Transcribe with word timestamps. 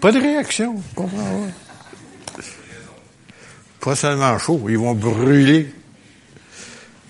Pas 0.00 0.12
de 0.12 0.20
réaction, 0.20 0.82
comprends 0.94 1.48
pas. 3.80 3.96
seulement 3.96 4.38
chaud, 4.38 4.62
ils 4.68 4.78
vont 4.78 4.94
brûler. 4.94 5.72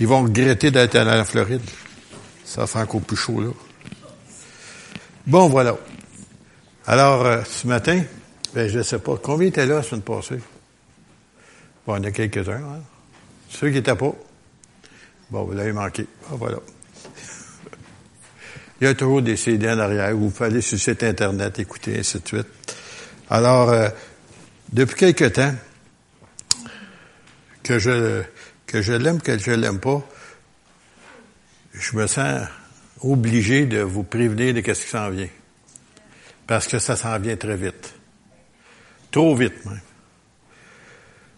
Ils 0.00 0.06
vont 0.06 0.22
regretter 0.22 0.70
d'être 0.70 0.96
à 0.96 1.04
la 1.04 1.24
Floride. 1.24 1.62
Ça 2.44 2.66
fait 2.66 2.80
encore 2.80 3.00
plus 3.00 3.16
chaud, 3.16 3.40
là. 3.40 3.50
Bon, 5.26 5.48
voilà. 5.48 5.76
Alors, 6.86 7.24
euh, 7.24 7.42
ce 7.44 7.66
matin, 7.66 8.02
ben, 8.54 8.68
je 8.68 8.78
ne 8.78 8.82
sais 8.82 8.98
pas. 8.98 9.16
Combien 9.22 9.48
étaient 9.48 9.66
là 9.66 9.76
la 9.76 9.82
semaine 9.82 10.02
passée? 10.02 10.40
Bon, 11.86 11.96
il 11.96 12.02
y 12.02 12.06
en 12.06 12.08
a 12.08 12.10
quelques-uns, 12.10 12.62
hein? 12.62 12.82
Ceux 13.48 13.68
qui 13.68 13.74
n'étaient 13.74 13.94
pas. 13.94 14.12
Bon, 15.30 15.44
vous 15.44 15.52
l'avez 15.52 15.72
manqué. 15.72 16.06
Ah, 16.30 16.34
voilà. 16.34 16.58
Il 18.80 18.86
y 18.86 18.90
a 18.90 18.94
toujours 18.94 19.22
des 19.22 19.36
CD 19.36 19.70
en 19.70 19.78
arrière. 19.78 20.14
Vous 20.16 20.30
pouvez 20.30 20.46
aller 20.46 20.60
sur 20.60 20.76
le 20.76 20.80
site 20.80 21.02
Internet, 21.02 21.58
écouter, 21.58 21.98
ainsi 21.98 22.20
de 22.20 22.26
suite. 22.26 22.48
Alors, 23.30 23.70
euh, 23.70 23.88
depuis 24.72 24.96
quelque 24.96 25.26
temps, 25.26 25.54
que 27.62 27.78
je, 27.78 28.22
que 28.66 28.82
je 28.82 28.92
l'aime, 28.92 29.20
que 29.20 29.38
je 29.38 29.52
l'aime 29.52 29.80
pas, 29.80 30.06
je 31.72 31.96
me 31.96 32.06
sens 32.06 32.46
obligé 33.00 33.66
de 33.66 33.80
vous 33.80 34.02
prévenir 34.02 34.54
de 34.54 34.60
ce 34.60 34.82
qui 34.82 34.88
s'en 34.88 35.10
vient. 35.10 35.28
Parce 36.46 36.66
que 36.66 36.78
ça 36.78 36.96
s'en 36.96 37.18
vient 37.18 37.36
très 37.36 37.56
vite. 37.56 37.94
Trop 39.10 39.34
vite, 39.34 39.64
même. 39.64 39.80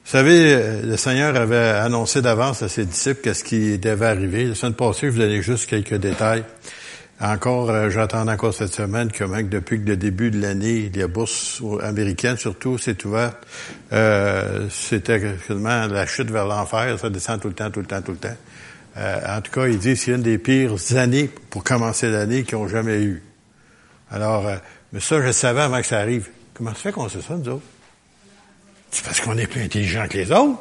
Vous 0.05 0.13
savez, 0.13 0.55
euh, 0.55 0.83
le 0.83 0.97
Seigneur 0.97 1.35
avait 1.35 1.57
annoncé 1.57 2.23
d'avance 2.23 2.63
à 2.63 2.69
ses 2.69 2.85
disciples 2.85 3.23
qu'est-ce 3.23 3.43
qui 3.43 3.77
devait 3.77 4.07
arriver. 4.07 4.45
La 4.45 4.55
semaine 4.55 4.75
passée, 4.75 5.09
je 5.09 5.13
vous 5.13 5.19
donnais 5.19 5.43
juste 5.43 5.69
quelques 5.69 5.97
détails. 5.97 6.45
Encore, 7.19 7.71
euh, 7.71 7.89
j'attends 7.89 8.29
encore 8.29 8.53
cette 8.53 8.75
semaine 8.75 9.11
que 9.11 9.25
même 9.25 9.49
depuis 9.49 9.79
le 9.79 9.97
début 9.97 10.31
de 10.31 10.39
l'année, 10.39 10.91
les 10.93 11.07
bourses 11.07 11.63
américaines 11.83 12.37
surtout 12.37 12.77
s'est 12.77 13.07
ouverte. 13.07 13.39
Euh, 13.93 14.69
c'était 14.71 15.21
quasiment 15.21 15.87
la 15.87 16.07
chute 16.07 16.31
vers 16.31 16.47
l'enfer, 16.47 16.99
ça 16.99 17.09
descend 17.09 17.41
tout 17.41 17.49
le 17.49 17.55
temps, 17.55 17.71
tout 17.71 17.81
le 17.81 17.87
temps, 17.87 18.03
tout 18.03 18.13
le 18.13 18.19
temps. 18.19 18.37
Euh, 18.99 19.39
en 19.39 19.41
tout 19.41 19.51
cas, 19.51 19.67
il 19.67 19.79
dit 19.79 19.97
c'est 19.97 20.13
une 20.13 20.23
des 20.23 20.37
pires 20.37 20.75
années 20.97 21.31
pour 21.51 21.65
commencer 21.65 22.11
l'année 22.11 22.45
qu'ils 22.45 22.57
ont 22.57 22.69
jamais 22.69 23.03
eu. 23.03 23.23
Alors, 24.11 24.47
euh, 24.47 24.57
mais 24.93 25.01
ça, 25.01 25.21
je 25.21 25.33
savais 25.33 25.63
avant 25.63 25.81
que 25.81 25.87
ça 25.87 25.99
arrive. 25.99 26.29
Comment 26.55 26.71
ça 26.71 26.77
fait 26.77 26.93
qu'on 26.93 27.09
sait 27.09 27.21
ça, 27.21 27.35
nous 27.35 27.49
autres? 27.49 27.65
C'est 28.91 29.05
parce 29.05 29.21
qu'on 29.21 29.37
est 29.37 29.47
plus 29.47 29.63
intelligent 29.63 30.07
que 30.09 30.19
les 30.19 30.31
autres? 30.33 30.59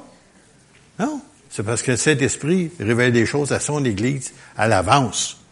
Non? 0.99 1.21
C'est 1.49 1.63
parce 1.63 1.81
que 1.81 1.95
cet 1.95 2.21
esprit 2.21 2.71
révèle 2.79 3.13
des 3.13 3.25
choses 3.25 3.51
à 3.51 3.59
son 3.59 3.83
Église 3.85 4.33
à 4.57 4.67
l'avance. 4.67 5.44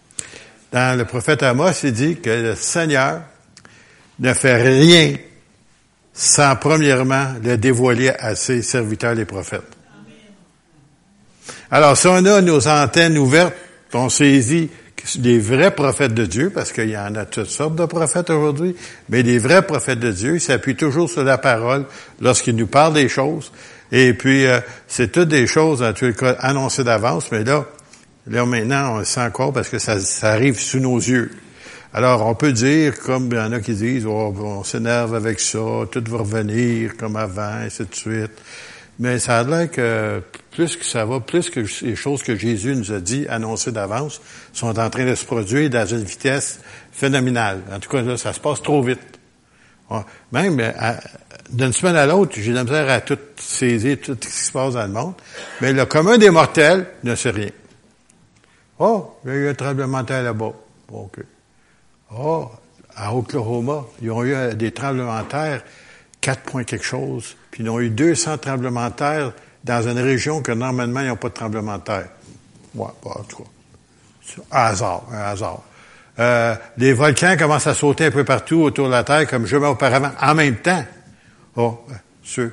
Dans 0.74 0.98
le 0.98 1.06
prophète 1.06 1.44
Amos, 1.44 1.72
il 1.84 1.94
dit 1.94 2.16
que 2.16 2.32
le 2.32 2.56
Seigneur 2.56 3.22
ne 4.20 4.34
fait 4.34 4.56
rien 4.56 5.14
sans 6.12 6.56
premièrement 6.56 7.28
le 7.44 7.58
dévoiler 7.58 8.10
à 8.10 8.36
ses 8.36 8.64
serviteurs 8.64 9.14
les 9.14 9.26
prophètes. 9.26 9.62
Alors, 11.70 11.96
si 11.96 12.08
on 12.08 12.26
a 12.26 12.42
nos 12.42 12.68
antennes 12.68 13.20
ouvertes, 13.20 13.54
on 13.94 14.10
saisit 14.10 14.72
des 15.18 15.38
vrais 15.38 15.76
prophètes 15.76 16.16
de 16.16 16.26
Dieu, 16.26 16.50
parce 16.50 16.72
qu'il 16.72 16.90
y 16.90 16.98
en 16.98 17.14
a 17.16 17.26
toutes 17.26 17.50
sortes 17.50 17.76
de 17.76 17.86
prophètes 17.86 18.32
aujourd'hui, 18.32 18.76
mais 19.10 19.22
des 19.22 19.38
vrais 19.38 19.62
prophètes 19.62 20.00
de 20.00 20.12
Dieu, 20.12 20.40
s'appuient 20.40 20.76
toujours 20.76 21.08
sur 21.08 21.24
la 21.24 21.38
parole 21.38 21.86
lorsqu'ils 22.20 22.56
nous 22.56 22.68
parlent 22.68 22.94
des 22.94 23.10
choses. 23.10 23.52
Et 23.92 24.14
puis, 24.16 24.48
euh, 24.48 24.60
c'est 24.88 25.12
toutes 25.12 25.30
des 25.30 25.46
choses, 25.46 25.84
en 25.84 25.94
tout 25.94 26.12
cas, 26.14 26.32
annoncées 26.40 26.84
d'avance, 26.84 27.32
mais 27.32 27.44
là, 27.44 27.66
Là, 28.28 28.46
maintenant, 28.46 28.96
on 28.96 29.00
le 29.00 29.06
sent 29.06 29.22
encore 29.22 29.52
parce 29.52 29.70
que 29.70 29.80
ça, 29.80 29.98
arrive 30.24 30.58
sous 30.58 30.80
nos 30.80 30.98
yeux. 30.98 31.32
Alors, 31.94 32.26
on 32.26 32.36
peut 32.36 32.54
dire, 32.54 32.98
comme 33.00 33.28
il 33.32 33.38
y 33.38 33.40
en 33.40 33.52
a 33.52 33.60
qui 33.60 33.74
disent, 33.74 34.06
oh, 34.06 34.34
on 34.40 34.64
s'énerve 34.64 35.14
avec 35.14 35.40
ça, 35.40 35.60
tout 35.92 36.04
va 36.08 36.20
revenir 36.20 36.96
comme 36.98 37.18
avant, 37.18 37.62
et 37.62 37.66
ainsi 37.66 37.84
de 37.86 37.94
suite. 37.94 38.32
Mais 39.00 39.20
ça 39.20 39.40
a 39.40 39.44
l'air 39.44 39.70
que 39.70 40.22
plus 40.52 40.76
que 40.78 40.86
ça 40.86 41.04
va, 41.06 41.20
plus 41.20 41.50
que 41.50 41.62
les 41.82 41.96
choses 41.96 42.24
que 42.24 42.36
Jésus 42.36 42.76
nous 42.76 42.92
a 42.92 43.00
dit, 43.00 43.26
annoncées 43.28 43.72
d'avance, 43.72 44.22
sont 44.54 44.80
en 44.80 44.90
train 44.90 45.06
de 45.06 45.16
se 45.16 45.26
produire 45.26 45.70
dans 45.70 45.86
une 45.86 46.04
vitesse 46.04 46.60
phénoménale. 46.92 47.62
En 47.72 47.80
tout 47.80 47.90
cas, 47.90 48.02
là, 48.02 48.18
ça 48.18 48.34
se 48.34 48.40
passe 48.40 48.62
trop 48.62 48.82
vite. 48.82 49.00
Même 50.32 50.74
d'une 51.52 51.74
semaine 51.74 51.96
à 51.96 52.06
l'autre, 52.06 52.34
j'ai 52.38 52.52
de 52.52 52.56
la 52.56 52.64
misère 52.64 52.90
à 52.90 53.02
tout 53.02 53.20
saisir, 53.38 53.98
tout 54.02 54.18
ce 54.20 54.28
qui 54.28 54.32
se 54.32 54.52
passe 54.52 54.74
dans 54.74 54.84
le 54.84 54.94
monde. 54.94 55.14
Mais 55.62 55.74
le 55.74 55.86
commun 55.86 56.18
des 56.18 56.30
mortels 56.30 56.88
ne 57.04 57.16
sait 57.16 57.32
rien. 57.32 57.50
Oh, 58.86 59.16
il 59.24 59.30
y 59.30 59.34
a 59.34 59.36
eu 59.38 59.48
un 59.48 59.54
tremblement 59.54 60.02
de 60.02 60.08
terre 60.08 60.24
là-bas. 60.24 60.52
OK. 60.92 61.20
Oh, 62.18 62.52
à 62.94 63.16
Oklahoma, 63.16 63.86
ils 64.02 64.12
ont 64.12 64.26
eu 64.26 64.34
euh, 64.34 64.54
des 64.56 64.74
tremblements 64.74 65.22
de 65.22 65.28
terre, 65.28 65.64
4 66.20 66.42
points 66.42 66.66
quelque 66.66 66.84
chose, 66.84 67.38
puis 67.50 67.64
ils 67.64 67.70
ont 67.70 67.80
eu 67.80 67.90
200 67.90 68.40
tremblements 68.40 68.90
de 68.90 68.94
terre 68.94 69.32
dans 69.64 69.88
une 69.88 70.00
région 70.00 70.42
que 70.42 70.52
normalement, 70.52 71.00
ils 71.00 71.08
n'ont 71.08 71.16
pas 71.16 71.30
de 71.30 71.34
tremblement 71.34 71.78
de 71.78 71.84
terre. 71.84 72.10
Ouais, 72.76 72.90
en 73.06 73.24
tout 73.24 73.44
cas. 73.44 73.50
Un 74.52 74.66
hasard, 74.66 75.04
un 75.14 75.18
hasard. 75.18 75.64
Euh, 76.20 76.56
les 76.76 76.92
volcans 76.92 77.38
commencent 77.40 77.68
à 77.68 77.74
sauter 77.74 78.08
un 78.08 78.12
peu 78.12 78.26
partout 78.26 78.64
autour 78.64 78.88
de 78.88 78.92
la 78.92 79.06
Terre, 79.06 79.28
comme 79.28 79.46
jamais 79.46 79.68
auparavant, 79.68 80.12
en 80.22 80.36
même 80.36 80.58
temps. 80.58 80.84
Oh, 81.56 81.80
euh, 82.38 82.50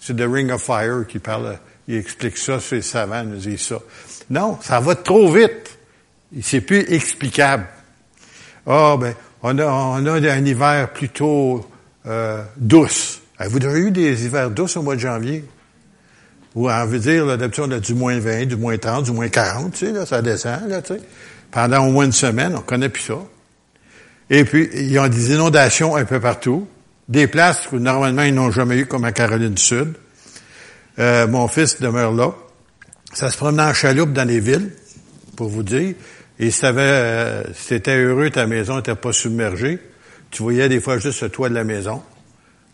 c'est 0.00 0.16
The 0.16 0.26
Ring 0.28 0.50
of 0.50 0.60
Fire 0.60 1.06
qui 1.06 1.20
parle, 1.20 1.56
il 1.86 1.98
explique 1.98 2.36
ça, 2.36 2.58
c'est 2.58 2.82
savant, 2.82 3.22
nous 3.22 3.36
dit 3.36 3.58
ça. 3.58 3.78
Non, 4.32 4.56
ça 4.62 4.80
va 4.80 4.94
trop 4.94 5.30
vite. 5.30 5.78
C'est 6.40 6.62
plus 6.62 6.90
explicable. 6.90 7.66
Ah, 8.66 8.96
ben, 8.98 9.14
on 9.42 9.58
a, 9.58 9.66
on 9.66 10.06
a 10.06 10.12
un 10.12 10.44
hiver 10.44 10.90
plutôt 10.94 11.68
euh, 12.06 12.42
douce. 12.56 13.20
Vous 13.38 13.62
avez 13.62 13.80
eu 13.80 13.90
des 13.90 14.24
hivers 14.24 14.50
douces 14.50 14.78
au 14.78 14.82
mois 14.82 14.94
de 14.94 15.00
janvier? 15.00 15.44
Ou 16.54 16.70
on 16.70 16.86
veut 16.86 16.98
dire, 16.98 17.26
d'habitude, 17.36 17.64
on 17.66 17.72
a 17.72 17.78
du 17.78 17.92
moins 17.92 18.18
20, 18.18 18.46
du 18.46 18.56
moins 18.56 18.78
30, 18.78 19.04
du 19.04 19.12
moins 19.12 19.28
40, 19.28 19.72
tu 19.72 19.86
sais, 19.86 19.92
là, 19.92 20.06
ça 20.06 20.22
descend, 20.22 20.66
là, 20.66 20.80
tu 20.80 20.94
sais. 20.94 21.00
Pendant 21.50 21.86
au 21.86 21.90
moins 21.90 22.06
une 22.06 22.12
semaine, 22.12 22.54
on 22.56 22.62
connaît 22.62 22.88
plus 22.88 23.02
ça. 23.02 23.18
Et 24.30 24.44
puis, 24.44 24.70
ils 24.72 24.98
ont 24.98 25.08
des 25.08 25.34
inondations 25.34 25.94
un 25.94 26.06
peu 26.06 26.20
partout. 26.20 26.66
Des 27.06 27.26
places 27.26 27.68
où 27.70 27.78
normalement 27.78 28.22
ils 28.22 28.34
n'ont 28.34 28.50
jamais 28.50 28.78
eu, 28.78 28.86
comme 28.86 29.04
à 29.04 29.12
Caroline 29.12 29.52
du 29.52 29.62
Sud. 29.62 29.92
Euh, 30.98 31.26
mon 31.26 31.48
fils 31.48 31.82
demeure 31.82 32.12
là. 32.12 32.32
Ça 33.12 33.30
se 33.30 33.36
promenait 33.36 33.62
en 33.62 33.74
chaloupe 33.74 34.12
dans 34.12 34.26
les 34.26 34.40
villes, 34.40 34.70
pour 35.36 35.48
vous 35.48 35.62
dire. 35.62 35.94
Et 36.38 36.50
savait, 36.50 36.82
euh, 36.82 37.42
c'était 37.54 37.96
heureux, 37.96 38.30
ta 38.30 38.46
maison 38.46 38.76
n'était 38.76 38.94
pas 38.94 39.12
submergée. 39.12 39.78
Tu 40.30 40.42
voyais 40.42 40.68
des 40.68 40.80
fois 40.80 40.98
juste 40.98 41.22
le 41.22 41.28
toit 41.28 41.48
de 41.48 41.54
la 41.54 41.64
maison. 41.64 42.02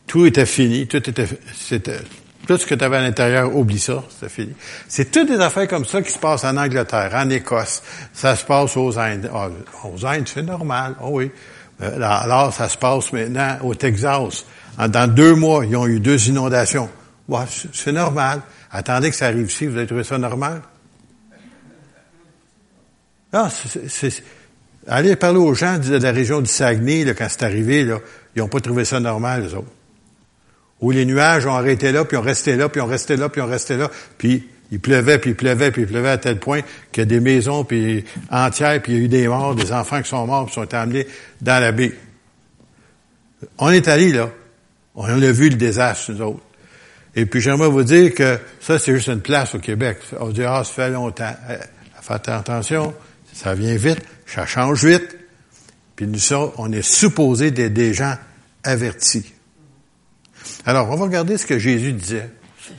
Tout 0.07 0.25
était 0.27 0.47
fini, 0.47 0.87
tout 0.87 1.09
était, 1.11 1.27
c'était, 1.55 1.99
tout 2.47 2.57
ce 2.57 2.65
que 2.65 2.75
tu 2.75 2.83
avais 2.83 2.97
à 2.97 3.03
l'intérieur, 3.03 3.55
oublie 3.55 3.81
ça, 3.81 4.03
c'était 4.09 4.33
fini. 4.33 4.55
C'est 4.87 5.11
toutes 5.11 5.29
des 5.29 5.41
affaires 5.41 5.69
comme 5.69 5.85
ça 5.85 6.01
qui 6.01 6.11
se 6.11 6.19
passent 6.19 6.45
en 6.45 6.57
Angleterre, 6.57 7.11
en 7.15 7.29
Écosse. 7.29 7.83
Ça 8.15 8.37
se 8.37 8.45
passe 8.45 8.77
aux 8.77 8.99
Indes. 8.99 9.31
Ah, 9.35 9.51
aux 9.85 10.07
Indes, 10.07 10.29
c'est 10.33 10.43
normal, 10.43 10.95
oh 11.03 11.09
oui. 11.13 11.31
Euh, 11.83 12.01
alors, 12.01 12.55
ça 12.55 12.69
se 12.69 12.79
passe 12.79 13.13
maintenant 13.13 13.59
au 13.63 13.75
Texas. 13.75 14.47
Dans 14.79 15.13
deux 15.13 15.35
mois, 15.35 15.67
ils 15.67 15.77
ont 15.77 15.87
eu 15.87 16.01
deux 16.01 16.29
inondations. 16.29 16.89
Ouais, 17.29 17.45
c'est 17.75 17.93
normal. 17.93 18.41
Attendez 18.71 19.11
que 19.11 19.17
ça 19.17 19.27
arrive 19.27 19.51
ici, 19.51 19.67
vous 19.67 19.77
avez 19.77 19.87
trouvé 19.87 20.05
ça 20.05 20.19
normal? 20.19 20.63
Non, 23.33 23.49
c'est, 23.51 24.23
allez 24.87 25.17
parler 25.17 25.39
aux 25.39 25.55
gens 25.55 25.79
de 25.79 25.97
la 25.97 26.13
région 26.13 26.41
du 26.41 26.51
Saguenay, 26.51 27.05
là, 27.05 27.15
quand 27.15 27.27
c'est 27.29 27.43
arrivé, 27.43 27.81
ils 28.35 28.39
n'ont 28.41 28.49
pas 28.49 28.61
trouvé 28.61 28.85
ça 28.85 29.01
normal, 29.01 29.43
les 29.43 29.55
autres. 29.55 29.71
Où 30.81 30.91
les 30.91 31.05
nuages 31.05 31.45
ont 31.47 31.55
arrêté 31.55 31.93
là, 31.93 32.05
puis 32.05 32.17
ont 32.17 32.23
resté 32.23 32.57
là, 32.57 32.69
puis 32.69 32.81
ont 32.81 32.87
resté 32.87 33.17
là, 33.17 33.29
puis 33.29 33.41
ont 33.41 33.47
resté 33.47 33.77
là, 33.77 33.91
puis 34.17 34.49
il 34.71 34.81
pleuvait, 34.81 35.19
puis 35.19 35.31
il 35.31 35.37
pleuvait, 35.37 35.71
puis 35.71 35.83
il 35.83 35.89
pleuvait 35.89 36.11
à 36.11 36.19
tel 36.19 36.39
point 36.39 36.61
qu'il 36.93 37.03
y 37.03 37.03
a 37.03 37.07
des 37.07 37.21
maisons 37.21 37.65
puis 37.65 38.05
entières, 38.31 38.81
puis 38.83 38.93
il 38.93 38.99
y 38.99 39.01
a 39.01 39.05
eu 39.05 39.09
des 39.09 39.29
morts, 39.29 39.55
des 39.55 39.73
enfants 39.73 40.03
qui 40.03 40.09
sont 40.09 40.27
morts, 40.27 40.47
puis 40.47 40.55
sont 40.55 40.75
amenés 40.75 41.07
dans 41.41 41.61
la 41.61 41.73
baie. 41.73 41.95
On 43.59 43.71
est 43.71 43.89
allé 43.89 44.13
là. 44.13 44.31
On 44.95 45.05
a 45.05 45.31
vu 45.31 45.49
le 45.49 45.57
désastre, 45.57 46.13
nous 46.13 46.23
autres. 46.23 46.43
Et 47.19 47.27
puis 47.27 47.41
j'aimerais 47.41 47.69
vous 47.69 47.83
dire 47.83 48.15
que 48.15 48.39
ça, 48.61 48.79
c'est 48.79 48.95
juste 48.95 49.09
une 49.09 49.21
place 49.21 49.53
au 49.57 49.59
Québec. 49.59 49.99
On 50.21 50.29
dit, 50.29 50.45
ah, 50.45 50.63
ça 50.63 50.73
fait 50.73 50.91
longtemps. 50.91 51.35
Eh, 51.51 51.55
faites 52.01 52.29
attention, 52.29 52.95
ça 53.33 53.55
vient 53.55 53.75
vite, 53.75 53.99
ça 54.25 54.47
change 54.47 54.85
vite. 54.85 55.17
Puis 55.97 56.07
nous 56.07 56.21
sommes, 56.21 56.53
on 56.59 56.71
est 56.71 56.83
supposé 56.83 57.51
d'être 57.51 57.75
des 57.75 57.93
gens 57.93 58.15
avertis. 58.63 59.33
Alors, 60.65 60.89
on 60.91 60.95
va 60.95 61.07
regarder 61.07 61.39
ce 61.39 61.47
que 61.47 61.59
Jésus 61.59 61.93
disait. 61.93 62.31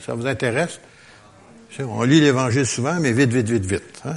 Ça 0.06 0.14
vous 0.14 0.26
intéresse? 0.26 0.80
On 1.78 2.02
lit 2.04 2.22
l'Évangile 2.22 2.64
souvent, 2.64 2.98
mais 2.98 3.12
vite, 3.12 3.34
vite, 3.34 3.46
vite, 3.46 3.66
vite. 3.66 4.00
Hein? 4.06 4.16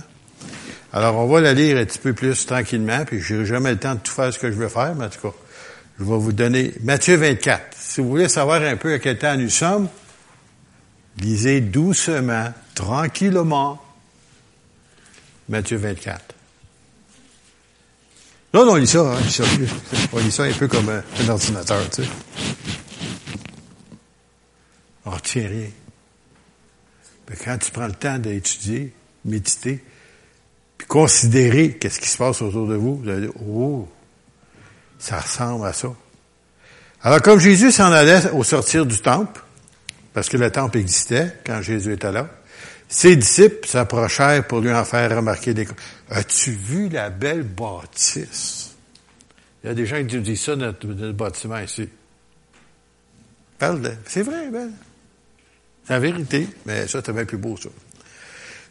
Alors, 0.94 1.18
on 1.18 1.28
va 1.28 1.42
la 1.42 1.54
lire 1.54 1.78
un 1.78 1.84
petit 1.84 2.00
peu 2.00 2.14
plus 2.14 2.46
tranquillement, 2.46 3.04
puis 3.04 3.20
je 3.20 3.36
n'ai 3.36 3.46
jamais 3.46 3.72
le 3.72 3.78
temps 3.78 3.96
de 3.96 4.00
tout 4.00 4.14
faire 4.14 4.34
ce 4.34 4.40
que 4.40 4.50
je 4.50 4.56
veux 4.56 4.70
faire, 4.70 4.96
mais 4.96 5.04
en 5.04 5.10
tout 5.10 5.20
cas, 5.20 5.36
je 6.00 6.06
vais 6.06 6.18
vous 6.18 6.31
donner 6.31 6.74
Matthieu 6.81 7.18
24. 7.18 7.62
Si 7.78 8.00
vous 8.00 8.08
voulez 8.08 8.30
savoir 8.30 8.62
un 8.62 8.78
peu 8.78 8.94
à 8.94 9.00
quel 9.00 9.18
temps 9.18 9.36
nous 9.36 9.50
sommes, 9.50 9.90
Lisez 11.18 11.62
doucement, 11.62 12.54
tranquillement, 12.74 13.81
Matthieu 15.50 15.77
24. 15.77 16.33
Non, 18.54 18.65
non, 18.65 18.74
on 18.74 18.75
lit 18.75 18.88
ça, 18.88 19.01
hein. 19.01 19.19
On 20.13 20.19
lit 20.19 20.31
ça 20.31 20.44
un 20.44 20.54
peu 20.54 20.68
comme 20.68 20.89
un, 20.89 21.04
un 21.21 21.30
ordinateur, 21.30 21.89
tu 21.89 22.04
sais. 22.04 22.10
On 25.06 25.12
retient 25.12 25.48
rien. 25.48 25.69
Mais 27.30 27.36
quand 27.36 27.57
tu 27.57 27.71
prends 27.71 27.88
le 27.88 27.94
temps 27.94 28.18
d'étudier, 28.19 28.94
méditer, 29.25 29.83
puis 30.77 30.88
considérer 30.88 31.77
qu'est-ce 31.77 32.00
qui 32.00 32.10
se 32.10 32.18
passe 32.18 32.42
autour 32.42 32.68
de 32.68 32.75
vous, 32.75 32.98
vous 32.98 33.10
allez 33.10 33.21
dire, 33.21 33.33
oh, 33.48 33.88
ça 35.00 35.19
ressemble 35.19 35.65
à 35.65 35.74
ça. 35.74 35.89
Alors, 37.01 37.21
comme 37.21 37.39
Jésus 37.39 37.71
s'en 37.71 37.92
allait 37.92 38.30
au 38.31 38.44
sortir 38.44 38.86
du 38.86 39.00
temple, 39.00 39.43
parce 40.13 40.30
que 40.30 40.38
le 40.38 40.51
temple 40.51 40.77
existait 40.77 41.39
quand 41.45 41.62
Jésus 41.62 41.94
était 41.94 42.12
là, 42.12 42.30
ses 42.88 43.15
disciples 43.15 43.68
s'approchèrent 43.68 44.45
pour 44.45 44.60
lui 44.60 44.71
en 44.71 44.86
faire 44.86 45.15
remarquer 45.15 45.54
des 45.54 45.68
As-tu 46.10 46.51
vu 46.51 46.89
la 46.89 47.10
belle 47.10 47.44
bâtisse? 47.44 48.75
Il 49.63 49.68
y 49.68 49.69
a 49.71 49.74
des 49.74 49.86
gens 49.86 50.06
qui 50.06 50.19
disent 50.19 50.42
ça, 50.42 50.56
notre, 50.56 50.86
notre 50.86 51.13
bâtiment 51.13 51.60
ici. 51.60 51.89
Parle 53.57 53.81
de... 53.81 53.92
C'est 54.06 54.21
vrai, 54.21 54.50
belle. 54.50 54.74
C'est 55.86 55.94
la 55.94 56.00
vérité, 56.00 56.48
mais 56.65 56.88
ça, 56.88 57.01
c'est 57.04 57.13
bien 57.13 57.25
plus 57.25 57.38
beau, 57.38 57.57
ça. 57.57 57.69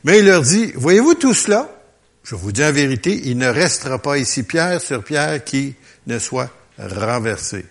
Mais 0.04 0.20
il 0.20 0.26
leur 0.26 0.42
dit, 0.42 0.72
voyez-vous 0.74 1.14
tout 1.14 1.34
cela? 1.34 1.68
Je 2.22 2.34
vous 2.34 2.52
dis 2.52 2.60
la 2.60 2.72
vérité, 2.72 3.22
il 3.24 3.38
ne 3.38 3.48
restera 3.48 3.98
pas 3.98 4.18
ici 4.18 4.44
pierre 4.44 4.80
sur 4.80 5.02
pierre 5.02 5.42
qui 5.42 5.74
ne 6.06 6.18
soit 6.18 6.50
renversé. 6.78 7.66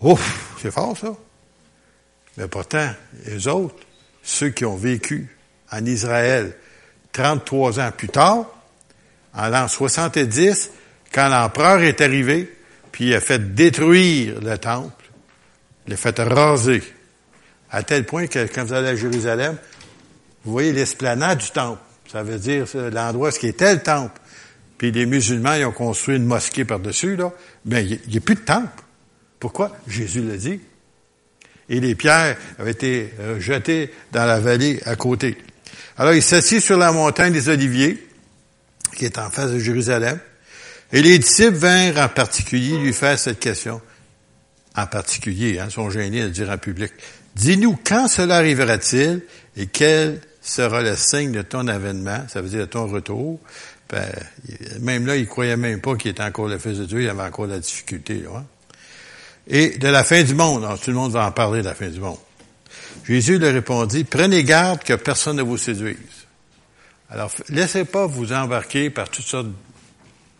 Ouf, 0.00 0.56
c'est 0.60 0.70
fort, 0.70 0.96
ça. 0.96 1.14
Mais 2.36 2.48
pourtant, 2.48 2.88
les 3.26 3.48
autres, 3.48 3.76
ceux 4.22 4.50
qui 4.50 4.64
ont 4.64 4.76
vécu 4.76 5.28
en 5.70 5.84
Israël 5.84 6.54
33 7.12 7.80
ans 7.80 7.90
plus 7.96 8.08
tard, 8.08 8.46
en 9.34 9.48
l'an 9.48 9.68
70, 9.68 10.70
quand 11.12 11.28
l'empereur 11.28 11.80
est 11.80 12.00
arrivé, 12.00 12.52
puis 12.90 13.06
il 13.06 13.14
a 13.14 13.20
fait 13.20 13.54
détruire 13.54 14.40
le 14.40 14.56
temple, 14.58 15.04
il 15.86 15.94
a 15.94 15.96
fait 15.96 16.18
raser, 16.18 16.82
à 17.70 17.82
tel 17.82 18.04
point 18.04 18.26
que 18.26 18.46
quand 18.46 18.64
vous 18.64 18.74
allez 18.74 18.88
à 18.88 18.96
Jérusalem, 18.96 19.56
vous 20.44 20.52
voyez 20.52 20.72
l'esplanade 20.72 21.38
du 21.38 21.50
temple. 21.50 21.80
Ça 22.10 22.22
veut 22.22 22.38
dire 22.38 22.66
l'endroit 22.92 23.30
ce 23.30 23.38
qui 23.38 23.46
était 23.46 23.72
le 23.72 23.82
temple. 23.82 24.20
Puis 24.76 24.90
les 24.90 25.06
musulmans, 25.06 25.54
ils 25.54 25.64
ont 25.64 25.72
construit 25.72 26.16
une 26.16 26.26
mosquée 26.26 26.64
par-dessus, 26.64 27.16
là. 27.16 27.32
Mais 27.64 27.84
il 27.84 28.00
n'y 28.08 28.18
a 28.18 28.20
plus 28.20 28.34
de 28.34 28.40
temple. 28.40 28.82
Pourquoi? 29.38 29.76
Jésus 29.86 30.20
l'a 30.22 30.36
dit. 30.36 30.60
Et 31.68 31.80
les 31.80 31.94
pierres 31.94 32.36
avaient 32.58 32.72
été 32.72 33.12
euh, 33.20 33.40
jetées 33.40 33.92
dans 34.12 34.24
la 34.24 34.40
vallée 34.40 34.80
à 34.84 34.96
côté. 34.96 35.38
Alors 35.96 36.14
il 36.14 36.22
s'assit 36.22 36.60
sur 36.60 36.78
la 36.78 36.92
montagne 36.92 37.32
des 37.32 37.48
Oliviers, 37.48 38.06
qui 38.96 39.04
est 39.04 39.18
en 39.18 39.30
face 39.30 39.52
de 39.52 39.58
Jérusalem. 39.58 40.18
Et 40.92 41.02
les 41.02 41.18
disciples 41.18 41.56
vinrent 41.56 41.98
en 41.98 42.08
particulier 42.08 42.76
lui 42.78 42.92
faire 42.92 43.18
cette 43.18 43.40
question. 43.40 43.80
En 44.76 44.86
particulier, 44.86 45.58
hein, 45.58 45.68
sont 45.70 45.90
gênés 45.90 46.22
de 46.22 46.28
dire 46.28 46.50
en 46.50 46.58
public. 46.58 46.92
Dis-nous 47.34 47.78
quand 47.84 48.08
cela 48.08 48.36
arrivera-t-il 48.36 49.22
et 49.56 49.66
quel 49.66 50.20
sera 50.40 50.82
le 50.82 50.96
signe 50.96 51.32
de 51.32 51.42
ton 51.42 51.68
avènement, 51.68 52.26
ça 52.28 52.42
veut 52.42 52.48
dire 52.48 52.60
de 52.60 52.66
ton 52.66 52.86
retour? 52.86 53.38
Ben, 53.88 54.10
même 54.80 55.06
là, 55.06 55.16
il 55.16 55.26
croyait 55.26 55.56
même 55.56 55.80
pas 55.80 55.96
qu'il 55.96 56.10
était 56.10 56.22
encore 56.22 56.48
le 56.48 56.58
Fils 56.58 56.78
de 56.78 56.84
Dieu, 56.86 57.02
il 57.02 57.08
avait 57.08 57.22
encore 57.22 57.46
la 57.46 57.58
difficulté. 57.58 58.24
Hein. 58.34 58.44
Et 59.46 59.78
de 59.78 59.88
la 59.88 60.04
fin 60.04 60.22
du 60.22 60.34
monde, 60.34 60.64
alors, 60.64 60.78
tout 60.78 60.90
le 60.90 60.96
monde 60.96 61.12
va 61.12 61.26
en 61.26 61.32
parler 61.32 61.60
de 61.60 61.66
la 61.66 61.74
fin 61.74 61.88
du 61.88 62.00
monde. 62.00 62.18
Jésus 63.04 63.38
leur 63.38 63.52
répondit, 63.52 64.04
prenez 64.04 64.44
garde 64.44 64.82
que 64.84 64.94
personne 64.94 65.36
ne 65.36 65.42
vous 65.42 65.58
séduise. 65.58 65.96
Alors, 67.10 67.30
laissez 67.48 67.84
pas 67.84 68.06
vous 68.06 68.32
embarquer 68.32 68.90
par 68.90 69.08
toutes 69.08 69.26
sortes, 69.26 69.48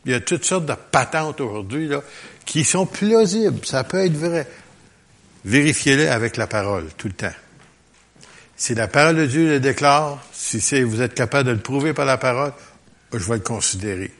il 0.04 0.12
y 0.12 0.14
a 0.14 0.20
toutes 0.20 0.44
sortes 0.44 0.66
de 0.66 0.74
patentes 0.90 1.40
aujourd'hui, 1.40 1.88
là, 1.88 2.00
qui 2.44 2.64
sont 2.64 2.86
plausibles. 2.86 3.64
Ça 3.64 3.84
peut 3.84 4.04
être 4.04 4.16
vrai. 4.16 4.46
Vérifiez-les 5.44 6.06
avec 6.06 6.36
la 6.36 6.46
parole, 6.46 6.88
tout 6.96 7.08
le 7.08 7.14
temps. 7.14 7.34
Si 8.56 8.74
la 8.74 8.86
parole 8.86 9.16
de 9.16 9.26
Dieu 9.26 9.48
le 9.48 9.60
déclare, 9.60 10.22
si 10.32 10.82
vous 10.82 11.02
êtes 11.02 11.14
capable 11.14 11.48
de 11.48 11.54
le 11.54 11.60
prouver 11.60 11.94
par 11.94 12.06
la 12.06 12.16
parole, 12.16 12.52
je 13.12 13.18
vais 13.18 13.34
le 13.34 13.40
considérer. 13.40 14.12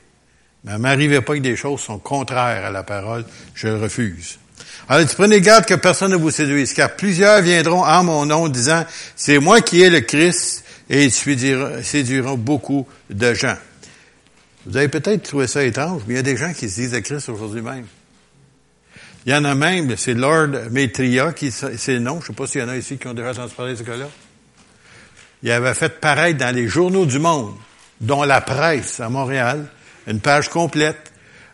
Mais 0.65 0.77
m'arrivez 0.77 1.21
pas 1.21 1.35
que 1.35 1.39
des 1.39 1.55
choses 1.55 1.79
sont 1.79 1.99
contraires 1.99 2.65
à 2.65 2.69
la 2.69 2.83
parole, 2.83 3.25
je 3.53 3.67
le 3.67 3.77
refuse. 3.77 4.39
Alors, 4.89 5.07
tu 5.07 5.15
prenez 5.15 5.39
garde 5.39 5.65
que 5.65 5.75
personne 5.75 6.11
ne 6.11 6.17
vous 6.17 6.31
séduise, 6.31 6.73
car 6.73 6.95
plusieurs 6.95 7.41
viendront 7.41 7.85
en 7.85 8.03
mon 8.03 8.25
nom 8.25 8.49
disant, 8.49 8.85
c'est 9.15 9.39
moi 9.39 9.61
qui 9.61 9.81
ai 9.81 9.89
le 9.89 10.01
Christ, 10.01 10.65
et 10.89 11.05
ils 11.05 11.11
séduiront 11.11 12.37
beaucoup 12.37 12.85
de 13.09 13.33
gens. 13.33 13.57
Vous 14.65 14.75
avez 14.75 14.89
peut-être 14.89 15.23
trouvé 15.23 15.47
ça 15.47 15.63
étrange, 15.63 16.01
mais 16.07 16.15
il 16.15 16.17
y 16.17 16.19
a 16.19 16.23
des 16.23 16.37
gens 16.37 16.53
qui 16.53 16.69
se 16.69 16.75
disent 16.75 16.93
le 16.93 17.01
Christ 17.01 17.29
aujourd'hui 17.29 17.61
même. 17.61 17.85
Il 19.25 19.31
y 19.31 19.35
en 19.35 19.45
a 19.45 19.55
même, 19.55 19.95
c'est 19.95 20.13
Lord 20.13 20.49
Maitreya, 20.71 21.31
qui, 21.31 21.49
c'est 21.51 21.93
le 21.93 21.99
nom, 21.99 22.19
je 22.19 22.27
sais 22.27 22.33
pas 22.33 22.45
s'il 22.45 22.59
y 22.59 22.63
en 22.63 22.69
a 22.69 22.75
ici 22.75 22.97
qui 22.97 23.07
ont 23.07 23.13
déjà 23.13 23.31
entendu 23.31 23.53
parler 23.53 23.73
de 23.73 23.77
ce 23.77 23.83
gars-là. 23.83 24.09
Il 25.43 25.51
avait 25.51 25.73
fait 25.73 25.99
pareil 26.01 26.35
dans 26.35 26.53
les 26.53 26.67
journaux 26.67 27.05
du 27.05 27.19
monde, 27.19 27.55
dont 28.01 28.23
la 28.23 28.41
presse 28.41 28.99
à 28.99 29.07
Montréal, 29.07 29.65
une 30.07 30.19
page 30.19 30.49
complète 30.49 31.12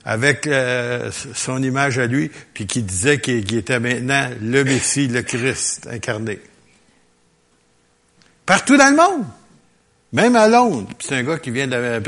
avec 0.10 0.48
euh, 0.48 1.12
son 1.36 1.62
image 1.62 2.00
à 2.00 2.08
lui, 2.08 2.32
puis 2.56 2.66
qui 2.66 2.82
disait 2.82 3.20
qu'il 3.20 3.54
était 3.56 3.80
maintenant 3.80 4.28
le 4.42 4.64
Messie, 4.64 5.08
le 5.08 5.22
Christ 5.22 5.88
incarné. 5.88 6.40
Partout 8.44 8.76
dans 8.76 8.90
le 8.90 8.96
monde, 8.96 9.28
même 10.12 10.36
à 10.36 10.48
Londres. 10.48 10.90
C'est 10.98 11.14
un 11.14 11.22
gars 11.22 11.38
qui 11.38 11.52
vient 11.52 11.72
euh, 11.72 12.00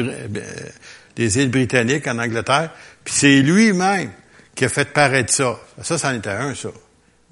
des 1.16 1.38
îles 1.38 1.52
britanniques 1.52 2.08
en 2.08 2.18
Angleterre, 2.18 2.72
puis 3.04 3.14
c'est 3.14 3.40
lui-même 3.44 4.10
qui 4.56 4.66
a 4.66 4.70
fait 4.70 4.92
paraître 4.92 5.32
ça. 5.32 5.60
Ça, 5.84 6.00
c'en 6.00 6.16
était 6.16 6.32
un, 6.32 6.56
ça. 6.56 6.70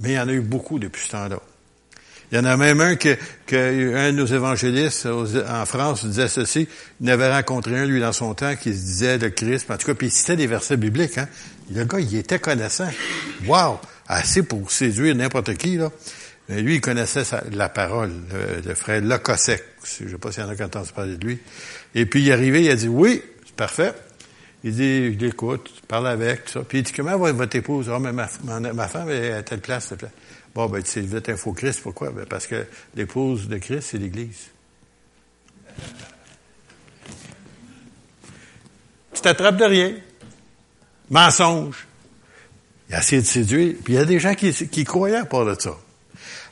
Mais 0.01 0.10
il 0.10 0.15
y 0.18 0.19
en 0.19 0.27
a 0.27 0.33
eu 0.33 0.42
beaucoup 0.42 0.77
depuis 0.77 1.04
ce 1.04 1.13
temps-là. 1.13 1.39
Il 2.31 2.37
y 2.37 2.41
en 2.41 2.45
a 2.45 2.57
même 2.57 2.79
un 2.79 2.95
que, 2.95 3.17
que 3.47 3.95
un 3.95 4.11
de 4.11 4.17
nos 4.17 4.25
évangélistes 4.27 5.07
en 5.07 5.65
France 5.65 6.05
disait 6.05 6.27
ceci. 6.27 6.67
Il 7.01 7.09
avait 7.09 7.31
rencontré 7.31 7.77
un, 7.77 7.85
lui, 7.85 7.99
dans 7.99 8.13
son 8.13 8.35
temps, 8.35 8.55
qui 8.55 8.71
se 8.71 8.83
disait 8.85 9.17
le 9.17 9.29
Christ. 9.29 9.71
En 9.71 9.77
tout 9.77 9.87
cas, 9.87 9.95
puis 9.95 10.07
il 10.07 10.11
citait 10.11 10.35
des 10.35 10.45
versets 10.45 10.77
bibliques. 10.77 11.17
Hein. 11.17 11.27
Le 11.73 11.85
gars, 11.85 11.99
il 11.99 12.15
était 12.15 12.39
connaissant. 12.39 12.89
Wow! 13.47 13.79
Assez 14.07 14.43
pour 14.43 14.69
séduire 14.71 15.15
n'importe 15.15 15.55
qui, 15.55 15.77
là. 15.77 15.91
Mais 16.49 16.61
lui, 16.61 16.75
il 16.75 16.81
connaissait 16.81 17.23
la 17.51 17.69
parole, 17.69 18.11
le, 18.65 18.73
frère 18.73 19.01
Locosec. 19.01 19.63
Je 19.83 20.05
ne 20.05 20.09
sais 20.09 20.17
pas 20.17 20.31
s'il 20.31 20.43
y 20.43 20.45
en 20.45 20.49
a 20.49 20.55
qui 20.55 20.63
entendent 20.63 20.91
parler 20.91 21.15
de 21.15 21.23
lui. 21.23 21.39
Et 21.93 22.07
puis, 22.07 22.21
il 22.21 22.29
est 22.29 22.33
arrivé, 22.33 22.63
il 22.63 22.71
a 22.71 22.75
dit, 22.75 22.87
oui, 22.87 23.21
c'est 23.45 23.55
parfait. 23.55 23.93
Il 24.63 24.73
dit, 24.73 25.13
il 25.13 25.23
écoute, 25.23 25.71
parle 25.87 26.07
avec, 26.07 26.45
tout 26.45 26.53
ça. 26.53 26.61
Puis 26.67 26.79
il 26.79 26.83
dit, 26.83 26.91
comment 26.91 27.17
va 27.17 27.31
votre 27.31 27.55
épouse? 27.55 27.89
Ah, 27.93 28.00
mais 28.00 28.12
ma, 28.12 28.27
ma, 28.74 28.88
femme 28.88 29.09
est 29.12 29.31
à 29.31 29.43
telle 29.43 29.62
place, 29.62 29.89
telle 29.89 30.00
place. 30.00 30.12
Bon, 30.56 30.68
ben, 30.68 30.82
tu 30.82 30.89
sais, 30.89 31.01
vous 31.01 31.15
êtes 31.15 31.29
un 31.29 31.38
faux 31.38 31.53
Christ, 31.53 31.82
pourquoi? 31.82 32.12
Ben, 32.12 32.25
parce 32.25 32.48
que 32.48 32.65
l'épouse 32.96 33.48
de 33.48 33.58
Christ, 33.58 33.89
c'est 33.91 33.98
l'Église. 33.98 34.48
Tu 39.13 39.22
t'attrapes 39.22 39.58
de 39.58 39.65
rien. 39.65 39.96
Mensonge. 41.10 41.88
Il 42.89 42.96
a 42.96 43.00
essayé 43.00 43.22
de 43.22 43.27
séduire. 43.27 43.75
Puis 43.84 43.94
il 43.94 43.96
y 43.98 44.00
a 44.00 44.06
des 44.06 44.20
gens 44.20 44.34
qui, 44.34 44.84
croyaient 44.84 45.18
à 45.18 45.25
part 45.25 45.46
de 45.46 45.56
ça. 45.60 45.77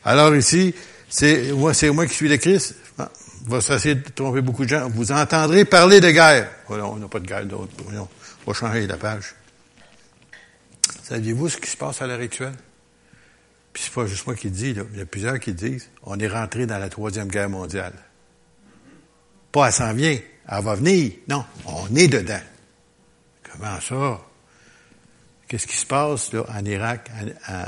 Alors 0.04 0.36
ici, 0.36 0.74
c'est 1.10 1.52
moi, 1.52 1.74
c'est 1.74 1.90
moi 1.90 2.06
qui 2.06 2.14
suis 2.14 2.30
le 2.30 2.38
Christ. 2.38 2.76
Ah, 2.98 3.10
va 3.46 3.58
essayer 3.58 3.96
de 3.96 4.10
tromper 4.10 4.42
beaucoup 4.42 4.66
de 4.66 4.70
gens. 4.70 4.90
Vous 4.90 5.12
entendrez 5.12 5.66
parler 5.66 6.00
de 6.00 6.12
guerre. 6.12 6.50
Oh 6.70 6.74
on 6.74 6.98
n'a 6.98 7.08
pas 7.08 7.20
de 7.20 7.28
guerre 7.28 7.46
d'autre. 7.46 7.72
On 7.90 8.08
va 8.46 8.54
changer 8.54 8.86
la 8.86 8.98
page. 8.98 9.36
Saviez-vous 11.04 11.50
ce 11.50 11.58
qui 11.58 11.70
se 11.70 11.78
passe 11.78 12.02
à 12.02 12.08
l'heure 12.08 12.20
actuelle? 12.20 12.54
Puis 13.78 13.86
c'est 13.86 13.94
pas 13.94 14.08
juste 14.08 14.26
moi 14.26 14.36
qui 14.36 14.48
le 14.48 14.56
dis, 14.56 14.74
là. 14.74 14.82
il 14.92 14.98
y 14.98 15.02
a 15.04 15.06
plusieurs 15.06 15.40
qui 15.40 15.54
disent, 15.54 15.88
on 16.02 16.18
est 16.18 16.28
rentré 16.28 16.66
dans 16.66 16.80
la 16.80 16.90
troisième 16.90 17.28
guerre 17.28 17.48
mondiale. 17.48 17.94
Pas 19.52 19.68
elle 19.68 19.74
s'en 19.74 19.94
vient, 19.94 20.18
elle 20.50 20.64
va 20.64 20.74
venir. 20.74 21.12
Non, 21.30 21.46
on 21.68 21.96
est 21.96 22.08
dedans. 22.08 22.40
Comment 23.44 23.80
ça? 23.80 24.20
Qu'est-ce 25.48 25.68
qui 25.68 25.76
se 25.76 25.86
passe 25.86 26.34
là, 26.34 26.44
en 26.50 26.66
Irak, 26.66 27.12
en, 27.48 27.66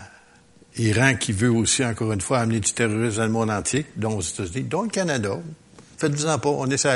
Iran 0.80 1.14
qui 1.14 1.32
veut 1.32 1.52
aussi, 1.52 1.86
encore 1.86 2.12
une 2.12 2.22
fois, 2.22 2.40
amener 2.40 2.60
du 2.60 2.74
terrorisme 2.74 3.18
dans 3.18 3.26
le 3.26 3.32
monde 3.32 3.52
entier, 3.52 3.86
dont 3.96 4.18
aux 4.18 4.22
États-Unis, 4.22 4.64
dont 4.64 4.82
le 4.82 4.90
Canada? 4.90 5.38
Faites-vous-en 6.00 6.40
pas, 6.40 6.50
on 6.50 6.66
est 6.72 6.78
sur. 6.78 6.90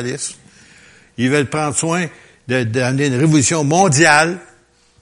Ils 1.19 1.29
veulent 1.29 1.51
prendre 1.51 1.75
soin 1.75 2.07
d'amener 2.47 3.05
une 3.05 3.19
révolution 3.19 3.63
mondiale 3.63 4.39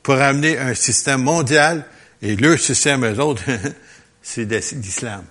pour 0.03 0.15
amener 0.15 0.58
un 0.58 0.74
système 0.74 1.24
mondial, 1.24 1.86
et 2.22 2.36
leur 2.36 2.60
système, 2.60 3.06
eux 3.06 3.20
autres, 3.22 3.44
c'est 4.22 4.46
l'islam. 4.46 5.25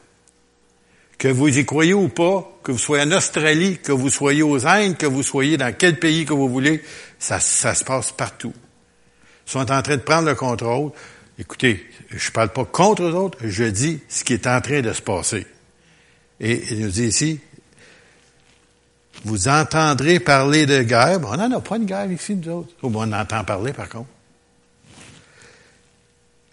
Que 1.19 1.29
vous 1.29 1.59
y 1.59 1.65
croyez 1.67 1.93
ou 1.93 2.09
pas, 2.09 2.51
que 2.63 2.73
vous 2.73 2.79
soyez 2.79 3.05
en 3.05 3.13
Australie, 3.13 3.79
que 3.79 3.93
vous 3.93 4.09
soyez 4.09 4.43
aux 4.43 4.67
Indes, 4.67 4.97
que 4.97 5.07
vous 5.07 5.23
soyez 5.23 5.57
dans 5.57 5.75
quel 5.77 5.99
pays 5.99 6.25
que 6.25 6.33
vous 6.33 6.49
voulez, 6.49 6.83
ça, 7.19 7.41
ça 7.41 7.75
se 7.75 7.85
passe 7.85 8.13
partout. 8.13 8.55
Ils 9.47 9.51
sont 9.51 9.71
en 9.71 9.83
train 9.83 9.97
de 9.97 10.03
prendre 10.03 10.29
le 10.29 10.35
contrôle. 10.35 10.93
Écoutez, 11.39 11.87
je 12.11 12.31
parle 12.31 12.51
pas 12.51 12.65
contre 12.65 13.03
eux 13.03 13.15
autres, 13.15 13.39
je 13.43 13.65
dis 13.65 14.01
ce 14.09 14.25
qui 14.25 14.33
est 14.35 14.47
en 14.47 14.61
train 14.61 14.81
de 14.81 14.93
se 14.93 15.03
passer. 15.03 15.47
Et 16.41 16.63
il 16.71 16.81
nous 16.81 16.91
dit 16.91 17.05
ici, 17.07 17.41
vous 19.25 19.49
entendrez 19.49 20.21
parler 20.21 20.67
de 20.67 20.83
guerre. 20.83 21.21
on 21.25 21.37
n'en 21.37 21.51
a 21.53 21.61
pas 21.61 21.79
de 21.79 21.85
guerre 21.85 22.11
ici, 22.11 22.35
nous 22.35 22.53
autres. 22.53 22.73
on 22.83 22.95
en 22.95 23.13
entend 23.13 23.45
parler, 23.45 23.73
par 23.73 23.89
contre. 23.89 24.09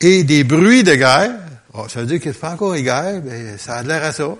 Et 0.02 0.24
des 0.24 0.44
bruits 0.44 0.84
de 0.84 0.96
guerre. 0.96 1.40
Oh, 1.80 1.88
ça 1.88 2.00
veut 2.00 2.08
dire 2.08 2.20
qu'il 2.20 2.32
a 2.32 2.34
pas 2.34 2.54
encore 2.54 2.76
guerre, 2.76 3.22
mais 3.24 3.58
ça 3.60 3.76
a 3.76 3.84
l'air 3.84 4.04
à 4.04 4.12
ça. 4.12 4.36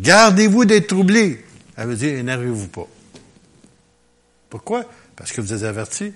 Gardez-vous 0.00 0.64
d'être 0.64 0.88
troublés. 0.88 1.44
Ça 1.76 1.86
veut 1.86 1.94
dire, 1.94 2.18
énervez-vous 2.18 2.66
pas. 2.66 2.88
Pourquoi? 4.48 4.84
Parce 5.14 5.30
que 5.30 5.40
vous 5.40 5.52
êtes 5.52 5.62
avertis. 5.62 6.12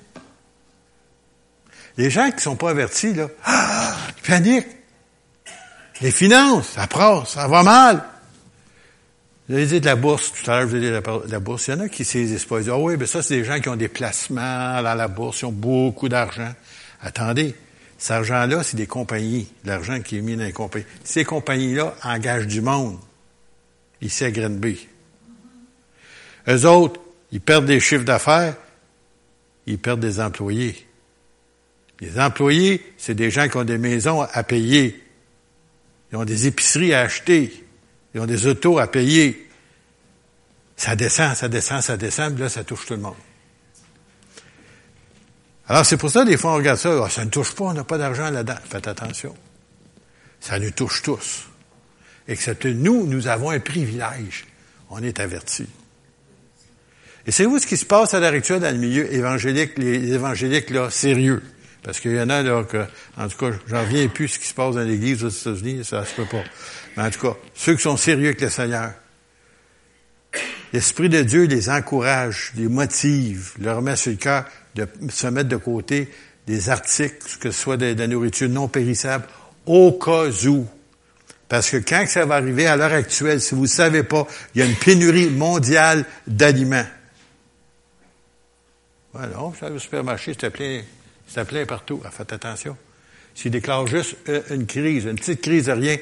Les 1.97 2.11
gens 2.11 2.33
qui 2.33 2.43
sont 2.43 2.57
pas 2.57 2.71
avertis, 2.71 3.15
là, 3.15 3.29
ah, 3.45 3.95
ils 4.17 4.23
paniquent. 4.29 4.67
Les 6.01 6.11
finances, 6.11 6.71
ça 6.71 6.89
prend, 6.89 7.25
ça 7.25 7.47
va 7.47 7.63
mal. 7.63 8.03
Vous 9.49 9.55
avez 9.55 9.67
dit 9.67 9.81
de 9.81 9.87
la 9.87 9.95
bourse, 9.95 10.33
tout 10.33 10.51
à 10.51 10.57
l'heure, 10.57 10.67
vous 10.67 10.75
avez 10.75 10.87
dit 10.87 10.91
de 10.91 11.31
la, 11.31 11.39
bourse. 11.39 11.69
Il 11.69 11.71
y 11.71 11.75
en 11.75 11.81
a 11.81 11.89
qui 11.89 12.05
saisissent 12.05 12.47
pas. 12.47 12.57
Ils 12.57 12.65
disent, 12.65 12.73
ah 12.73 12.79
oui, 12.79 12.97
mais 12.99 13.07
ça, 13.07 13.23
c'est 13.23 13.37
des 13.37 13.45
gens 13.45 13.61
qui 13.61 13.69
ont 13.69 13.77
des 13.77 13.89
placements 13.89 14.83
dans 14.83 14.95
la 14.95 15.07
bourse, 15.07 15.43
ils 15.43 15.45
ont 15.45 15.53
beaucoup 15.53 16.09
d'argent. 16.09 16.53
Attendez, 17.01 17.55
cet 17.99 18.11
argent-là, 18.11 18.63
c'est 18.63 18.77
des 18.77 18.87
compagnies, 18.87 19.49
l'argent 19.65 20.01
qui 20.01 20.19
est 20.19 20.21
mis 20.21 20.37
dans 20.37 20.45
les 20.45 20.53
compagnies. 20.53 20.87
Ces 21.05 21.25
compagnies-là 21.25 21.95
engagent 22.03 22.47
du 22.47 22.61
monde, 22.61 22.99
ici 24.01 24.25
à 24.25 24.31
Grenby. 24.31 24.89
Eux 26.49 26.67
autres, 26.67 27.01
ils 27.33 27.41
perdent 27.41 27.67
des 27.67 27.81
chiffres 27.81 28.05
d'affaires, 28.05 28.57
ils 29.67 29.79
perdent 29.79 30.01
des 30.01 30.21
employés. 30.21 30.87
Les 32.01 32.19
employés, 32.19 32.85
c'est 32.99 33.15
des 33.15 33.31
gens 33.31 33.49
qui 33.49 33.57
ont 33.57 33.65
des 33.65 33.79
maisons 33.79 34.21
à 34.21 34.43
payer. 34.43 35.03
Ils 36.13 36.17
ont 36.17 36.25
des 36.25 36.47
épiceries 36.47 36.93
à 36.93 37.01
acheter. 37.01 37.65
Ils 38.15 38.21
ont 38.21 38.27
des 38.27 38.47
autos 38.47 38.79
à 38.79 38.87
payer. 38.87 39.49
Ça 40.77 40.97
descend, 40.97 41.35
ça 41.35 41.49
descend, 41.49 41.81
ça 41.81 41.97
descend, 41.97 42.35
puis 42.35 42.43
là, 42.43 42.49
ça 42.49 42.65
touche 42.65 42.87
tout 42.87 42.95
le 42.95 43.01
monde. 43.01 43.15
Alors, 45.69 45.87
c'est 45.87 45.97
pour 45.97 46.11
ça, 46.11 46.25
des 46.25 46.37
fois, 46.37 46.53
on 46.53 46.57
regarde 46.57 46.79
ça, 46.79 47.05
ah, 47.05 47.09
ça 47.09 47.25
ne 47.25 47.31
touche 47.31 47.55
pas, 47.55 47.65
on 47.65 47.73
n'a 47.73 47.85
pas 47.85 47.97
d'argent 47.97 48.31
là-dedans. 48.31 48.59
Faites 48.69 48.87
attention. 48.87 49.35
Ça 50.41 50.59
nous 50.59 50.71
touche 50.71 51.03
tous. 51.03 51.49
Excepté 52.29 52.75
nous, 52.75 53.07
nous 53.07 53.29
avons 53.29 53.51
un 53.51 53.61
privilège. 53.61 54.47
On 54.91 55.03
est 55.03 55.21
avertis. 55.21 55.69
Et 57.27 57.33
c'est 57.33 57.45
vous 57.45 57.59
ce 57.59 57.67
qui 57.67 57.79
se 57.79 57.87
passe 57.87 58.13
à 58.13 58.21
l'heure 58.21 58.35
actuelle 58.35 58.61
dans 58.61 58.71
le 58.71 58.79
milieu 58.79 59.11
évangélique, 59.13 59.79
les 59.79 60.13
évangéliques, 60.13 60.69
là, 60.69 60.91
sérieux? 60.91 61.43
Parce 61.83 62.01
qu'il 62.01 62.13
y 62.13 62.21
en 62.21 62.29
a, 62.29 62.43
là, 62.43 62.65
que, 62.65 62.85
en 63.17 63.29
tout 63.29 63.39
cas, 63.39 63.57
j'en 63.67 63.81
reviens 63.81 64.09
plus 64.09 64.29
ce 64.29 64.39
qui 64.39 64.47
se 64.47 64.55
passe 64.55 64.75
dans 64.75 64.83
l'Église 64.83 65.25
aux 65.25 65.29
États-Unis, 65.29 65.85
ça 65.85 66.05
se 66.05 66.15
peut 66.15 66.27
pas. 66.27 66.45
Mais 66.97 67.05
en 67.05 67.11
tout 67.11 67.21
cas, 67.21 67.37
ceux 67.55 67.75
qui 67.77 67.83
sont 67.83 67.97
sérieux 67.97 68.29
avec 68.29 68.41
le 68.43 68.51
Seigneur, 68.51 68.93
l'Esprit 70.75 71.09
de 71.09 71.23
Dieu 71.23 71.45
les 71.45 71.71
encourage, 71.71 72.53
les 72.57 72.69
motive, 72.69 73.53
leur 73.59 73.81
met 73.81 73.97
sur 73.97 74.13
le 74.13 74.19
cœur 74.19 74.45
de 74.75 74.89
se 75.11 75.27
mettre 75.29 75.49
de 75.49 75.57
côté 75.57 76.11
des 76.47 76.69
articles, 76.69 77.39
que 77.41 77.51
ce 77.51 77.61
soit 77.61 77.77
de, 77.77 77.95
la 77.95 78.07
nourriture 78.07 78.49
non 78.49 78.69
périssable, 78.69 79.27
au 79.67 79.93
cas 79.93 80.29
où. 80.47 80.67
Parce 81.49 81.71
que 81.71 81.77
quand 81.77 82.05
ça 82.07 82.27
va 82.27 82.37
arriver 82.37 82.67
à 82.67 82.77
l'heure 82.77 82.93
actuelle, 82.93 83.41
si 83.41 83.55
vous 83.55 83.63
ne 83.63 83.67
savez 83.67 84.03
pas, 84.03 84.27
il 84.55 84.61
y 84.61 84.63
a 84.63 84.67
une 84.67 84.77
pénurie 84.77 85.31
mondiale 85.31 86.05
d'aliments. 86.27 86.87
Voilà, 89.13 89.37
ça 89.59 89.69
le 89.69 89.79
supermarché, 89.79 90.33
c'était 90.33 90.51
plein, 90.51 90.83
c'était 91.27 91.45
plein 91.45 91.65
partout. 91.67 92.01
Ah, 92.05 92.11
faites 92.11 92.33
attention. 92.33 92.77
S'il 93.35 93.53
déclare 93.53 93.87
juste 93.87 94.17
euh, 94.29 94.43
une 94.51 94.67
crise, 94.67 95.05
une 95.05 95.17
petite 95.17 95.41
crise 95.41 95.67
de 95.67 95.73
rien, 95.73 95.97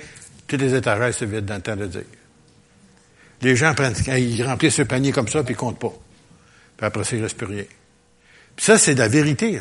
tous 0.47 0.57
les 0.57 0.75
étagères 0.75 1.13
se 1.13 1.25
vident 1.25 1.47
dans 1.47 1.57
le 1.57 1.63
temps 1.63 1.77
de 1.77 1.87
dire. 1.87 2.05
Les 3.43 3.57
gens 3.57 3.75
prennent, 3.75 3.95
ils 4.07 4.43
remplissent 4.45 4.77
ce 4.77 4.83
panier 4.83 5.13
comme 5.13 5.29
ça, 5.29 5.43
puis 5.43 5.55
ils 5.55 5.57
comptent 5.57 5.79
pas. 5.79 5.93
Puis 6.77 6.87
après 6.87 7.05
ça, 7.05 7.17
il 7.17 7.19
ne 7.19 7.25
reste 7.25 7.37
plus 7.37 7.47
rien. 7.47 7.65
Ça, 8.57 8.79
c'est 8.79 8.95
la 8.95 9.09
vérité. 9.09 9.61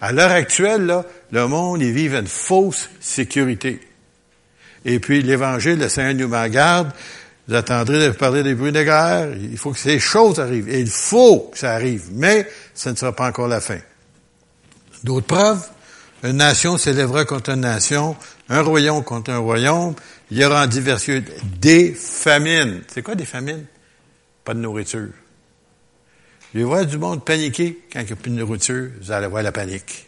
À 0.00 0.12
l'heure 0.12 0.32
actuelle, 0.32 0.86
là, 0.86 1.04
le 1.30 1.46
monde, 1.46 1.80
il 1.80 1.92
vit 1.92 2.08
une 2.08 2.26
fausse 2.26 2.90
sécurité. 3.00 3.80
Et 4.84 4.98
puis, 4.98 5.22
l'Évangile, 5.22 5.78
le 5.78 5.88
Seigneur 5.88 6.14
nous 6.14 6.28
met 6.28 6.50
garde. 6.50 6.92
Vous 7.48 7.54
attendrez 7.54 8.06
de 8.06 8.10
parler 8.10 8.42
des 8.42 8.54
bruits 8.54 8.72
de 8.72 8.82
guerre. 8.82 9.28
Il 9.36 9.56
faut 9.56 9.72
que 9.72 9.78
ces 9.78 9.98
choses 9.98 10.40
arrivent. 10.40 10.68
Et 10.68 10.80
il 10.80 10.90
faut 10.90 11.50
que 11.52 11.58
ça 11.58 11.72
arrive. 11.72 12.08
Mais, 12.12 12.48
ce 12.74 12.88
ne 12.88 12.96
sera 12.96 13.12
pas 13.12 13.28
encore 13.28 13.48
la 13.48 13.60
fin. 13.60 13.78
D'autres 15.04 15.26
preuves? 15.26 15.68
Une 16.24 16.36
nation 16.36 16.78
s'élèvera 16.78 17.24
contre 17.24 17.50
une 17.50 17.62
nation, 17.62 18.16
un 18.48 18.62
royaume 18.62 19.02
contre 19.02 19.32
un 19.32 19.38
royaume. 19.38 19.94
Il 20.30 20.38
y 20.38 20.44
aura 20.44 20.64
en 20.64 20.66
diversité 20.66 21.24
des 21.60 21.92
famines. 21.94 22.82
C'est 22.92 23.02
quoi 23.02 23.16
des 23.16 23.24
famines? 23.24 23.66
Pas 24.44 24.54
de 24.54 24.60
nourriture. 24.60 25.08
Je 26.54 26.60
vois 26.60 26.84
du 26.84 26.98
monde 26.98 27.24
paniquer 27.24 27.78
quand 27.92 28.00
il 28.00 28.06
n'y 28.06 28.12
a 28.12 28.16
plus 28.16 28.30
de 28.30 28.36
nourriture. 28.36 28.90
Vous 29.00 29.10
allez 29.10 29.26
voir 29.26 29.42
la 29.42 29.52
panique. 29.52 30.06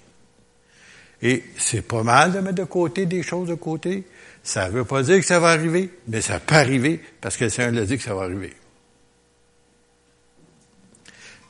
Et 1.22 1.42
c'est 1.56 1.82
pas 1.82 2.02
mal 2.02 2.32
de 2.32 2.40
mettre 2.40 2.56
de 2.56 2.64
côté 2.64 3.06
des 3.06 3.22
choses 3.22 3.48
de 3.48 3.54
côté. 3.54 4.04
Ça 4.42 4.68
ne 4.68 4.74
veut 4.74 4.84
pas 4.84 5.02
dire 5.02 5.16
que 5.16 5.24
ça 5.24 5.40
va 5.40 5.48
arriver, 5.48 5.88
mais 6.06 6.20
ça 6.20 6.38
peut 6.38 6.54
arriver 6.54 7.00
parce 7.20 7.38
que 7.38 7.44
le 7.44 7.50
Seigneur 7.50 7.72
l'a 7.72 7.86
dit 7.86 7.96
que 7.96 8.02
ça 8.02 8.14
va 8.14 8.24
arriver. 8.24 8.52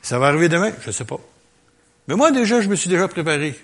Ça 0.01 0.17
va 0.17 0.27
arriver 0.27 0.47
demain? 0.47 0.71
Je 0.81 0.87
ne 0.87 0.91
sais 0.93 1.03
pas. 1.03 1.19
Mais 2.07 2.15
moi, 2.15 2.31
déjà, 2.31 2.61
je 2.61 2.69
me 2.69 2.75
suis 2.75 2.89
déjà 2.89 3.07
préparé. 3.07 3.55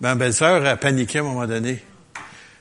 Ma 0.00 0.14
belle-sœur 0.16 0.66
a 0.66 0.76
paniqué 0.76 1.20
à 1.20 1.22
un 1.22 1.24
moment 1.24 1.46
donné. 1.46 1.82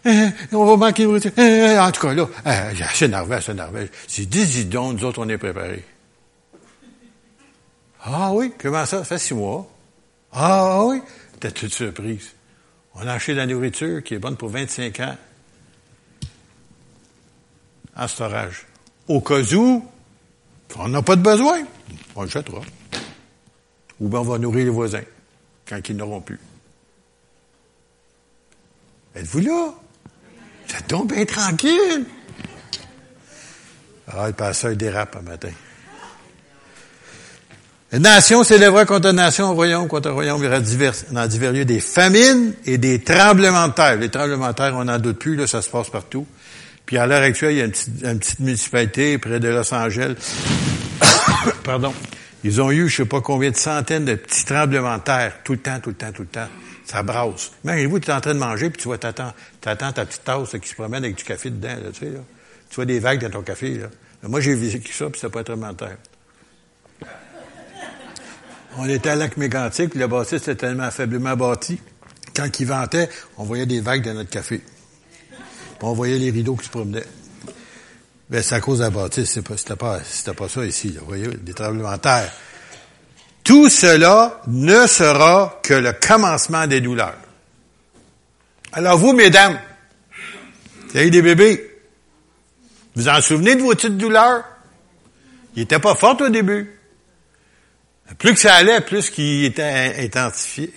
Eh, 0.05 0.27
on 0.53 0.65
va 0.65 0.77
manquer 0.77 1.03
de 1.03 1.07
nourriture. 1.07 1.31
Eh, 1.37 1.77
en 1.77 1.91
tout 1.91 2.01
cas, 2.01 2.13
là, 2.13 2.27
elle 2.45 2.77
s'énervait, 2.93 3.35
elle 3.35 3.41
s'énervait. 3.41 3.89
J'ai 4.07 4.25
dit, 4.27 4.45
dis 4.45 4.65
donc, 4.65 4.99
nous 4.99 5.05
autres, 5.05 5.19
on 5.19 5.27
est 5.27 5.37
préparés. 5.37 5.83
Ah 8.03 8.31
oui, 8.33 8.53
comment 8.57 8.85
ça? 8.85 8.99
Ça 8.99 9.03
fait 9.03 9.17
six 9.19 9.33
mois. 9.33 9.69
Ah 10.31 10.83
oui, 10.85 11.01
t'es 11.39 11.51
toute 11.51 11.73
surprise? 11.73 12.31
On 12.95 13.07
a 13.07 13.13
acheté 13.13 13.33
de 13.33 13.37
la 13.37 13.45
nourriture 13.45 14.03
qui 14.03 14.15
est 14.15 14.19
bonne 14.19 14.37
pour 14.37 14.49
25 14.49 14.99
ans 15.01 15.17
en 17.95 18.07
storage. 18.07 18.65
Au 19.07 19.21
cas 19.21 19.41
où, 19.53 19.85
on 20.77 20.87
n'a 20.87 21.01
pas 21.01 21.15
de 21.15 21.21
besoin, 21.21 21.63
on 22.15 22.23
le 22.23 22.29
jettera. 22.29 22.61
Ou 23.99 24.07
bien 24.07 24.19
on 24.19 24.23
va 24.23 24.37
nourrir 24.37 24.65
les 24.65 24.71
voisins 24.71 25.03
quand 25.67 25.87
ils 25.87 25.95
n'auront 25.95 26.21
plus. 26.21 26.39
Êtes-vous 29.15 29.39
là? 29.39 29.73
Ça 30.67 30.81
tombe 30.81 31.13
bien 31.13 31.25
tranquille. 31.25 32.05
Ah, 34.07 34.27
le 34.27 34.33
passeur 34.33 34.75
dérape 34.75 35.15
un 35.17 35.21
matin. 35.21 35.51
Une 37.93 38.03
nation 38.03 38.41
s'élèvera 38.43 38.85
contre 38.85 39.09
une 39.09 39.17
nation, 39.17 39.53
royaume 39.53 39.89
contre 39.89 40.11
royaume, 40.11 40.41
il 40.41 40.45
y 40.45 40.47
aura 40.47 40.61
divers, 40.61 40.93
dans 41.11 41.27
divers 41.27 41.51
lieux 41.51 41.65
des 41.65 41.81
famines 41.81 42.53
et 42.65 42.77
des 42.77 43.01
tremblements 43.03 43.67
de 43.67 43.73
terre. 43.73 43.97
Les 43.97 44.07
tremblements 44.07 44.47
de 44.47 44.53
terre, 44.53 44.73
on 44.77 44.85
n'en 44.85 44.97
doute 44.97 45.19
plus, 45.19 45.35
là, 45.35 45.45
ça 45.45 45.61
se 45.61 45.69
passe 45.69 45.89
partout. 45.89 46.25
Puis 46.85 46.97
à 46.97 47.05
l'heure 47.05 47.21
actuelle, 47.21 47.51
il 47.51 47.57
y 47.57 47.61
a 47.61 47.65
une 47.65 48.19
petite, 48.19 48.39
municipalité 48.39 49.17
près 49.17 49.41
de 49.41 49.49
Los 49.49 49.73
Angeles. 49.73 50.15
Pardon. 51.65 51.93
Ils 52.45 52.61
ont 52.61 52.71
eu, 52.71 52.87
je 52.87 52.95
sais 52.95 53.05
pas 53.05 53.19
combien 53.19 53.51
de 53.51 53.57
centaines 53.57 54.05
de 54.05 54.15
petits 54.15 54.45
tremblements 54.45 54.97
de 54.97 55.03
terre, 55.03 55.33
tout 55.43 55.51
le 55.51 55.59
temps, 55.59 55.79
tout 55.81 55.89
le 55.89 55.95
temps, 55.95 56.13
tout 56.13 56.21
le 56.21 56.29
temps. 56.29 56.47
Ça 56.85 57.03
brasse. 57.03 57.51
Imaginez-vous, 57.65 57.99
tu 57.99 58.09
es 58.09 58.13
en 58.13 58.21
train 58.21 58.33
de 58.33 58.39
manger, 58.39 58.69
puis 58.69 58.81
tu 58.81 58.87
vois, 58.87 58.99
t'attends, 58.99 59.33
t'attends 59.59 59.91
ta 59.91 60.05
petite 60.05 60.23
tasse 60.23 60.55
qui 60.61 60.69
se 60.69 60.75
promène 60.75 61.03
avec 61.03 61.17
du 61.17 61.25
café 61.25 61.49
dedans, 61.49 61.67
là, 61.67 61.91
tu 61.93 61.99
sais, 61.99 62.11
là. 62.11 62.21
Tu 62.69 62.75
vois 62.75 62.85
des 62.85 62.99
vagues 62.99 63.21
dans 63.21 63.29
ton 63.29 63.41
café, 63.41 63.77
là. 63.77 63.87
Moi, 64.23 64.39
j'ai 64.39 64.55
visité 64.55 64.91
ça, 64.93 65.09
puis 65.09 65.19
c'était 65.19 65.31
pas 65.31 65.43
de 65.43 65.73
terre. 65.73 65.97
On 68.77 68.87
était 68.87 69.09
à 69.09 69.15
Lac 69.15 69.37
Mégantic, 69.37 69.89
puis 69.89 69.99
le 69.99 70.07
bâtisse 70.07 70.41
était 70.41 70.55
tellement 70.55 70.89
faiblement 70.91 71.35
bâti. 71.35 71.79
Quand 72.35 72.47
il 72.59 72.65
ventait, 72.65 73.09
on 73.37 73.43
voyait 73.43 73.65
des 73.65 73.81
vagues 73.81 74.03
dans 74.03 74.13
notre 74.13 74.29
café. 74.29 74.61
On 75.81 75.93
voyait 75.93 76.17
les 76.17 76.31
rideaux 76.31 76.55
qui 76.55 76.65
se 76.65 76.71
promenaient. 76.71 77.05
Ben, 78.29 78.41
c'est 78.41 78.55
à 78.55 78.61
cause 78.61 78.79
de 78.79 78.83
la 78.83 78.89
bâtisse, 78.89 79.29
c'était 79.29 79.41
pas, 79.41 79.57
c'était 79.57 79.75
pas, 79.75 79.99
pas 80.37 80.49
ça 80.49 80.65
ici, 80.65 80.95
vous 80.99 81.05
voyez, 81.05 81.27
des 81.27 81.53
tremblements 81.53 81.91
de 81.91 81.97
terre. 81.97 82.31
Tout 83.43 83.69
cela 83.69 84.41
ne 84.47 84.87
sera 84.87 85.59
que 85.63 85.73
le 85.73 85.91
commencement 85.93 86.65
des 86.67 86.79
douleurs. 86.79 87.17
Alors 88.71 88.97
vous, 88.97 89.11
mesdames, 89.11 89.59
qui 90.89 90.97
avez 90.97 91.09
des 91.09 91.21
bébés, 91.21 91.67
vous 92.95 93.09
en 93.09 93.19
souvenez 93.19 93.55
de 93.55 93.61
vos 93.61 93.71
petites 93.71 93.97
douleurs? 93.97 94.45
Ils 95.55 95.61
n'étaient 95.61 95.79
pas 95.79 95.95
fortes 95.95 96.21
au 96.21 96.29
début. 96.29 96.79
Plus 98.17 98.33
que 98.33 98.39
ça 98.39 98.55
allait, 98.55 98.81
plus 98.81 99.09
qu'il 99.09 99.45
était 99.45 100.05
identifié. 100.05 100.73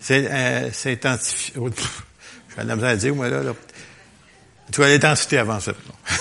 C'est 0.00 0.26
euh, 0.30 0.70
identifié. 0.86 1.54
Oh, 1.58 1.68
J'ai 2.56 2.64
la 2.64 2.74
misère 2.74 2.90
à 2.90 2.96
dire, 2.96 3.14
moi, 3.14 3.28
là. 3.28 3.42
là. 3.42 3.52
Tu 4.70 4.76
vois 4.80 4.88
l'intensité 4.88 5.38
avant 5.38 5.60
ça. 5.60 5.72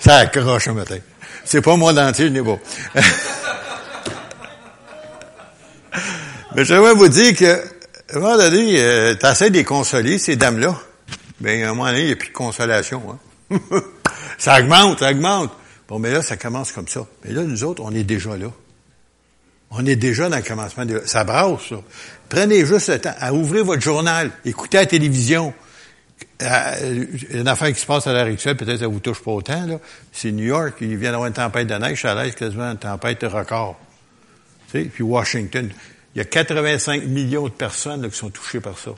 ça 0.00 0.16
accroche 0.16 0.68
un 0.68 0.74
matin. 0.74 0.98
C'est 1.44 1.62
pas 1.62 1.76
moi 1.76 1.92
d'entier 1.92 2.26
le 2.26 2.30
niveau. 2.30 2.60
Mais 6.54 6.64
j'aimerais 6.64 6.94
vous 6.94 7.08
dire 7.08 7.36
que, 7.36 7.44
à 7.44 8.16
un 8.16 8.20
moment 8.20 8.36
donné, 8.36 8.80
euh, 8.80 9.14
de 9.14 9.52
les 9.52 9.64
consoler, 9.64 10.18
ces 10.18 10.36
dames-là. 10.36 10.78
Ben, 11.40 11.62
à 11.62 11.66
un 11.66 11.74
moment 11.74 11.86
donné, 11.86 12.00
il 12.00 12.06
n'y 12.06 12.12
a 12.12 12.16
plus 12.16 12.28
de 12.28 12.34
consolation. 12.34 13.02
Hein? 13.10 13.18
ça 14.38 14.58
augmente, 14.58 14.98
ça 15.00 15.10
augmente. 15.10 15.52
Bon, 15.88 15.98
mais 15.98 16.12
là, 16.12 16.22
ça 16.22 16.36
commence 16.36 16.70
comme 16.70 16.86
ça. 16.86 17.06
Mais 17.24 17.32
là, 17.32 17.42
nous 17.42 17.64
autres, 17.64 17.82
on 17.82 17.92
est 17.92 18.04
déjà 18.04 18.36
là. 18.36 18.52
On 19.70 19.84
est 19.84 19.96
déjà 19.96 20.28
dans 20.28 20.36
le 20.36 20.42
commencement. 20.42 20.84
De... 20.84 21.02
Ça 21.06 21.24
brasse, 21.24 21.68
ça. 21.70 21.76
Prenez 22.28 22.64
juste 22.64 22.88
le 22.88 22.98
temps 22.98 23.14
à 23.18 23.32
ouvrir 23.32 23.64
votre 23.64 23.82
journal, 23.82 24.30
écoutez 24.44 24.76
la 24.76 24.86
télévision. 24.86 25.54
Euh, 26.42 27.06
une 27.30 27.48
affaire 27.48 27.72
qui 27.72 27.80
se 27.80 27.86
passe 27.86 28.06
à 28.06 28.12
l'heure 28.12 28.26
actuelle, 28.26 28.56
peut-être 28.56 28.80
ça 28.80 28.86
vous 28.86 29.00
touche 29.00 29.22
pas 29.22 29.30
autant, 29.30 29.66
là. 29.66 29.78
C'est 30.12 30.32
New 30.32 30.44
York, 30.44 30.76
il 30.80 30.96
vient 30.96 31.10
d'avoir 31.10 31.28
une 31.28 31.34
tempête 31.34 31.66
de 31.66 31.74
neige, 31.74 32.02
ça 32.02 32.14
l'air 32.14 32.34
quasiment 32.34 32.70
une 32.70 32.78
tempête 32.78 33.20
de 33.20 33.26
record. 33.26 33.78
Tu 34.70 34.82
sais, 34.82 34.88
puis 34.88 35.02
Washington. 35.02 35.70
Il 36.14 36.18
y 36.18 36.20
a 36.20 36.24
85 36.24 37.04
millions 37.04 37.44
de 37.44 37.52
personnes 37.52 38.02
là, 38.02 38.08
qui 38.08 38.16
sont 38.16 38.30
touchées 38.30 38.60
par 38.60 38.76
ça. 38.78 38.90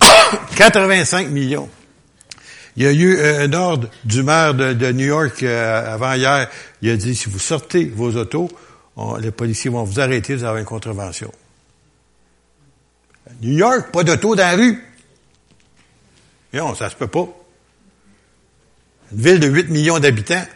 85 0.56 1.28
millions. 1.30 1.68
Il 2.78 2.84
y 2.84 2.86
a 2.86 2.92
eu 2.92 3.20
un 3.20 3.52
ordre 3.54 3.88
du 4.04 4.22
maire 4.22 4.54
de, 4.54 4.92
New 4.92 5.06
York 5.06 5.42
euh, 5.42 5.94
avant 5.94 6.12
hier. 6.12 6.48
Il 6.80 6.90
a 6.90 6.96
dit, 6.96 7.16
si 7.16 7.28
vous 7.28 7.40
sortez 7.40 7.86
vos 7.86 8.14
autos, 8.14 8.48
les 9.18 9.32
policiers 9.32 9.68
vont 9.68 9.82
vous 9.82 9.98
arrêter, 9.98 10.36
vous 10.36 10.44
avez 10.44 10.60
une 10.60 10.64
contravention. 10.64 11.32
New 13.42 13.58
York, 13.58 13.90
pas 13.90 14.04
d'auto 14.04 14.36
dans 14.36 14.44
la 14.44 14.54
rue. 14.54 14.80
Non, 16.52 16.76
ça 16.76 16.88
se 16.88 16.94
peut 16.94 17.08
pas. 17.08 17.26
Une 19.10 19.22
ville 19.22 19.40
de 19.40 19.48
8 19.48 19.70
millions 19.70 19.98
d'habitants. 19.98 20.46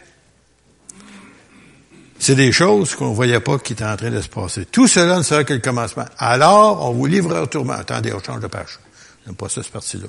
C'est 2.19 2.35
des 2.35 2.53
choses 2.53 2.95
qu'on 2.95 3.09
ne 3.09 3.15
voyait 3.15 3.41
pas 3.41 3.59
qui 3.59 3.73
étaient 3.73 3.83
en 3.83 3.97
train 3.97 4.11
de 4.11 4.21
se 4.21 4.29
passer. 4.29 4.65
Tout 4.65 4.87
cela 4.87 5.17
ne 5.17 5.23
sera 5.23 5.43
que 5.43 5.53
le 5.53 5.59
commencement. 5.59 6.05
Alors, 6.17 6.89
on 6.89 6.93
vous 6.93 7.05
livre 7.05 7.35
un 7.35 7.47
tourment. 7.47 7.73
Attendez, 7.73 8.13
on 8.13 8.23
change 8.23 8.39
de 8.39 8.47
page. 8.47 8.79
J'aime 9.25 9.35
pas 9.35 9.49
ça, 9.49 9.61
cette 9.61 9.73
partie-là. 9.73 10.07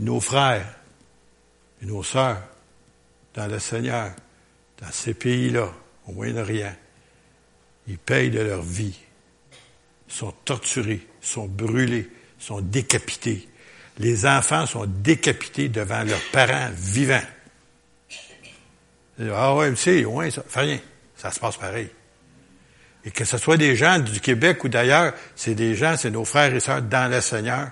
Nos 0.00 0.20
frères 0.20 0.74
et 1.82 1.86
nos 1.86 2.02
sœurs 2.02 2.42
dans 3.34 3.46
le 3.46 3.58
Seigneur, 3.58 4.12
dans 4.80 4.90
ces 4.90 5.14
pays-là, 5.14 5.72
au 6.06 6.12
Moyen-Orient, 6.12 6.74
ils 7.86 7.98
payent 7.98 8.30
de 8.30 8.40
leur 8.40 8.62
vie, 8.62 8.98
sont 10.06 10.32
torturés, 10.44 11.06
sont 11.20 11.46
brûlés, 11.46 12.08
sont 12.38 12.60
décapités. 12.60 13.48
Les 13.98 14.26
enfants 14.26 14.66
sont 14.66 14.86
décapités 14.86 15.68
devant 15.68 16.02
leurs 16.04 16.22
parents 16.32 16.70
vivants. 16.72 17.22
Ah 19.32 19.54
ouais, 19.54 19.72
c'est 19.74 20.00
loin, 20.02 20.30
ça. 20.30 20.44
Fait 20.48 20.60
rien. 20.60 20.80
Ça 21.16 21.32
se 21.32 21.40
passe 21.40 21.56
pareil. 21.56 21.90
Et 23.04 23.10
que 23.10 23.24
ce 23.24 23.38
soit 23.38 23.56
des 23.56 23.74
gens 23.74 23.98
du 23.98 24.20
Québec 24.20 24.62
ou 24.62 24.68
d'ailleurs, 24.68 25.14
c'est 25.34 25.54
des 25.54 25.74
gens, 25.74 25.96
c'est 25.96 26.10
nos 26.10 26.24
frères 26.24 26.54
et 26.54 26.60
sœurs 26.60 26.82
dans 26.82 27.10
le 27.10 27.20
Seigneur 27.20 27.70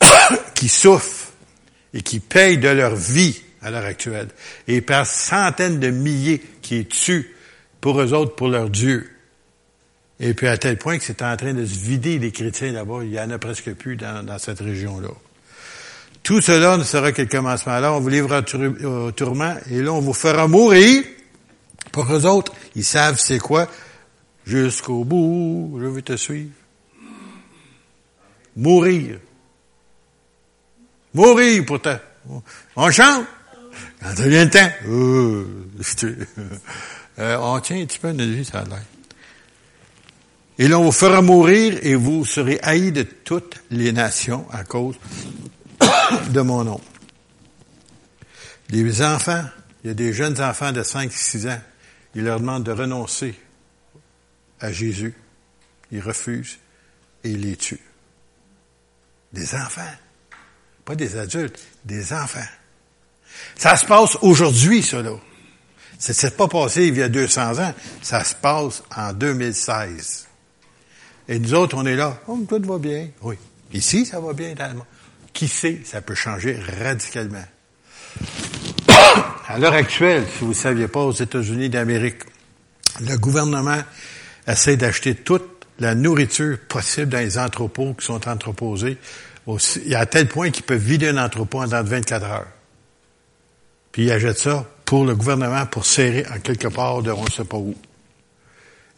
qui 0.54 0.68
souffrent 0.68 1.29
et 1.94 2.02
qui 2.02 2.20
payent 2.20 2.58
de 2.58 2.68
leur 2.68 2.94
vie 2.94 3.42
à 3.62 3.70
l'heure 3.70 3.84
actuelle. 3.84 4.28
Et 4.68 4.80
par 4.80 5.06
centaines 5.06 5.80
de 5.80 5.90
milliers 5.90 6.42
qui 6.62 6.86
tuent 6.86 7.34
pour 7.80 8.00
eux 8.00 8.12
autres, 8.12 8.34
pour 8.34 8.48
leur 8.48 8.70
Dieu. 8.70 9.10
Et 10.18 10.34
puis 10.34 10.48
à 10.48 10.58
tel 10.58 10.76
point 10.76 10.98
que 10.98 11.04
c'est 11.04 11.22
en 11.22 11.36
train 11.36 11.54
de 11.54 11.64
se 11.64 11.78
vider 11.78 12.18
les 12.18 12.30
chrétiens 12.30 12.72
là-bas. 12.72 13.00
Il 13.02 13.10
y 13.10 13.20
en 13.20 13.30
a 13.30 13.38
presque 13.38 13.72
plus 13.74 13.96
dans, 13.96 14.24
dans 14.24 14.38
cette 14.38 14.60
région-là. 14.60 15.08
Tout 16.22 16.40
cela 16.40 16.76
ne 16.76 16.84
sera 16.84 17.12
que 17.12 17.22
le 17.22 17.28
commencement. 17.28 17.72
Alors, 17.72 17.96
on 17.96 18.00
vous 18.00 18.08
livrera 18.08 18.42
au 18.84 19.10
tourment 19.12 19.56
et 19.70 19.80
là, 19.80 19.92
on 19.92 20.00
vous 20.00 20.12
fera 20.12 20.46
mourir. 20.46 21.02
Pour 21.92 22.12
eux 22.12 22.26
autres, 22.26 22.52
ils 22.76 22.84
savent 22.84 23.18
c'est 23.18 23.38
quoi. 23.38 23.68
Jusqu'au 24.44 25.04
bout, 25.04 25.78
je 25.80 25.86
vais 25.86 26.02
te 26.02 26.16
suivre. 26.16 26.50
Mourir. 28.56 29.18
Mourir 31.14 31.64
pour 31.66 31.80
toi. 31.80 32.00
On 32.76 32.90
chante? 32.90 33.26
Quand 34.00 34.16
ça 34.16 34.28
vient 34.28 34.44
le 34.44 34.50
temps. 34.50 34.70
Euh, 34.86 35.46
euh, 37.18 37.36
on 37.40 37.60
tient 37.60 37.80
un 37.80 37.86
petit 37.86 37.98
peu 37.98 38.12
notre 38.12 38.30
vie, 38.30 38.44
ça 38.44 38.60
a 38.60 38.64
l'air. 38.64 38.82
Et 40.58 40.68
là, 40.68 40.78
on 40.78 40.84
vous 40.84 40.92
fera 40.92 41.22
mourir 41.22 41.78
et 41.82 41.94
vous 41.94 42.24
serez 42.24 42.58
haïs 42.62 42.92
de 42.92 43.02
toutes 43.02 43.62
les 43.70 43.92
nations 43.92 44.46
à 44.52 44.62
cause 44.64 44.96
de 46.30 46.40
mon 46.40 46.64
nom. 46.64 46.80
Les 48.68 49.02
enfants, 49.02 49.44
il 49.82 49.88
y 49.88 49.90
a 49.90 49.94
des 49.94 50.12
jeunes 50.12 50.40
enfants 50.40 50.72
de 50.72 50.82
5, 50.82 51.10
6 51.10 51.46
ans, 51.48 51.60
ils 52.14 52.24
leur 52.24 52.40
demandent 52.40 52.64
de 52.64 52.72
renoncer 52.72 53.34
à 54.60 54.70
Jésus. 54.70 55.14
Ils 55.90 56.00
refusent 56.00 56.58
et 57.24 57.30
ils 57.30 57.40
les 57.40 57.56
tuent. 57.56 57.80
Des 59.32 59.54
enfants. 59.54 59.82
Pas 60.84 60.94
des 60.94 61.16
adultes, 61.16 61.58
des 61.84 62.12
enfants. 62.12 62.40
Ça 63.56 63.76
se 63.76 63.86
passe 63.86 64.16
aujourd'hui. 64.22 64.82
Ça 64.82 65.02
ne 65.02 65.18
s'est 65.98 66.30
pas 66.30 66.48
passé 66.48 66.86
il 66.86 66.96
y 66.96 67.02
a 67.02 67.08
200 67.08 67.58
ans. 67.58 67.74
Ça 68.02 68.24
se 68.24 68.34
passe 68.34 68.82
en 68.96 69.12
2016. 69.12 70.26
Et 71.28 71.38
nous 71.38 71.54
autres, 71.54 71.76
on 71.76 71.86
est 71.86 71.96
là. 71.96 72.18
Oh, 72.26 72.38
tout 72.48 72.62
va 72.62 72.78
bien. 72.78 73.08
Oui. 73.22 73.36
Ici, 73.72 74.04
ça 74.04 74.18
va 74.18 74.32
bien 74.32 74.54
dans 74.54 74.84
Qui 75.32 75.46
sait, 75.46 75.80
ça 75.84 76.00
peut 76.00 76.14
changer 76.14 76.58
radicalement. 76.82 77.44
À 79.46 79.58
l'heure 79.58 79.74
actuelle, 79.74 80.24
si 80.32 80.44
vous 80.44 80.50
ne 80.50 80.54
saviez 80.54 80.86
pas, 80.86 81.00
aux 81.00 81.12
États-Unis 81.12 81.68
d'Amérique, 81.68 82.20
le 83.00 83.16
gouvernement 83.16 83.82
essaie 84.46 84.76
d'acheter 84.76 85.16
toute 85.16 85.66
la 85.80 85.96
nourriture 85.96 86.56
possible 86.68 87.08
dans 87.08 87.18
les 87.18 87.36
entrepôts 87.36 87.94
qui 87.94 88.06
sont 88.06 88.28
entreposés. 88.28 88.96
Il 89.76 89.88
y 89.88 89.94
a 89.94 90.00
à 90.00 90.06
tel 90.06 90.28
point 90.28 90.50
qu'ils 90.50 90.64
peuvent 90.64 90.82
vider 90.82 91.08
un 91.08 91.16
entrepôt 91.16 91.60
en 91.60 91.66
dans 91.66 91.82
24 91.82 92.26
heures. 92.26 92.48
Puis 93.92 94.04
ils 94.04 94.12
achètent 94.12 94.38
ça 94.38 94.66
pour 94.84 95.04
le 95.04 95.14
gouvernement 95.14 95.66
pour 95.66 95.84
serrer 95.86 96.26
en 96.34 96.38
quelque 96.40 96.68
part 96.68 97.02
de 97.02 97.10
on 97.10 97.24
ne 97.24 97.30
sait 97.30 97.44
pas 97.44 97.56
où. 97.56 97.74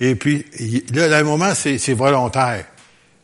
Et 0.01 0.15
puis, 0.17 0.45
là, 0.93 1.17
à 1.17 1.21
un 1.21 1.23
moment, 1.23 1.55
c'est 1.55 1.95
volontaire. 1.95 2.67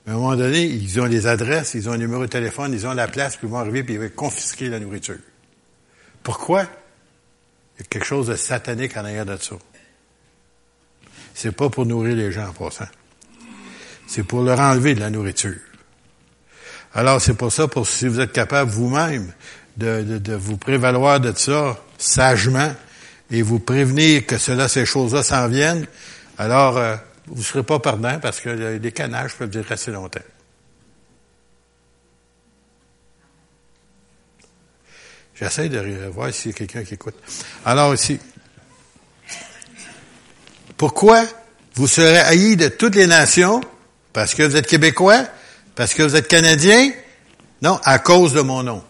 À 0.06 0.10
un 0.10 0.14
moment 0.14 0.36
donné, 0.36 0.64
ils 0.64 1.00
ont 1.00 1.06
les 1.06 1.26
adresses, 1.26 1.74
ils 1.74 1.88
ont 1.88 1.92
un 1.92 1.98
numéro 1.98 2.22
de 2.22 2.28
téléphone, 2.28 2.72
ils 2.72 2.86
ont 2.86 2.94
la 2.94 3.08
place, 3.08 3.36
puis 3.36 3.46
ils 3.46 3.50
vont 3.50 3.58
arriver, 3.58 3.82
puis 3.82 3.94
ils 3.94 4.00
vont 4.00 4.08
confisquer 4.14 4.68
la 4.68 4.78
nourriture. 4.80 5.18
Pourquoi? 6.22 6.62
Il 6.62 7.82
y 7.82 7.82
a 7.82 7.86
quelque 7.88 8.06
chose 8.06 8.28
de 8.28 8.36
satanique 8.36 8.96
en 8.96 9.00
arrière 9.00 9.26
de 9.26 9.36
ça. 9.36 9.56
C'est 11.34 11.52
pas 11.52 11.68
pour 11.68 11.84
nourrir 11.84 12.16
les 12.16 12.32
gens 12.32 12.48
en 12.48 12.52
passant. 12.52 12.88
C'est 14.06 14.22
pour 14.22 14.42
leur 14.42 14.58
enlever 14.60 14.94
de 14.94 15.00
la 15.00 15.10
nourriture. 15.10 15.58
Alors, 16.94 17.20
c'est 17.20 17.34
pour 17.34 17.52
ça, 17.52 17.68
pour 17.68 17.86
si 17.86 18.08
vous 18.08 18.20
êtes 18.20 18.32
capable 18.32 18.70
vous-même 18.70 19.32
de, 19.76 20.18
de, 20.18 20.34
vous 20.34 20.56
prévaloir 20.56 21.20
de 21.20 21.32
ça 21.36 21.78
sagement 21.98 22.74
et 23.30 23.42
vous 23.42 23.58
prévenir 23.58 24.26
que 24.26 24.38
cela, 24.38 24.68
ces 24.68 24.86
choses-là 24.86 25.22
s'en 25.22 25.48
viennent, 25.48 25.86
alors 26.38 26.78
euh, 26.78 26.96
vous 27.26 27.38
ne 27.38 27.44
serez 27.44 27.62
pas 27.62 27.78
perdant 27.78 28.18
parce 28.20 28.40
que 28.40 28.48
les 28.48 28.92
canages 28.92 29.34
peuvent 29.34 29.50
durer 29.50 29.74
assez 29.74 29.90
longtemps. 29.90 30.20
J'essaie 35.34 35.68
de 35.68 36.08
voir 36.08 36.32
s'il 36.32 36.50
y 36.50 36.54
a 36.54 36.56
quelqu'un 36.56 36.82
qui 36.82 36.94
écoute. 36.94 37.14
Alors 37.64 37.94
ici, 37.94 38.18
pourquoi 40.76 41.24
vous 41.74 41.86
serez 41.86 42.18
haïs 42.18 42.56
de 42.56 42.68
toutes 42.68 42.96
les 42.96 43.06
nations? 43.06 43.60
Parce 44.12 44.34
que 44.34 44.42
vous 44.42 44.56
êtes 44.56 44.66
Québécois? 44.66 45.24
Parce 45.78 45.94
que 45.94 46.02
vous 46.02 46.16
êtes 46.16 46.26
Canadiens? 46.26 46.90
Non, 47.62 47.78
à 47.84 48.00
cause 48.00 48.32
de 48.32 48.40
mon 48.40 48.64
nom. 48.64 48.82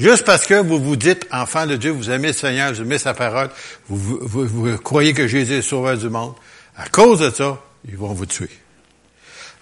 Juste 0.00 0.24
parce 0.24 0.46
que 0.46 0.54
vous 0.54 0.80
vous 0.80 0.96
dites 0.96 1.28
enfant 1.30 1.64
de 1.64 1.76
Dieu, 1.76 1.92
vous 1.92 2.10
aimez 2.10 2.28
le 2.28 2.34
Seigneur, 2.34 2.72
vous 2.72 2.80
aimez 2.80 2.98
sa 2.98 3.14
parole, 3.14 3.50
vous, 3.88 4.18
vous, 4.20 4.76
croyez 4.78 5.14
que 5.14 5.28
Jésus 5.28 5.58
est 5.58 5.62
sauveur 5.62 5.96
du 5.96 6.08
monde, 6.08 6.34
à 6.76 6.88
cause 6.88 7.20
de 7.20 7.30
ça, 7.30 7.56
ils 7.88 7.96
vont 7.96 8.14
vous 8.14 8.26
tuer. 8.26 8.50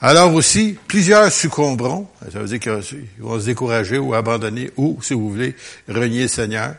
Alors 0.01 0.33
aussi, 0.33 0.79
plusieurs 0.89 1.31
succomberont, 1.31 2.09
ça 2.33 2.39
veut 2.39 2.47
dire 2.47 2.61
qu'ils 2.61 3.07
vont 3.19 3.39
se 3.39 3.45
décourager 3.45 3.99
ou 3.99 4.15
abandonner, 4.15 4.71
ou, 4.79 4.99
si 5.03 5.13
vous 5.13 5.29
voulez, 5.29 5.55
renier 5.87 6.23
le 6.23 6.29
Seigneur, 6.29 6.75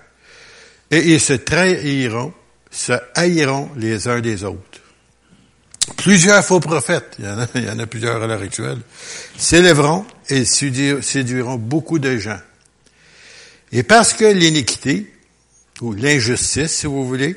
et 0.89 1.13
ils 1.13 1.21
se 1.21 1.33
trahiront, 1.33 2.33
se 2.71 2.93
haïront 3.13 3.69
les 3.77 4.07
uns 4.07 4.21
des 4.21 4.43
autres. 4.43 4.74
Plusieurs 5.97 6.43
faux 6.43 6.59
prophètes, 6.59 7.17
il 7.19 7.25
y 7.25 7.69
en 7.69 7.79
a, 7.79 7.87
plusieurs 7.87 8.21
à 8.21 8.27
l'heure 8.27 8.41
actuelle, 8.41 8.79
s'élèveront 9.37 10.05
et 10.29 10.43
séduiront 10.45 11.57
beaucoup 11.57 11.99
de 11.99 12.17
gens. 12.17 12.39
Et 13.71 13.83
parce 13.83 14.13
que 14.13 14.25
l'iniquité, 14.25 15.11
ou 15.81 15.93
l'injustice, 15.93 16.71
si 16.71 16.87
vous 16.87 17.07
voulez, 17.07 17.35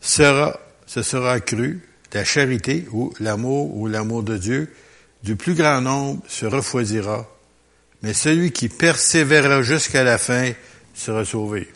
sera, 0.00 0.58
ce 0.86 1.02
sera 1.02 1.32
accru, 1.32 1.80
la 2.12 2.24
charité 2.24 2.86
ou 2.92 3.12
l'amour 3.20 3.74
ou 3.76 3.86
l'amour 3.86 4.22
de 4.22 4.36
Dieu 4.36 4.72
du 5.22 5.36
plus 5.36 5.54
grand 5.54 5.80
nombre 5.80 6.22
se 6.28 6.46
refroidira, 6.46 7.26
mais 8.02 8.12
celui 8.12 8.52
qui 8.52 8.68
persévérera 8.68 9.62
jusqu'à 9.62 10.04
la 10.04 10.18
fin 10.18 10.52
sera 10.94 11.24
sauvé. 11.24 11.68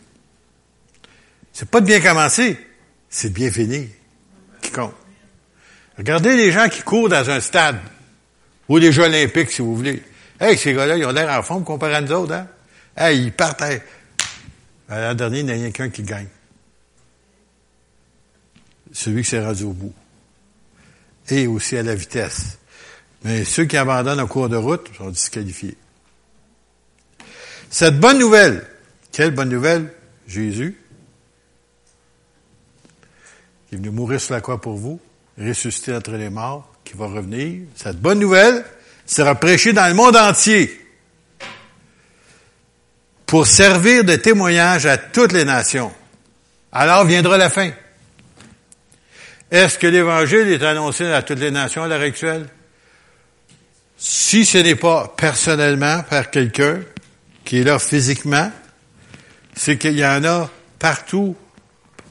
C'est 1.52 1.68
pas 1.68 1.80
de 1.80 1.86
bien 1.86 2.00
commencer, 2.00 2.58
c'est 3.08 3.30
de 3.30 3.34
bien 3.34 3.50
finir 3.50 3.88
qui 4.62 4.70
compte. 4.70 4.94
Regardez 5.98 6.36
les 6.36 6.50
gens 6.50 6.68
qui 6.68 6.80
courent 6.80 7.10
dans 7.10 7.28
un 7.28 7.40
stade, 7.40 7.78
ou 8.68 8.78
les 8.78 8.92
Jeux 8.92 9.04
olympiques, 9.04 9.50
si 9.50 9.60
vous 9.60 9.76
voulez. 9.76 10.02
Hey, 10.40 10.56
ces 10.56 10.72
gars-là, 10.72 10.96
ils 10.96 11.04
ont 11.04 11.12
l'air 11.12 11.30
en 11.38 11.42
forme 11.42 11.64
comparé 11.64 11.94
à 11.94 12.00
nous 12.00 12.12
autres, 12.12 12.32
hein? 12.32 12.48
Hey, 12.96 13.24
ils 13.24 13.32
partent. 13.32 13.62
À 14.88 15.00
l'an 15.00 15.14
dernier, 15.14 15.40
il 15.40 15.46
n'y 15.46 15.64
a 15.66 15.70
qu'un 15.70 15.90
qui 15.90 16.02
gagne. 16.02 16.28
Celui 18.92 19.22
qui 19.22 19.30
s'est 19.30 19.44
rendu 19.44 19.64
au 19.64 19.72
bout. 19.72 19.94
Et 21.28 21.46
aussi 21.46 21.76
à 21.76 21.82
la 21.82 21.94
vitesse. 21.94 22.58
Mais 23.24 23.44
ceux 23.44 23.64
qui 23.64 23.76
abandonnent 23.76 24.20
en 24.20 24.26
cours 24.26 24.48
de 24.48 24.56
route 24.56 24.90
sont 24.96 25.10
disqualifiés. 25.10 25.76
Cette 27.70 27.98
bonne 28.00 28.18
nouvelle, 28.18 28.66
quelle 29.12 29.30
bonne 29.30 29.48
nouvelle? 29.48 29.92
Jésus, 30.26 30.76
qui 33.72 33.76
est 33.76 33.78
venu 33.78 33.88
mourir 33.88 34.20
sur 34.20 34.34
la 34.34 34.42
croix 34.42 34.60
pour 34.60 34.76
vous, 34.76 35.00
ressuscité 35.40 35.94
entre 35.94 36.10
les 36.10 36.28
morts, 36.28 36.70
qui 36.84 36.92
va 36.92 37.06
revenir. 37.06 37.62
Cette 37.74 37.98
bonne 37.98 38.18
nouvelle 38.18 38.66
sera 39.06 39.34
prêchée 39.34 39.72
dans 39.72 39.88
le 39.88 39.94
monde 39.94 40.14
entier 40.14 40.78
pour 43.24 43.46
servir 43.46 44.04
de 44.04 44.16
témoignage 44.16 44.84
à 44.84 44.98
toutes 44.98 45.32
les 45.32 45.46
nations. 45.46 45.90
Alors 46.70 47.06
viendra 47.06 47.38
la 47.38 47.48
fin. 47.48 47.70
Est-ce 49.50 49.78
que 49.78 49.86
l'Évangile 49.86 50.48
est 50.48 50.62
annoncé 50.62 51.06
à 51.06 51.22
toutes 51.22 51.40
les 51.40 51.50
nations 51.50 51.84
à 51.84 51.88
l'heure 51.88 52.02
actuelle? 52.02 52.50
Si 53.96 54.44
ce 54.44 54.58
n'est 54.58 54.76
pas 54.76 55.14
personnellement 55.16 56.02
par 56.02 56.30
quelqu'un 56.30 56.82
qui 57.42 57.60
est 57.60 57.64
là 57.64 57.78
physiquement, 57.78 58.52
c'est 59.54 59.78
qu'il 59.78 59.98
y 59.98 60.04
en 60.04 60.22
a 60.24 60.50
partout 60.78 61.34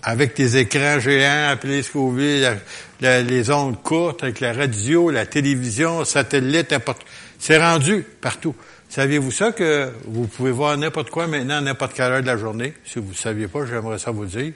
avec 0.04 0.36
des 0.36 0.58
écrans 0.58 1.00
géants 1.00 1.50
appelés 1.50 1.84
ce 1.84 2.58
les 3.02 3.52
ondes 3.52 3.82
courtes, 3.82 4.24
avec 4.24 4.40
la 4.40 4.54
radio, 4.54 5.10
la 5.10 5.26
télévision, 5.26 6.06
satellite, 6.06 6.72
n'importe. 6.72 7.02
C'est 7.40 7.58
rendu 7.58 8.06
partout. 8.22 8.56
Saviez-vous 8.90 9.32
ça 9.32 9.52
que 9.52 9.90
vous 10.06 10.28
pouvez 10.28 10.52
voir 10.52 10.78
n'importe 10.78 11.10
quoi 11.10 11.26
maintenant 11.26 11.62
n'importe 11.62 11.94
quelle 11.94 12.12
heure 12.12 12.22
de 12.22 12.28
la 12.28 12.38
journée? 12.38 12.74
Si 12.86 13.00
vous 13.00 13.10
ne 13.10 13.16
saviez 13.16 13.48
pas, 13.48 13.66
j'aimerais 13.66 14.00
ça 14.00 14.12
vous 14.12 14.26
dire. 14.26 14.54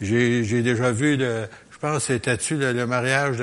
J'ai 0.00 0.62
déjà 0.62 0.90
vu, 0.90 1.16
le, 1.16 1.46
je 1.70 1.78
pense 1.78 2.04
c'était-tu 2.04 2.56
le, 2.56 2.72
le, 2.72 2.86
mariage 2.86 3.36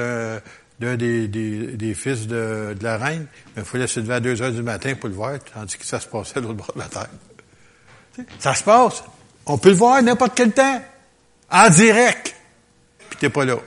d'un 0.80 0.96
des, 0.96 1.28
des, 1.28 1.78
des, 1.78 1.94
fils 1.94 2.28
de, 2.28 2.76
de, 2.78 2.84
la 2.84 2.98
reine? 2.98 3.28
Mais 3.56 3.62
il 3.62 3.66
fallait 3.66 3.88
se 3.88 4.00
lever 4.00 4.16
à 4.16 4.20
2 4.20 4.42
heures 4.42 4.52
du 4.52 4.64
matin 4.64 4.94
pour 4.96 5.10
le 5.10 5.16
voir, 5.16 5.40
tandis 5.54 5.78
que 5.78 5.86
ça 5.86 6.00
se 6.00 6.08
passait 6.08 6.40
à 6.40 6.42
l'autre 6.42 6.56
bord 6.56 6.72
de 6.76 6.80
la 6.80 6.88
terre. 6.88 7.10
Ça 8.40 8.56
se 8.56 8.64
passe. 8.64 9.04
On 9.48 9.58
peut 9.58 9.70
le 9.70 9.76
voir 9.76 10.02
n'importe 10.04 10.34
quel 10.36 10.52
temps. 10.52 10.82
En 11.50 11.70
direct. 11.70 12.36
Puis 13.10 13.18
t'es 13.20 13.30
pas 13.30 13.46
là. 13.46 13.58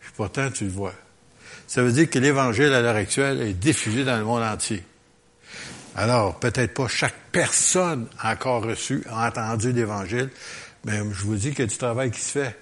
Puis 0.00 0.10
pourtant, 0.14 0.50
tu 0.50 0.64
le 0.64 0.70
vois. 0.70 0.92
Ça 1.66 1.82
veut 1.82 1.92
dire 1.92 2.10
que 2.10 2.18
l'Évangile 2.18 2.72
à 2.74 2.82
l'heure 2.82 2.96
actuelle 2.96 3.40
est 3.40 3.54
diffusé 3.54 4.04
dans 4.04 4.18
le 4.18 4.24
monde 4.24 4.42
entier. 4.42 4.84
Alors, 5.96 6.38
peut-être 6.38 6.74
pas 6.74 6.88
chaque 6.88 7.16
personne 7.32 8.06
a 8.18 8.32
encore 8.32 8.62
reçu, 8.62 9.02
a 9.08 9.28
entendu 9.28 9.72
l'Évangile, 9.72 10.30
mais 10.84 10.98
je 10.98 11.24
vous 11.24 11.36
dis 11.36 11.50
qu'il 11.50 11.60
y 11.60 11.62
a 11.62 11.66
du 11.66 11.76
travail 11.76 12.10
qui 12.10 12.20
se 12.20 12.32
fait. 12.32 12.58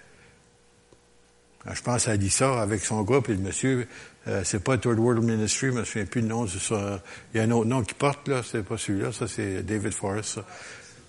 Je 1.70 1.82
pense 1.82 2.08
à 2.08 2.16
Lisa 2.16 2.60
avec 2.60 2.84
son 2.84 3.02
groupe 3.02 3.28
et 3.28 3.34
le 3.34 3.40
monsieur, 3.40 3.86
euh, 4.26 4.42
c'est 4.44 4.62
pas 4.62 4.78
Third 4.78 4.98
World 4.98 5.22
Ministry, 5.22 5.68
je 5.68 5.72
me 5.72 5.84
souviens 5.84 6.06
plus 6.06 6.20
le 6.20 6.28
nom. 6.28 6.46
Il 6.46 7.36
y 7.36 7.40
a 7.40 7.42
un 7.42 7.50
autre 7.50 7.68
nom 7.68 7.82
qui 7.82 7.94
porte, 7.94 8.28
là, 8.28 8.42
c'est 8.42 8.62
pas 8.62 8.78
celui-là, 8.78 9.12
ça 9.12 9.26
c'est 9.26 9.62
David 9.62 9.92
Forrest. 9.92 10.40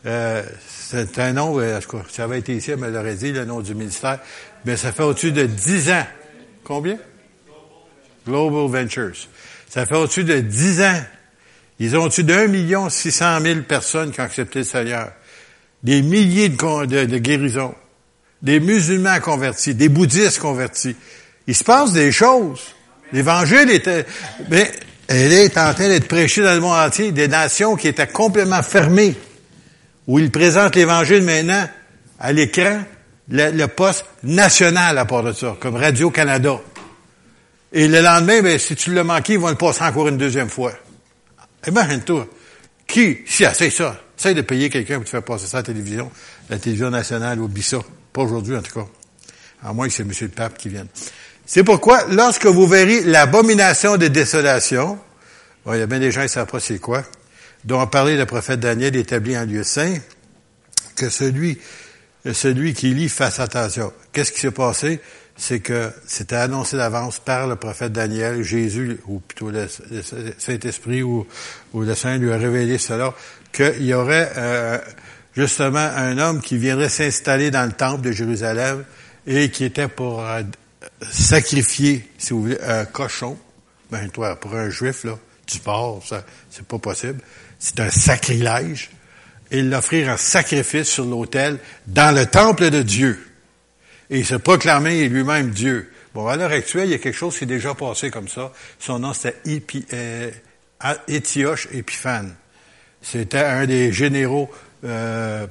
Euh, 0.05 0.43
c'est 0.67 1.19
un 1.19 1.33
nom, 1.33 1.59
euh, 1.59 1.79
ça 2.09 2.23
avait 2.23 2.39
été 2.39 2.55
ici, 2.55 2.71
elle 2.71 2.77
me 2.77 2.89
l'aurait 2.89 3.15
dit, 3.15 3.31
le 3.31 3.45
nom 3.45 3.59
du 3.59 3.75
ministère, 3.75 4.19
mais 4.65 4.77
ça 4.77 4.91
fait 4.91 5.03
au-dessus 5.03 5.31
de 5.31 5.45
dix 5.45 5.91
ans. 5.91 6.05
Combien? 6.63 6.97
Global 8.25 8.81
Ventures. 8.81 9.27
Ça 9.67 9.85
fait 9.85 9.95
au-dessus 9.95 10.23
de 10.23 10.39
dix 10.39 10.81
ans 10.81 11.01
ils 11.79 11.95
ont 11.95 12.03
au-dessus 12.03 12.23
d'un 12.23 12.47
million 12.47 12.89
six 12.89 13.11
cent 13.11 13.39
mille 13.39 13.63
personnes 13.63 14.11
qui 14.11 14.19
ont 14.19 14.25
accepté 14.25 14.59
le 14.59 14.65
Seigneur. 14.65 15.11
Des 15.81 16.01
milliers 16.01 16.49
de, 16.49 17.17
guérisons. 17.17 17.73
Des 18.41 18.59
musulmans 18.59 19.19
convertis, 19.21 19.75
des 19.75 19.89
bouddhistes 19.89 20.39
convertis. 20.39 20.95
Il 21.47 21.55
se 21.55 21.63
passe 21.63 21.93
des 21.93 22.11
choses. 22.11 22.75
L'Évangile 23.13 23.71
était, 23.71 24.05
mais 24.49 24.71
elle 25.07 25.31
est 25.31 25.57
en 25.57 25.73
train 25.73 25.87
d'être 25.87 26.07
prêchée 26.07 26.43
dans 26.43 26.53
le 26.53 26.59
monde 26.59 26.77
entier. 26.77 27.11
Des 27.11 27.27
nations 27.27 27.75
qui 27.75 27.87
étaient 27.87 28.07
complètement 28.07 28.61
fermées, 28.61 29.15
où 30.09 30.17
ils 30.17 30.31
présentent 30.31 30.75
l'Évangile 30.75 31.21
maintenant 31.21 31.69
à 32.19 32.33
l'écran, 32.33 32.81
le, 33.29 33.65
poste 33.67 34.05
national 34.23 34.97
à 34.97 35.05
part 35.05 35.21
de 35.21 35.33
ça, 35.33 35.55
comme 35.59 35.75
Radio-Canada. 35.75 36.59
Et 37.71 37.87
le 37.87 38.01
lendemain, 38.01 38.41
ben, 38.41 38.57
si 38.57 38.75
tu 38.75 38.91
l'as 38.91 39.03
manqué, 39.03 39.33
ils 39.33 39.39
vont 39.39 39.49
le 39.49 39.55
passer 39.55 39.83
encore 39.83 40.07
une 40.07 40.17
deuxième 40.17 40.49
fois. 40.49 40.73
Imagine-toi. 41.67 42.27
Qui, 42.87 43.19
si 43.27 43.45
c'est 43.53 43.69
ça, 43.69 44.01
essaye 44.17 44.33
de 44.33 44.41
payer 44.41 44.71
quelqu'un 44.71 44.95
pour 44.95 45.05
te 45.05 45.11
faire 45.11 45.21
passer 45.21 45.45
ça 45.45 45.57
à 45.57 45.59
la 45.59 45.65
télévision, 45.65 46.09
la 46.49 46.57
télévision 46.57 46.89
nationale, 46.89 47.39
oublie 47.39 47.61
ça. 47.61 47.77
Pas 48.11 48.23
aujourd'hui, 48.23 48.57
en 48.57 48.63
tout 48.63 48.79
cas. 48.79 48.87
À 49.63 49.73
moins 49.73 49.87
que 49.87 49.93
c'est 49.93 50.01
M. 50.01 50.11
le 50.21 50.27
Pape 50.29 50.57
qui 50.57 50.69
vienne. 50.69 50.87
C'est 51.45 51.63
pourquoi, 51.63 52.05
lorsque 52.09 52.47
vous 52.47 52.65
verrez 52.65 53.01
l'abomination 53.01 53.95
des 53.95 54.09
désolations, 54.09 54.97
bon, 55.63 55.73
il 55.73 55.79
y 55.79 55.83
a 55.83 55.85
bien 55.85 55.99
des 55.99 56.09
gens 56.09 56.23
qui 56.23 56.29
savent 56.29 56.47
pas 56.47 56.59
c'est 56.59 56.79
quoi, 56.79 57.03
dont 57.65 57.79
a 57.79 57.87
parlé 57.87 58.17
le 58.17 58.25
prophète 58.25 58.59
Daniel 58.59 58.95
établi 58.95 59.37
en 59.37 59.45
lieu 59.45 59.63
saint, 59.63 59.95
que 60.95 61.09
celui, 61.09 61.59
celui 62.31 62.73
qui 62.73 62.93
lit 62.93 63.09
fasse 63.09 63.39
attention. 63.39 63.93
Qu'est-ce 64.11 64.31
qui 64.31 64.39
s'est 64.39 64.51
passé? 64.51 65.01
c'est 65.39 65.61
que 65.61 65.91
c'était 66.05 66.35
annoncé 66.35 66.75
d'avance 66.75 67.19
par 67.19 67.47
le 67.47 67.55
prophète 67.55 67.93
Daniel, 67.93 68.43
Jésus, 68.43 68.99
ou 69.07 69.19
plutôt 69.19 69.49
le, 69.49 69.67
Saint-Esprit, 70.37 71.01
ou, 71.01 71.25
le 71.73 71.95
Saint 71.95 72.17
lui 72.17 72.31
a 72.31 72.37
révélé 72.37 72.77
cela, 72.77 73.13
qu'il 73.53 73.85
y 73.85 73.93
aurait 73.93 74.31
euh, 74.35 74.77
justement 75.33 75.79
un 75.79 76.17
homme 76.17 76.41
qui 76.41 76.57
viendrait 76.57 76.89
s'installer 76.89 77.51
dans 77.51 77.65
le 77.65 77.71
temple 77.71 78.01
de 78.01 78.11
Jérusalem 78.11 78.83
et 79.25 79.49
qui 79.49 79.63
était 79.63 79.87
pour 79.87 80.25
euh, 80.25 80.41
sacrifier, 81.09 82.05
si 82.17 82.33
vous 82.33 82.41
voulez, 82.41 82.59
un 82.61 82.83
cochon. 82.83 83.37
Ben 83.91 84.09
toi, 84.09 84.35
pour 84.35 84.55
un 84.55 84.69
juif, 84.69 85.05
là, 85.05 85.17
porc, 85.63 86.03
ça, 86.05 86.23
c'est 86.51 86.65
pas 86.65 86.79
possible. 86.79 87.21
C'est 87.59 87.79
un 87.79 87.89
sacrilège. 87.89 88.89
Et 89.51 89.61
l'offrir 89.61 90.09
en 90.09 90.17
sacrifice 90.17 90.87
sur 90.87 91.05
l'autel 91.05 91.57
dans 91.87 92.15
le 92.15 92.25
temple 92.25 92.69
de 92.69 92.83
Dieu 92.83 93.29
et 94.09 94.19
il 94.19 94.25
se 94.25 94.35
proclamait 94.35 95.07
lui-même 95.07 95.51
Dieu. 95.51 95.91
Bon, 96.13 96.27
à 96.27 96.35
l'heure 96.35 96.51
actuelle, 96.51 96.89
il 96.89 96.91
y 96.91 96.95
a 96.95 96.97
quelque 96.97 97.15
chose 97.15 97.37
qui 97.37 97.43
est 97.43 97.47
déjà 97.47 97.75
passé 97.75 98.09
comme 98.09 98.27
ça. 98.27 98.51
Son 98.79 98.99
nom, 98.99 99.13
c'était 99.13 99.35
euh, 99.93 100.31
Étioche 101.07 101.67
Épiphane. 101.71 102.35
C'était 103.01 103.37
un 103.37 103.65
des 103.65 103.93
généraux 103.93 104.49
euh, 104.83 105.45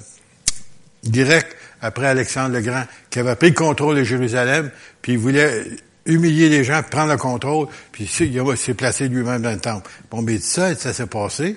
directs 1.05 1.55
après 1.81 2.07
Alexandre 2.07 2.55
le 2.55 2.61
Grand, 2.61 2.85
qui 3.09 3.21
avait 3.21 3.37
pris 3.37 3.51
le 3.51 3.55
contrôle 3.55 3.97
de 3.97 4.03
Jérusalem, 4.03 4.73
puis 5.01 5.13
il 5.13 5.19
voulait 5.19 5.65
humilier 6.07 6.49
les 6.49 6.65
gens, 6.65 6.83
prendre 6.83 7.13
le 7.13 7.19
contrôle, 7.19 7.69
puis 7.93 8.11
il 8.21 8.57
s'est 8.57 8.75
placé 8.75 9.09
lui-même 9.09 9.43
dans 9.43 9.53
le 9.53 9.61
temple. 9.61 9.89
Bon, 10.11 10.23
mais 10.23 10.39
ça, 10.39 10.75
ça 10.75 10.93
s'est 10.93 11.07
passé, 11.07 11.57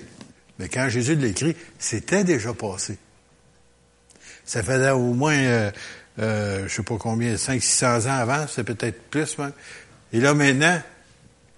mais 0.62 0.68
quand 0.68 0.88
Jésus 0.88 1.16
l'écrit, 1.16 1.56
c'était 1.76 2.22
déjà 2.22 2.54
passé. 2.54 2.96
Ça 4.44 4.62
faisait 4.62 4.90
au 4.90 5.12
moins 5.12 5.34
euh, 5.34 5.72
euh, 6.20 6.68
je 6.68 6.72
sais 6.72 6.84
pas 6.84 6.98
combien, 6.98 7.34
500-600 7.34 8.06
ans 8.08 8.18
avant, 8.18 8.46
c'est 8.46 8.62
peut-être 8.62 9.02
plus 9.10 9.38
même. 9.38 9.52
Et 10.12 10.20
là 10.20 10.34
maintenant, 10.34 10.80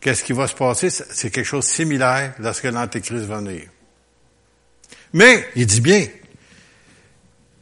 qu'est-ce 0.01 0.25
qui 0.25 0.33
va 0.33 0.49
se 0.49 0.55
passer? 0.55 0.89
C'est 0.89 1.31
quelque 1.31 1.45
chose 1.45 1.67
de 1.67 1.71
similaire 1.71 2.33
lorsque 2.39 2.65
l'Antéchrist 2.65 3.27
va 3.27 3.41
venir. 3.41 3.65
Mais, 5.13 5.47
il 5.55 5.67
dit 5.67 5.83
bien, 5.83 6.07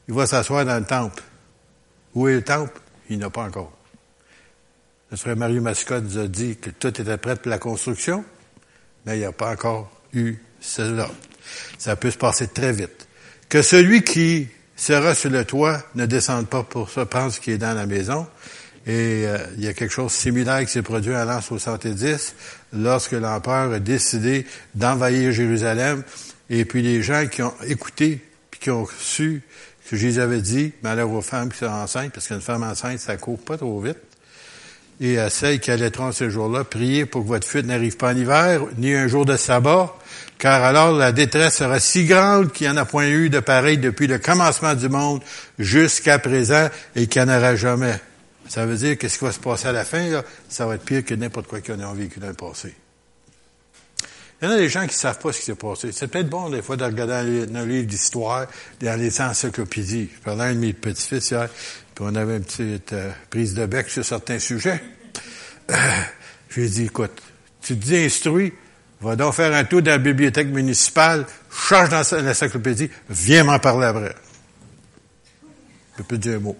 il 0.07 0.14
va 0.14 0.26
s'asseoir 0.26 0.64
dans 0.64 0.78
le 0.78 0.85
temple. 0.85 1.24
Où 2.14 2.28
est 2.28 2.35
le 2.35 2.44
temple? 2.44 2.81
Il 3.11 3.18
n'a 3.18 3.31
pas 3.31 3.42
encore. 3.42 3.76
Le 5.11 5.16
frère 5.16 5.37
Mario 5.37 5.61
Mascotte 5.61 6.05
nous 6.05 6.18
a 6.18 6.28
dit 6.28 6.57
que 6.57 6.70
tout 6.70 7.00
était 7.00 7.18
prêt 7.18 7.35
pour 7.35 7.50
la 7.50 7.59
construction, 7.59 8.24
mais 9.05 9.16
il 9.16 9.18
n'y 9.18 9.24
a 9.24 9.33
pas 9.33 9.50
encore 9.50 9.90
eu 10.12 10.37
cela. 10.61 11.11
Ça 11.79 11.97
peut 11.97 12.11
se 12.11 12.19
passer 12.19 12.49
très 12.49 12.73
vite. 12.73 13.07
Que 13.49 13.62
celui 13.62 14.03
qui 14.03 14.49
sera 14.77 15.15
sur 15.15 15.31
le 15.31 15.45
toit, 15.45 15.83
ne 15.95 16.07
descende 16.07 16.49
pas 16.49 16.62
pour 16.62 16.91
ça, 16.91 17.07
pense 17.07 17.38
qu'il 17.38 17.53
est 17.53 17.59
dans 17.59 17.75
la 17.75 17.87
maison. 17.87 18.27
Et 18.87 19.27
euh, 19.27 19.38
il 19.57 19.65
y 19.65 19.69
a 19.69 19.75
quelque 19.75 19.93
chose 19.93 20.07
de 20.07 20.17
similaire 20.17 20.61
qui 20.61 20.73
s'est 20.73 20.83
produit 20.83 21.15
en 21.15 21.25
l'an 21.25 21.41
70, 21.41 22.35
lorsque 22.73 23.12
l'empereur 23.12 23.73
a 23.73 23.79
décidé 23.79 24.45
d'envahir 24.75 25.31
Jérusalem. 25.31 26.03
Et 26.51 26.65
puis 26.65 26.83
les 26.83 27.03
gens 27.03 27.27
qui 27.29 27.43
ont 27.43 27.55
écouté, 27.67 28.21
puis 28.51 28.61
qui 28.61 28.71
ont 28.71 28.87
su 28.99 29.43
ce 29.85 29.91
que 29.91 29.97
Jésus 29.97 30.21
avait 30.21 30.41
dit, 30.41 30.73
malheur 30.83 31.11
aux 31.11 31.23
femmes 31.23 31.51
qui 31.51 31.59
sont 31.59 31.67
enceintes, 31.67 32.12
parce 32.12 32.27
qu'une 32.27 32.41
femme 32.41 32.65
enceinte, 32.65 32.99
ça 32.99 33.17
court 33.17 33.38
pas 33.38 33.57
trop 33.57 33.81
vite. 33.81 33.99
Et 35.05 35.19
à 35.19 35.31
celles 35.31 35.59
qui 35.59 35.73
allaiteront 35.73 36.12
ces 36.12 36.31
jours-là, 36.31 36.62
priez 36.62 37.07
pour 37.07 37.25
que 37.25 37.29
votre 37.29 37.47
fuite 37.47 37.67
n'arrive 37.67 37.97
pas 37.97 38.12
en 38.12 38.17
hiver, 38.17 38.61
ni 38.79 38.95
un 38.95 39.09
jour 39.09 39.27
de 39.27 39.37
sabbat, 39.37 39.93
car 40.38 40.62
alors 40.62 40.93
la 40.93 41.11
détresse 41.11 41.57
sera 41.57 41.81
si 41.81 42.05
grande 42.05 42.53
qu'il 42.53 42.69
n'y 42.69 42.73
en 42.73 42.77
a 42.77 42.85
point 42.85 43.09
eu 43.09 43.29
de 43.29 43.41
pareil 43.41 43.79
depuis 43.79 44.07
le 44.07 44.21
commencement 44.21 44.75
du 44.75 44.88
monde 44.88 45.21
jusqu'à 45.59 46.21
présent 46.21 46.69
et 46.95 47.09
qu'il 47.09 47.21
n'y 47.21 47.33
en 47.33 47.37
aura 47.37 47.57
jamais. 47.57 47.97
Ça 48.49 48.65
veut 48.65 48.77
dire 48.77 48.97
que 48.97 49.09
ce 49.09 49.19
qui 49.19 49.25
va 49.25 49.33
se 49.33 49.41
passer 49.41 49.67
à 49.67 49.73
la 49.73 49.85
fin, 49.85 50.09
là, 50.09 50.23
ça 50.49 50.67
va 50.67 50.77
être 50.77 50.85
pire 50.85 51.05
que 51.05 51.15
n'importe 51.15 51.49
quoi 51.49 51.61
qu'on 51.61 51.81
a 51.81 51.95
vécu 51.95 52.21
dans 52.21 52.29
le 52.29 52.35
passé. 52.35 52.73
Il 54.41 54.47
y 54.47 54.49
en 54.49 54.55
a 54.55 54.57
des 54.57 54.69
gens 54.69 54.87
qui 54.88 54.97
savent 54.97 55.21
pas 55.21 55.33
ce 55.33 55.38
qui 55.38 55.45
s'est 55.45 55.55
passé. 55.55 55.93
C'est 55.93 56.09
peut-être 56.09 56.29
bon, 56.29 56.51
des 56.51 56.62
fois, 56.62 56.77
de 56.77 56.85
regarder 56.85 57.47
dans 57.47 57.61
les 57.61 57.77
livres 57.77 57.87
d'histoire, 57.87 58.47
dans 58.81 59.01
les 59.01 59.21
encyclopédies. 59.21 60.11
Je 60.12 60.21
parlais 60.21 60.43
à 60.43 60.47
un 60.47 60.55
de 60.55 60.59
mes 60.59 60.73
petits-fils 60.73 61.31
hier, 61.31 61.49
puis 61.94 62.05
on 62.09 62.14
avait 62.14 62.37
une 62.37 62.44
petite 62.44 62.92
euh, 62.92 63.11
prise 63.31 63.55
de 63.55 63.66
bec 63.66 63.88
sur 63.88 64.05
certains 64.05 64.38
sujets. 64.38 64.83
Euh, 65.70 65.76
je 66.48 66.61
lui 66.61 66.66
ai 66.66 66.70
dit, 66.70 66.85
écoute, 66.85 67.22
tu 67.61 67.76
te 67.76 67.85
dis 67.85 67.96
instruit, 67.96 68.52
va 69.00 69.16
donc 69.16 69.35
faire 69.35 69.55
un 69.55 69.64
tour 69.64 69.83
dans 69.83 69.90
la 69.90 69.98
bibliothèque 69.98 70.48
municipale, 70.48 71.26
charge 71.50 71.90
dans 71.90 72.24
l'encyclopédie, 72.24 72.90
viens 73.09 73.44
m'en 73.44 73.59
parler 73.59 73.87
après. 73.87 74.14
Je 75.98 76.02
peux 76.02 76.18
dire 76.18 76.37
un 76.37 76.40
mot. 76.40 76.57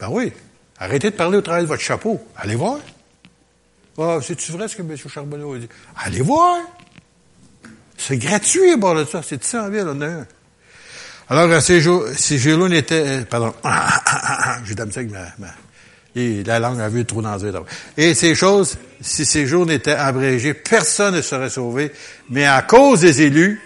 Ben 0.00 0.08
oui, 0.10 0.32
arrêtez 0.78 1.10
de 1.10 1.16
parler 1.16 1.38
au 1.38 1.42
travers 1.42 1.62
de 1.62 1.68
votre 1.68 1.82
chapeau. 1.82 2.20
Allez 2.36 2.56
voir. 2.56 2.78
Ah, 3.98 4.18
c'est-tu 4.22 4.52
vrai 4.52 4.68
ce 4.68 4.76
que 4.76 4.82
M. 4.82 4.96
Charbonneau 4.96 5.54
a 5.54 5.58
dit? 5.58 5.68
Allez 5.96 6.22
voir! 6.22 6.60
C'est 7.98 8.16
gratuit 8.16 8.72
à 8.72 8.76
bord 8.76 8.94
de 8.94 9.04
ça. 9.04 9.22
C'est 9.22 9.42
100 9.42 9.70
000, 9.70 9.88
on 9.88 10.00
a 10.00 10.06
un. 10.06 10.26
Alors, 11.32 11.62
ces 11.62 11.80
jours, 11.80 12.04
ces 12.14 12.36
jours-là, 12.36 12.66
on 12.66 12.72
était, 12.72 13.06
euh, 13.06 13.24
pardon, 13.24 13.54
j'ai 14.66 14.74
de 14.74 14.82
avec 14.82 15.10
ma, 15.10 15.32
ma 15.38 15.48
et 16.14 16.44
la 16.44 16.58
langue 16.58 16.78
a 16.78 16.90
vu 16.90 17.06
trop 17.06 17.22
dans 17.22 17.36
le 17.36 17.64
Et 17.96 18.12
ces 18.12 18.34
choses, 18.34 18.76
si 19.00 19.24
ces 19.24 19.46
jours 19.46 19.64
n'étaient 19.64 19.92
abrégés, 19.92 20.52
personne 20.52 21.14
ne 21.14 21.22
serait 21.22 21.48
sauvé. 21.48 21.90
Mais 22.28 22.44
à 22.44 22.60
cause 22.60 23.00
des 23.00 23.22
élus, 23.22 23.62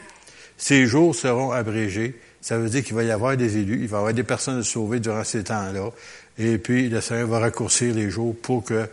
ces 0.57 0.87
jours 0.87 1.13
seront 1.13 1.51
abrégés. 1.51 2.15
Ça 2.41 2.57
veut 2.57 2.69
dire 2.69 2.85
qu'il 2.85 2.95
va 2.95 3.03
y 3.03 3.11
avoir 3.11 3.37
des 3.37 3.57
élus, 3.57 3.81
il 3.83 3.89
va 3.89 3.97
y 3.97 3.99
avoir 3.99 4.15
des 4.15 4.23
personnes 4.23 4.63
sauvées 4.63 5.01
durant 5.01 5.25
ces 5.25 5.43
temps-là. 5.43 5.91
Et 6.39 6.59
puis, 6.59 6.89
le 6.89 7.01
Seigneur 7.01 7.27
va 7.27 7.41
raccourcir 7.41 7.93
les 7.93 8.11
jours 8.11 8.37
pour 8.41 8.63
que 8.63 8.89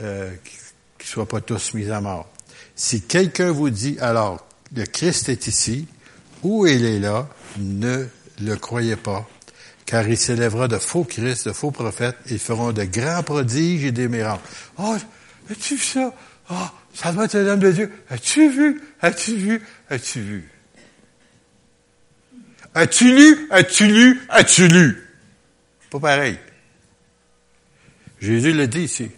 euh, 0.00 0.30
qu'ils 0.44 1.06
ne 1.06 1.12
soient 1.12 1.28
pas 1.28 1.40
tous 1.40 1.72
mis 1.74 1.88
à 1.88 2.00
mort. 2.00 2.28
Si 2.74 3.02
quelqu'un 3.02 3.52
vous 3.52 3.70
dit, 3.70 3.96
alors, 4.00 4.44
le 4.74 4.86
Christ 4.86 5.28
est 5.28 5.46
ici, 5.46 5.86
ou 6.42 6.66
il 6.66 6.84
est 6.84 6.98
là, 6.98 7.28
ne 7.58 8.06
le 8.40 8.56
croyez 8.56 8.96
pas, 8.96 9.28
car 9.86 10.08
il 10.08 10.16
s'élèvera 10.16 10.68
de 10.68 10.78
faux 10.78 11.04
Christ, 11.04 11.48
de 11.48 11.52
faux 11.52 11.70
prophètes, 11.70 12.16
ils 12.30 12.38
feront 12.38 12.72
de 12.72 12.84
grands 12.84 13.22
prodiges 13.22 13.84
et 13.84 13.92
des 13.92 14.08
miracles. 14.08 14.42
Oh, 14.78 14.96
as-tu 15.50 15.74
vu 15.76 15.84
ça? 15.84 16.14
Oh, 16.50 16.54
ça 16.94 17.12
doit 17.12 17.24
être 17.24 17.38
l'homme 17.38 17.60
de 17.60 17.72
Dieu. 17.72 17.92
As-tu 18.10 18.48
vu? 18.50 18.82
As-tu 19.00 19.36
vu? 19.36 19.62
As-tu 19.90 20.20
vu? 20.20 20.50
As-tu 22.74 23.14
lu? 23.14 23.48
As-tu 23.50 23.86
lu? 23.86 24.20
As-tu 24.28 24.68
lu? 24.68 25.04
Pas 25.90 26.00
pareil. 26.00 26.38
Jésus 28.20 28.52
le 28.52 28.66
dit 28.66 28.82
ici. 28.82 29.10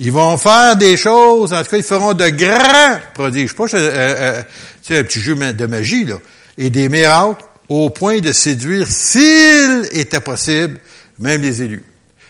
Ils 0.00 0.10
vont 0.10 0.36
faire 0.36 0.76
des 0.76 0.96
choses, 0.96 1.52
en 1.52 1.62
tout 1.62 1.70
cas, 1.70 1.76
ils 1.76 1.82
feront 1.84 2.14
de 2.14 2.28
grands 2.28 2.98
prodiges. 3.14 3.54
Pas 3.54 3.64
euh, 3.64 3.68
euh, 3.74 4.42
euh 4.90 5.00
un 5.00 5.04
petit 5.04 5.20
jeu 5.20 5.34
de 5.34 5.66
magie, 5.66 6.04
là. 6.04 6.18
Et 6.58 6.70
des 6.70 6.88
miracles 6.88 7.44
au 7.68 7.90
point 7.90 8.20
de 8.20 8.32
séduire, 8.32 8.86
s'il 8.88 9.88
était 9.92 10.20
possible, 10.20 10.78
même 11.18 11.42
les 11.42 11.62
élus. 11.62 11.84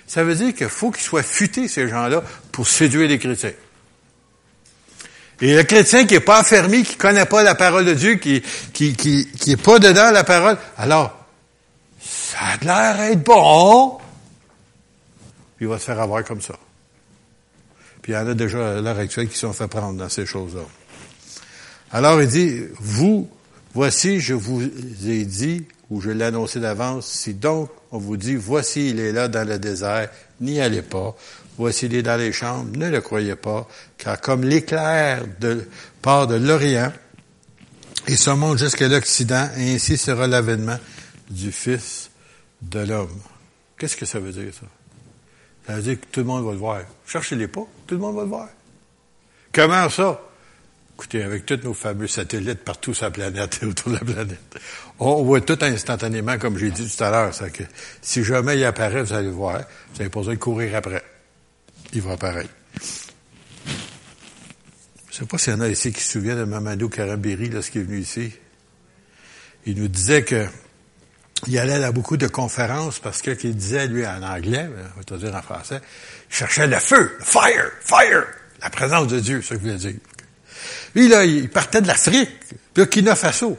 Ça 0.06 0.22
veut 0.22 0.34
dire 0.34 0.54
qu'il 0.54 0.68
faut 0.68 0.90
qu'ils 0.90 1.02
soient 1.02 1.22
futés, 1.22 1.66
ces 1.68 1.88
gens-là, 1.88 2.22
pour 2.52 2.68
séduire 2.68 3.08
les 3.08 3.18
chrétiens. 3.18 3.52
Et 5.40 5.56
le 5.56 5.62
chrétien 5.64 6.06
qui 6.06 6.14
est 6.14 6.20
pas 6.20 6.40
affermi, 6.40 6.84
qui 6.84 6.96
connaît 6.96 7.26
pas 7.26 7.42
la 7.42 7.54
parole 7.54 7.84
de 7.84 7.94
Dieu, 7.94 8.14
qui, 8.14 8.42
qui, 8.72 8.94
qui, 8.94 9.28
qui 9.28 9.52
est 9.52 9.62
pas 9.62 9.78
dedans 9.78 10.10
la 10.12 10.22
parole, 10.22 10.56
alors, 10.78 11.12
ça 12.00 12.38
a 12.38 12.64
l'air 12.64 13.08
d'être 13.08 13.24
bon. 13.24 13.98
Il 15.60 15.66
va 15.66 15.78
se 15.78 15.84
faire 15.84 16.00
avoir 16.00 16.22
comme 16.24 16.40
ça. 16.40 16.54
Puis 18.04 18.12
il 18.12 18.16
y 18.16 18.18
en 18.18 18.28
a 18.28 18.34
déjà 18.34 18.76
à 18.76 18.80
l'heure 18.82 18.98
actuelle 18.98 19.30
qui 19.30 19.38
sont 19.38 19.54
fait 19.54 19.66
prendre 19.66 19.98
dans 19.98 20.10
ces 20.10 20.26
choses-là. 20.26 20.60
Alors 21.90 22.20
il 22.20 22.28
dit, 22.28 22.60
vous, 22.78 23.30
voici, 23.72 24.20
je 24.20 24.34
vous 24.34 24.62
ai 24.62 25.24
dit, 25.24 25.64
ou 25.88 26.02
je 26.02 26.10
l'ai 26.10 26.26
annoncé 26.26 26.60
d'avance, 26.60 27.06
si 27.06 27.32
donc 27.32 27.70
on 27.92 27.96
vous 27.96 28.18
dit, 28.18 28.34
voici, 28.34 28.90
il 28.90 29.00
est 29.00 29.12
là 29.12 29.28
dans 29.28 29.48
le 29.48 29.58
désert, 29.58 30.10
n'y 30.42 30.60
allez 30.60 30.82
pas. 30.82 31.16
Voici, 31.56 31.86
il 31.86 31.94
est 31.94 32.02
dans 32.02 32.18
les 32.18 32.30
chambres, 32.30 32.76
ne 32.76 32.90
le 32.90 33.00
croyez 33.00 33.36
pas, 33.36 33.66
car 33.96 34.20
comme 34.20 34.44
l'éclair 34.44 35.24
de, 35.40 35.66
part 36.02 36.26
de 36.26 36.34
l'Orient 36.34 36.92
et 38.06 38.16
se 38.16 38.28
monte 38.28 38.58
jusqu'à 38.58 38.86
l'Occident, 38.86 39.48
ainsi 39.56 39.96
sera 39.96 40.26
l'avènement 40.26 40.78
du 41.30 41.50
Fils 41.50 42.10
de 42.60 42.80
l'homme. 42.80 43.18
Qu'est-ce 43.78 43.96
que 43.96 44.04
ça 44.04 44.18
veut 44.18 44.32
dire, 44.32 44.52
ça? 44.52 44.66
Ça 45.66 45.76
veut 45.76 45.82
dire 45.82 45.98
que 45.98 46.06
tout 46.12 46.20
le 46.20 46.26
monde 46.26 46.44
va 46.44 46.52
le 46.52 46.58
voir. 46.58 46.82
Cherchez-les 47.06 47.48
pas, 47.48 47.66
tout 47.94 48.00
le 48.00 48.06
monde 48.06 48.16
va 48.16 48.22
le 48.22 48.28
voir. 48.28 48.48
Comment 49.52 49.88
ça? 49.88 50.20
Écoutez, 50.96 51.22
avec 51.22 51.46
tous 51.46 51.60
nos 51.62 51.74
fameux 51.74 52.06
satellites 52.06 52.64
partout 52.64 52.94
sur 52.94 53.04
la 53.04 53.10
planète 53.10 53.60
et 53.62 53.66
autour 53.66 53.92
de 53.92 53.98
la 53.98 54.04
planète, 54.04 54.58
on 54.98 55.22
voit 55.22 55.40
tout 55.40 55.58
instantanément, 55.60 56.38
comme 56.38 56.56
j'ai 56.58 56.70
dit 56.70 56.88
tout 56.88 57.04
à 57.04 57.10
l'heure. 57.10 57.32
si 58.00 58.24
jamais 58.24 58.56
il 58.58 58.64
apparaît, 58.64 59.02
vous 59.02 59.12
allez 59.12 59.26
le 59.26 59.32
voir. 59.32 59.58
Vous 59.58 59.98
n'avez 59.98 60.10
pas 60.10 60.20
besoin 60.20 60.34
de 60.34 60.38
courir 60.38 60.74
après. 60.76 61.02
Il 61.92 62.02
va 62.02 62.12
apparaître. 62.12 62.50
Je 62.74 62.80
ne 65.10 65.14
sais 65.20 65.26
pas 65.26 65.38
s'il 65.38 65.52
y 65.52 65.56
en 65.56 65.60
a 65.60 65.68
ici 65.68 65.92
qui 65.92 66.00
se 66.00 66.12
souviennent 66.12 66.38
de 66.38 66.44
Mamadou 66.44 66.88
Karabiri 66.88 67.48
lorsqu'il 67.48 67.82
est 67.82 67.84
venu 67.84 68.00
ici. 68.00 68.32
Il 69.66 69.80
nous 69.80 69.88
disait 69.88 70.24
que 70.24 70.46
il 71.46 71.58
allait 71.58 71.82
à 71.82 71.92
beaucoup 71.92 72.16
de 72.16 72.26
conférences 72.26 72.98
parce 72.98 73.22
que 73.22 73.32
qu'il 73.32 73.54
disait, 73.56 73.86
lui, 73.86 74.06
en 74.06 74.22
anglais, 74.22 74.68
on 74.96 75.14
va 75.14 75.18
dire 75.18 75.34
en 75.34 75.42
français, 75.42 75.80
il 76.30 76.36
cherchait 76.36 76.66
le 76.66 76.78
feu, 76.78 77.16
le 77.18 77.24
fire, 77.24 77.70
fire, 77.80 78.24
la 78.62 78.70
présence 78.70 79.08
de 79.08 79.20
Dieu, 79.20 79.42
c'est 79.42 79.48
ce 79.48 79.54
que 79.54 79.60
je 79.60 79.60
voulais 79.60 79.76
dire. 79.76 80.00
Lui, 80.94 81.08
là, 81.08 81.24
il 81.24 81.48
partait 81.50 81.80
de 81.80 81.86
l'Afrique, 81.86 82.30
Burkina 82.74 83.14
Faso. 83.14 83.58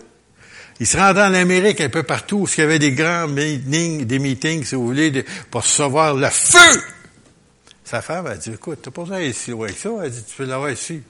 Il 0.80 0.88
se 0.88 0.98
rendait 0.98 1.22
en 1.22 1.34
Amérique 1.34 1.80
un 1.80 1.90
peu 1.90 2.04
partout 2.04 2.40
où 2.40 2.48
il 2.48 2.60
y 2.60 2.64
avait 2.64 2.80
des 2.80 2.92
grands 2.92 3.28
meetings, 3.28 4.06
des 4.06 4.20
meetings, 4.20 4.66
si 4.66 4.76
vous 4.76 4.86
voulez, 4.86 5.26
pour 5.50 5.62
recevoir 5.62 6.16
le 6.16 6.30
feu. 6.30 6.82
Sa 7.84 8.02
femme 8.02 8.28
a 8.28 8.36
dit, 8.36 8.52
écoute, 8.52 8.80
t'as 8.82 8.92
pas 8.92 9.04
besoin 9.04 9.22
ici 9.22 9.52
loin 9.52 9.68
que 9.68 9.74
ça. 9.74 9.90
Elle 10.04 10.10
dit, 10.12 10.24
tu 10.24 10.36
peux 10.36 10.46
l'avoir 10.46 10.72
ici. 10.72 11.02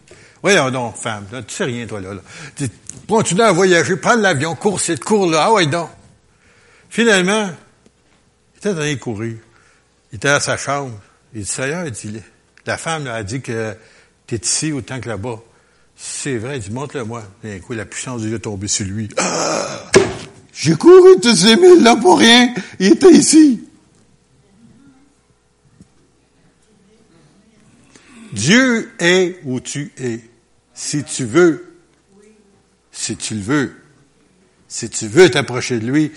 Voyons 0.43 0.69
donc, 0.69 0.97
femme, 0.97 1.25
là, 1.31 1.41
tu 1.41 1.55
sais 1.55 1.63
rien, 1.63 1.88
toi, 1.88 2.01
là. 2.01 2.13
là. 2.13 2.21
Dis, 2.57 2.69
continue 3.07 3.41
à 3.41 3.51
voyager, 3.51 3.95
prends 3.95 4.15
l'avion, 4.15 4.55
cours 4.55 4.79
cette 4.79 5.03
cours 5.03 5.27
là. 5.31 5.45
Ah 5.45 5.53
ouais, 5.53 5.65
donc. 5.65 5.89
Finalement, 6.89 7.49
il 8.53 8.57
était 8.57 8.69
en 8.69 8.75
train 8.75 8.93
de 8.93 8.99
courir. 8.99 9.37
Il 10.11 10.15
était 10.15 10.29
à 10.29 10.39
sa 10.39 10.57
chambre. 10.57 10.99
Il 11.33 11.41
dit, 11.41 11.47
Seigneur, 11.47 11.85
il 11.85 11.91
dit, 11.91 12.21
la 12.65 12.77
femme 12.77 13.07
a 13.07 13.23
dit 13.23 13.41
que 13.41 13.75
tu 14.27 14.35
es 14.35 14.37
ici 14.37 14.71
autant 14.71 14.99
que 14.99 15.09
là-bas. 15.09 15.41
C'est 15.95 16.37
vrai, 16.37 16.57
il 16.57 16.61
dit, 16.61 16.71
montre-le-moi. 16.71 17.23
D'un 17.43 17.59
coup, 17.59 17.73
la 17.73 17.85
puissance 17.85 18.21
de 18.21 18.27
Dieu 18.27 18.37
est 18.37 18.39
tombée 18.39 18.67
sur 18.67 18.85
lui. 18.85 19.09
Ah! 19.17 19.91
J'ai 20.53 20.75
couru 20.75 21.19
tous 21.21 21.35
ces 21.35 21.57
mille 21.57 21.83
là 21.83 21.97
pour 21.97 22.17
rien. 22.17 22.53
Il 22.79 22.93
était 22.93 23.11
ici. 23.11 23.61
Dieu 28.31 28.89
est 28.99 29.39
où 29.43 29.59
tu 29.59 29.91
es. 29.97 30.21
Si 30.73 31.03
tu 31.03 31.25
veux, 31.25 31.73
si 32.91 33.15
tu 33.15 33.35
le 33.35 33.41
veux, 33.41 33.75
si 34.67 34.89
tu 34.89 35.07
veux 35.07 35.29
t'approcher 35.29 35.79
de 35.79 35.85
lui, 35.89 36.11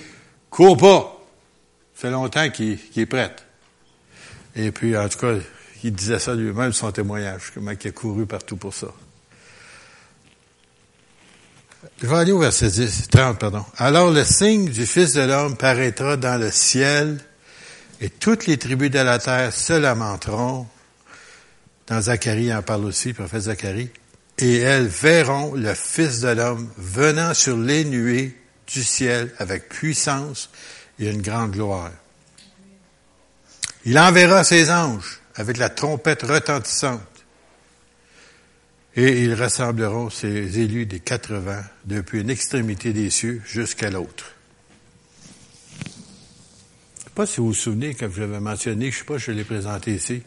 Cours 0.51 0.77
pas. 0.77 1.15
Ça 1.95 2.03
fait 2.03 2.11
longtemps 2.11 2.49
qu'il 2.51 2.79
est 2.97 3.07
prêt. 3.07 3.35
Et 4.57 4.73
puis, 4.73 4.97
en 4.97 5.09
tout 5.09 5.19
cas, 5.19 5.35
il 5.85 5.93
disait 5.93 6.19
ça 6.19 6.35
lui-même, 6.35 6.73
son 6.73 6.91
témoignage, 6.91 7.53
comment 7.55 7.71
il 7.71 7.89
a 7.89 7.91
couru 7.93 8.27
partout 8.27 8.57
pour 8.57 8.75
ça. 8.75 8.89
Je 12.03 12.07
vais 12.07 12.17
aller 12.17 12.33
au 12.33 12.41
verset 12.41 12.69
10, 12.69 13.09
30, 13.09 13.39
pardon. 13.39 13.65
Alors 13.77 14.11
le 14.11 14.25
signe 14.25 14.69
du 14.69 14.87
Fils 14.87 15.13
de 15.13 15.23
l'homme 15.23 15.57
paraîtra 15.57 16.17
dans 16.17 16.41
le 16.41 16.51
ciel, 16.51 17.19
et 18.01 18.11
toutes 18.11 18.47
les 18.47 18.57
tribus 18.57 18.91
de 18.91 18.99
la 18.99 19.19
terre 19.19 19.53
se 19.53 19.73
lamenteront. 19.73 20.67
Dans 21.87 22.01
Zacharie, 22.03 22.55
en 22.55 22.63
parle 22.63 22.85
aussi, 22.85 23.09
le 23.09 23.15
prophète 23.15 23.43
Zacharie. 23.43 23.91
Et 24.39 24.59
elles 24.59 24.87
verront 24.87 25.55
le 25.55 25.75
Fils 25.75 26.21
de 26.21 26.29
l'homme 26.29 26.69
venant 26.77 27.35
sur 27.35 27.57
les 27.57 27.85
nuées 27.85 28.37
du 28.73 28.85
ciel 28.85 29.33
avec 29.39 29.69
puissance 29.69 30.51
et 30.99 31.11
une 31.11 31.23
grande 31.23 31.53
gloire. 31.53 31.91
Il 33.85 33.99
enverra 33.99 34.45
ses 34.45 34.71
anges 34.71 35.21
avec 35.35 35.57
la 35.57 35.71
trompette 35.71 36.23
retentissante 36.23 37.01
et 38.97 39.23
ils 39.23 39.35
rassembleront 39.35 40.11
ses 40.11 40.59
élus 40.59 40.87
des 40.87 41.01
quatre 41.01 41.35
vents 41.35 41.63
depuis 41.85 42.21
une 42.21 42.31
extrémité 42.31 42.93
des 42.93 43.11
cieux 43.11 43.41
jusqu'à 43.47 43.91
l'autre. 43.91 44.33
Je 45.85 47.05
ne 47.05 47.05
sais 47.05 47.11
pas 47.15 47.27
si 47.27 47.37
vous 47.41 47.49
vous 47.49 47.55
souvenez, 47.55 47.95
comme 47.95 48.13
je 48.13 48.21
l'avais 48.21 48.41
mentionné, 48.41 48.91
je 48.91 48.97
ne 48.97 48.99
sais 48.99 49.05
pas 49.05 49.19
je 49.19 49.31
l'ai 49.31 49.45
présenté 49.45 49.95
ici, 49.95 50.23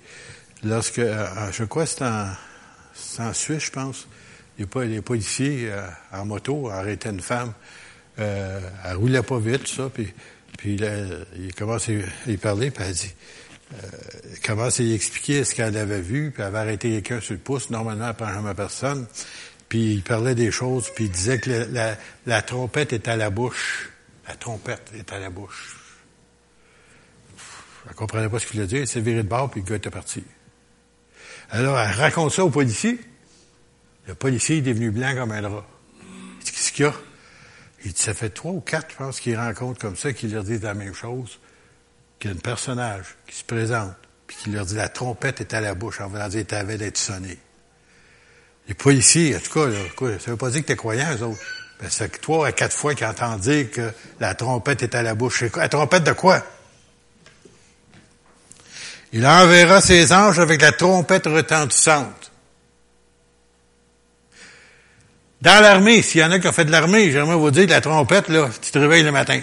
lorsque, 0.63 0.99
euh, 0.99 1.51
je 1.51 1.63
crois 1.65 1.83
que 1.83 1.89
c'est 1.89 3.21
en, 3.21 3.33
Suisse, 3.33 3.65
je 3.65 3.71
pense, 3.71 4.07
les, 4.57 5.01
policiers 5.01 5.69
euh, 5.69 5.85
en 6.13 6.25
moto 6.25 6.69
arrêtaient 6.69 7.09
une 7.09 7.21
femme 7.21 7.53
euh, 8.21 8.59
elle 8.85 8.95
roulait 8.95 9.23
pas 9.23 9.39
vite, 9.39 9.67
ça, 9.67 9.89
puis, 9.93 10.13
puis 10.57 10.77
il 11.35 11.53
commence 11.55 11.89
à 11.89 11.93
y 12.29 12.37
parler, 12.37 12.71
puis 12.71 12.83
elle 12.87 12.93
dit, 12.93 13.13
euh, 13.73 13.87
il 14.33 14.39
commence 14.39 14.79
à 14.79 14.83
y 14.83 14.93
expliquer 14.93 15.43
ce 15.43 15.55
qu'elle 15.55 15.77
avait 15.77 16.01
vu, 16.01 16.31
puis 16.31 16.41
elle 16.41 16.47
avait 16.47 16.59
arrêté 16.59 16.89
quelqu'un 16.89 17.21
sur 17.21 17.33
le 17.33 17.39
pouce. 17.39 17.69
Normalement, 17.69 18.09
elle 18.09 18.15
prend 18.15 18.33
jamais 18.33 18.53
personne. 18.53 19.07
puis 19.69 19.93
il 19.93 20.03
parlait 20.03 20.35
des 20.35 20.51
choses, 20.51 20.89
puis 20.93 21.05
il 21.05 21.11
disait 21.11 21.39
que 21.39 21.49
la, 21.71 21.97
la, 22.25 22.41
trompette 22.41 22.93
est 22.93 23.07
à 23.07 23.15
la 23.15 23.29
bouche. 23.29 23.89
La 24.27 24.35
trompette 24.35 24.91
est 24.97 25.11
à 25.13 25.19
la 25.19 25.29
bouche. 25.29 25.77
Elle 27.87 27.95
comprenait 27.95 28.29
pas 28.29 28.39
ce 28.39 28.45
qu'il 28.45 28.57
voulait 28.57 28.67
dire, 28.67 28.81
elle 28.81 28.87
s'est 28.87 29.01
virée 29.01 29.23
de 29.23 29.27
bord, 29.27 29.49
puis 29.49 29.61
le 29.61 29.67
gars 29.67 29.75
était 29.75 29.89
parti. 29.89 30.23
Alors, 31.49 31.79
elle 31.79 31.95
raconte 31.95 32.31
ça 32.31 32.45
au 32.45 32.49
policier. 32.49 32.99
Le 34.07 34.15
policier 34.15 34.57
est 34.57 34.61
devenu 34.61 34.91
blanc 34.91 35.13
comme 35.15 35.31
un 35.31 35.41
drap. 35.41 35.65
Qu'est-ce 36.43 36.71
qu'il 36.71 36.85
y 36.85 36.87
a? 36.87 36.93
Il 37.83 37.93
dit, 37.93 38.01
ça 38.01 38.13
fait 38.13 38.29
trois 38.29 38.51
ou 38.51 38.61
quatre, 38.61 38.91
je 38.91 38.95
pense, 38.97 39.19
qu'il 39.19 39.37
rencontre 39.37 39.79
comme 39.79 39.95
ça, 39.95 40.13
qu'il 40.13 40.33
leur 40.33 40.43
dit 40.43 40.59
la 40.59 40.73
même 40.73 40.93
chose, 40.93 41.39
qu'il 42.19 42.29
y 42.29 42.33
a 42.33 42.37
un 42.37 42.39
personnage 42.39 43.15
qui 43.27 43.35
se 43.35 43.43
présente, 43.43 43.95
puis 44.27 44.37
qui 44.37 44.49
leur 44.51 44.65
dit, 44.65 44.75
la 44.75 44.89
trompette 44.89 45.41
est 45.41 45.53
à 45.53 45.61
la 45.61 45.73
bouche, 45.73 45.99
en 46.01 46.07
voulant 46.07 46.27
dire, 46.27 46.45
t'avais 46.45 46.77
d'être 46.77 46.97
sonné. 46.97 47.37
Les 48.67 48.75
policiers, 48.75 49.35
en 49.35 49.39
tout 49.39 49.51
cas, 49.51 49.67
là, 49.67 50.19
ça 50.19 50.31
veut 50.31 50.37
pas 50.37 50.49
dire 50.51 50.61
que 50.61 50.67
t'es 50.67 50.75
croyant, 50.75 51.07
eux 51.15 51.23
autres. 51.23 51.41
Ben, 51.79 51.89
c'est 51.89 52.21
trois 52.21 52.47
à 52.47 52.51
quatre 52.51 52.75
fois 52.75 52.93
qu'ils 52.93 53.07
entendent 53.07 53.39
dire 53.39 53.71
que 53.71 53.91
la 54.19 54.35
trompette 54.35 54.83
est 54.83 54.93
à 54.93 55.01
la 55.01 55.15
bouche. 55.15 55.43
La 55.55 55.67
trompette 55.67 56.03
de 56.03 56.11
quoi? 56.11 56.43
Il 59.13 59.25
enverra 59.25 59.81
ses 59.81 60.13
anges 60.13 60.39
avec 60.39 60.61
la 60.61 60.71
trompette 60.71 61.25
retentissante. 61.25 62.20
Dans 65.41 65.59
l'armée, 65.61 66.01
s'il 66.01 66.21
y 66.21 66.23
en 66.23 66.31
a 66.31 66.39
qui 66.39 66.47
ont 66.47 66.51
fait 66.51 66.65
de 66.65 66.71
l'armée, 66.71 67.11
j'aimerais 67.11 67.35
vous 67.35 67.51
dire 67.51 67.67
la 67.67 67.81
trompette, 67.81 68.29
là, 68.29 68.49
tu 68.61 68.71
te 68.71 68.77
réveilles 68.77 69.03
le 69.03 69.11
matin. 69.11 69.41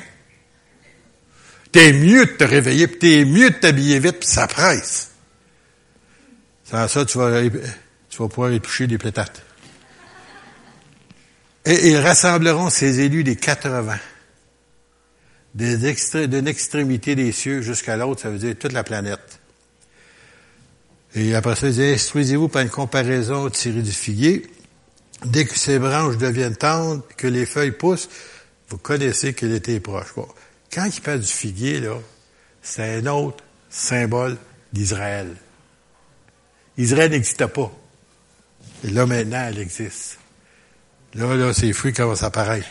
T'es 1.73 1.93
mieux 1.93 2.25
de 2.25 2.31
te 2.31 2.45
réveiller, 2.45 2.87
puis 2.87 2.99
t'es 2.99 3.25
mieux 3.25 3.51
de 3.51 3.57
t'habiller 3.57 3.99
vite, 3.99 4.21
puis 4.21 4.29
ça 4.29 4.47
presse. 4.47 5.11
Sans 6.65 6.87
ça, 6.87 7.05
tu 7.05 7.19
vas 7.19 7.43
tu 8.09 8.23
vas 8.23 8.29
pouvoir 8.29 8.53
éplucher 8.53 8.87
des 8.87 8.99
plétates. 8.99 9.43
Et 11.65 11.91
ils 11.91 11.99
rassembleront 11.99 12.71
ces 12.71 13.01
élus 13.01 13.25
des 13.25 13.37
quatre 13.37 13.69
vents, 13.69 13.99
d'une 15.55 16.49
extrémité 16.49 17.15
des 17.15 17.33
cieux 17.33 17.61
jusqu'à 17.61 17.97
l'autre, 17.97 18.23
ça 18.23 18.31
veut 18.31 18.39
dire 18.39 18.55
toute 18.59 18.73
la 18.73 18.85
planète. 18.85 19.41
Et 21.15 21.35
après 21.35 21.57
ça, 21.57 21.67
ils 21.67 21.75
disent, 21.75 21.95
instruisez-vous 21.95 22.49
par 22.49 22.63
une 22.63 22.71
comparaison 22.71 23.51
tirée 23.51 23.83
du 23.83 23.93
figuier. 23.93 24.47
Dès 25.25 25.45
que 25.45 25.59
ces 25.59 25.79
branches 25.79 26.17
deviennent 26.17 26.57
tendres, 26.57 27.03
que 27.17 27.27
les 27.27 27.47
feuilles 27.47 27.73
poussent, 27.73 28.09
vous 28.69 28.79
connaissez 28.79 29.35
que 29.35 29.47
l'été 29.47 29.75
est 29.75 29.81
proche. 29.81 30.15
Quand 30.73 30.85
il 30.85 31.01
parle 31.01 31.21
du 31.21 31.27
figuier, 31.27 31.81
là, 31.81 31.99
c'est 32.63 32.97
un 32.99 33.07
autre 33.07 33.43
symbole 33.71 34.37
d'Israël. 34.73 35.35
Israël 36.77 37.11
n'existait 37.11 37.49
pas. 37.49 37.73
Et 38.85 38.91
là, 38.91 39.07
maintenant, 39.07 39.47
elle 39.49 39.59
existe. 39.59 40.19
Là, 41.15 41.35
là, 41.35 41.53
ces 41.53 41.73
fruits 41.73 41.93
commencent 41.93 42.23
à 42.23 42.27
apparaître. 42.27 42.69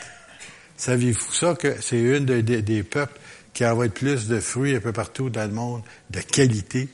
Saviez-vous 0.77 1.31
ça 1.33 1.55
que 1.55 1.81
c'est 1.81 1.99
une 1.99 2.25
des 2.25 2.83
peuples 2.83 3.19
qui 3.53 3.65
envoie 3.65 3.89
plus 3.89 4.27
de 4.27 4.39
fruits 4.39 4.75
un 4.75 4.79
peu 4.79 4.93
partout 4.93 5.29
dans 5.29 5.45
le 5.45 5.53
monde, 5.53 5.81
de 6.11 6.21
qualité? 6.21 6.87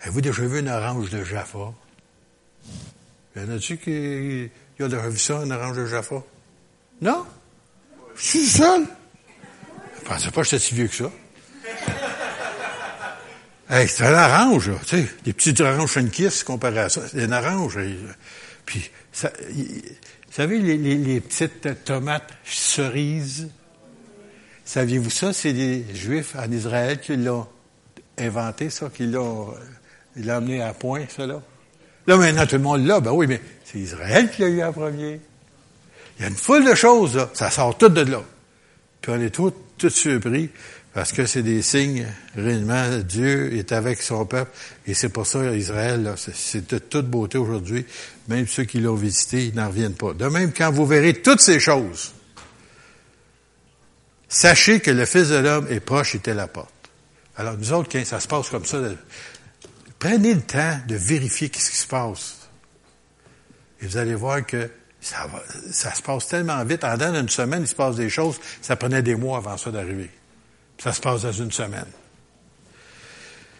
Avez-vous 0.00 0.22
déjà 0.22 0.42
vu 0.42 0.60
une 0.60 0.68
orange 0.70 1.10
de 1.10 1.22
Jaffa? 1.22 1.74
Y 3.36 3.40
en 3.40 3.50
a-tu 3.50 4.50
y 4.80 4.84
a 4.84 4.88
déjà 4.88 5.08
vu 5.08 5.18
ça, 5.18 5.34
une 5.44 5.52
orange 5.52 5.76
de 5.76 5.86
Jaffa? 5.86 6.22
Non? 7.00 7.26
Je 8.16 8.22
suis 8.22 8.46
seul. 8.46 8.86
Je 9.98 10.08
pensais 10.08 10.30
pas 10.30 10.42
que 10.42 10.48
j'étais 10.48 10.58
si 10.58 10.74
vieux 10.74 10.88
que 10.88 10.94
ça. 10.94 11.10
hey, 13.70 13.88
c'est 13.88 14.04
une 14.04 14.14
orange, 14.14 14.70
tu 14.86 14.96
sais, 14.96 15.06
des 15.24 15.32
petites 15.32 15.60
oranges 15.60 15.98
kiss 16.10 16.44
comparé 16.44 16.80
à 16.80 16.88
ça. 16.88 17.02
C'est 17.08 17.24
une 17.24 17.32
orange. 17.32 17.78
Puis, 18.64 18.90
vous 19.12 19.28
savez, 20.30 20.58
les, 20.58 21.20
petites 21.20 21.84
tomates 21.84 22.32
cerises, 22.44 23.50
saviez-vous 24.64 25.10
ça? 25.10 25.32
C'est 25.32 25.52
les 25.52 25.94
Juifs 25.94 26.34
en 26.36 26.50
Israël 26.50 27.00
qui 27.00 27.16
l'ont 27.16 27.46
inventé, 28.18 28.70
ça, 28.70 28.90
qui 28.92 29.06
l'ont 29.06 29.54
il 30.16 30.30
amené 30.30 30.62
à 30.62 30.72
point, 30.72 31.04
ça, 31.08 31.26
là. 31.26 31.40
Là, 32.06 32.16
maintenant, 32.16 32.46
tout 32.46 32.56
le 32.56 32.62
monde 32.62 32.86
l'a. 32.86 33.00
Ben 33.00 33.12
oui, 33.12 33.26
mais 33.26 33.40
c'est 33.64 33.78
Israël 33.78 34.30
qui 34.30 34.42
l'a 34.42 34.48
eu 34.48 34.62
en 34.62 34.72
premier. 34.72 35.20
Il 36.18 36.22
y 36.22 36.24
a 36.24 36.28
une 36.28 36.36
foule 36.36 36.64
de 36.64 36.74
choses, 36.74 37.16
là. 37.16 37.30
Ça 37.34 37.50
sort 37.50 37.76
tout 37.78 37.88
de 37.88 38.00
là. 38.02 38.22
Puis 39.00 39.12
on 39.12 39.20
est 39.20 39.30
tous 39.30 39.52
tout 39.78 39.90
surpris 39.90 40.50
parce 40.92 41.12
que 41.12 41.24
c'est 41.24 41.42
des 41.42 41.62
signes, 41.62 42.06
réellement, 42.34 42.98
Dieu 42.98 43.54
est 43.54 43.70
avec 43.72 44.02
son 44.02 44.26
peuple, 44.26 44.50
et 44.86 44.94
c'est 44.94 45.08
pour 45.08 45.26
ça 45.26 45.54
Israël, 45.54 46.14
c'est 46.16 46.68
de 46.68 46.78
toute 46.78 47.06
beauté 47.06 47.38
aujourd'hui, 47.38 47.86
même 48.28 48.48
ceux 48.48 48.64
qui 48.64 48.80
l'ont 48.80 48.96
visité, 48.96 49.46
ils 49.46 49.54
n'en 49.54 49.68
reviennent 49.68 49.94
pas. 49.94 50.14
De 50.14 50.26
même, 50.26 50.52
quand 50.52 50.72
vous 50.72 50.86
verrez 50.86 51.14
toutes 51.14 51.40
ces 51.40 51.60
choses, 51.60 52.12
sachez 54.28 54.80
que 54.80 54.90
le 54.90 55.04
Fils 55.04 55.28
de 55.28 55.36
l'homme 55.36 55.68
est 55.70 55.80
proche, 55.80 56.16
était 56.16 56.34
la 56.34 56.48
porte. 56.48 56.74
Alors, 57.36 57.56
nous 57.56 57.72
autres, 57.72 57.88
quand 57.90 58.04
ça 58.04 58.18
se 58.18 58.26
passe 58.26 58.50
comme 58.50 58.64
ça, 58.66 58.78
prenez 60.00 60.34
le 60.34 60.42
temps 60.42 60.80
de 60.88 60.96
vérifier 60.96 61.48
ce 61.54 61.70
qui 61.70 61.76
se 61.76 61.86
passe. 61.86 62.48
Et 63.80 63.86
vous 63.86 63.96
allez 63.96 64.16
voir 64.16 64.44
que 64.44 64.68
ça, 65.00 65.28
ça 65.70 65.94
se 65.94 66.02
passe 66.02 66.26
tellement 66.26 66.62
vite. 66.64 66.82
En 66.82 66.94
dedans 66.94 67.12
d'une 67.12 67.28
semaine, 67.28 67.62
il 67.62 67.68
se 67.68 67.74
passe 67.76 67.94
des 67.94 68.10
choses, 68.10 68.40
ça 68.60 68.74
prenait 68.74 69.02
des 69.02 69.14
mois 69.14 69.38
avant 69.38 69.56
ça 69.56 69.70
d'arriver. 69.70 70.10
Ça 70.82 70.92
se 70.92 71.00
passe 71.00 71.22
dans 71.22 71.32
une 71.32 71.52
semaine. 71.52 71.86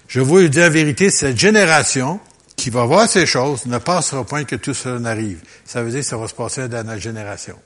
Je 0.09 0.20
vous 0.20 0.48
dis 0.48 0.59
la 0.59 0.68
vérité, 0.68 1.11
cette 1.11 1.38
génération 1.38 2.18
qui 2.57 2.70
va 2.70 2.85
voir 2.85 3.09
ces 3.09 3.26
choses 3.26 3.66
ne 3.66 3.79
passera 3.79 4.24
point 4.24 4.44
que 4.44 4.57
tout 4.57 4.74
cela 4.74 4.98
n'arrive. 4.98 5.40
Ça 5.64 5.83
veut 5.83 5.90
dire 5.90 6.00
que 6.00 6.07
ça 6.07 6.16
va 6.16 6.26
se 6.26 6.35
passer 6.35 6.68
dans 6.68 6.85
notre 6.85 7.00
génération. 7.00 7.59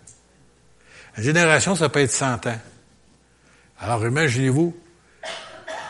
Une 1.17 1.25
génération, 1.25 1.75
ça 1.75 1.89
peut 1.89 2.01
être 2.01 2.13
100 2.13 2.47
ans. 2.47 2.61
Alors 3.81 4.05
imaginez-vous, 4.07 4.77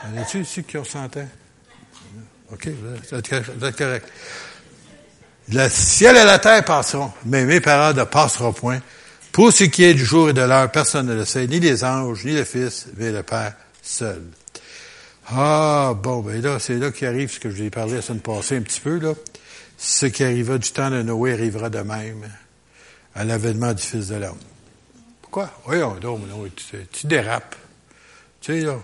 en 0.05 0.17
a-tu 0.19 0.41
ici 0.41 0.63
qui 0.65 0.79
ont 0.79 0.85
100 0.85 1.17
ans? 1.17 1.29
OK, 2.53 2.69
êtes 2.69 3.77
correct. 3.77 4.09
Le 5.53 5.69
ciel 5.69 6.17
et 6.17 6.25
la 6.25 6.39
terre 6.39 6.65
passeront, 6.65 7.13
mais 7.27 7.45
mes 7.45 7.61
parents 7.61 7.93
ne 7.93 8.05
passeront 8.05 8.53
point. 8.53 8.81
Pour 9.33 9.53
ce 9.53 9.65
qui 9.65 9.85
est 9.85 9.95
du 9.95 10.05
jour 10.05 10.31
et 10.31 10.33
de 10.33 10.41
l'heure, 10.41 10.71
personne 10.71 11.07
ne 11.07 11.15
le 11.15 11.25
sait, 11.25 11.47
ni 11.47 11.61
les 11.61 11.85
anges, 11.85 12.25
ni 12.25 12.33
le 12.33 12.45
Fils, 12.45 12.87
mais 12.97 13.11
le 13.11 13.23
Père 13.23 13.55
seul. 13.83 14.23
Ah, 15.29 15.95
bon, 16.01 16.21
ben 16.21 16.41
là, 16.41 16.59
c'est 16.59 16.77
là 16.77 16.91
qu'arrive 16.91 17.31
ce 17.31 17.41
que 17.41 17.51
je 17.51 17.57
vous 17.57 17.63
ai 17.63 17.71
parlé 17.71 17.95
la 17.95 18.03
semaine 18.03 18.21
passée 18.21 18.57
un 18.57 18.63
petit 18.63 18.81
peu, 18.81 18.99
là. 18.99 19.15
Ce 19.77 20.07
qui 20.07 20.23
arriva 20.23 20.57
du 20.57 20.71
temps 20.71 20.91
de 20.91 21.03
Noé 21.03 21.33
arrivera 21.33 21.69
de 21.69 21.81
même 21.81 22.31
à 23.15 23.25
l'avènement 23.25 23.73
du 23.73 23.83
Fils 23.83 24.09
de 24.09 24.17
l'homme. 24.17 24.39
Pourquoi? 25.21 25.51
Voyons 25.67 25.97
donc, 25.97 26.21
tu, 26.55 26.87
tu 26.93 27.07
dérapes. 27.07 27.57
Tu 28.41 28.61
sais, 28.61 28.67
là, 28.67 28.79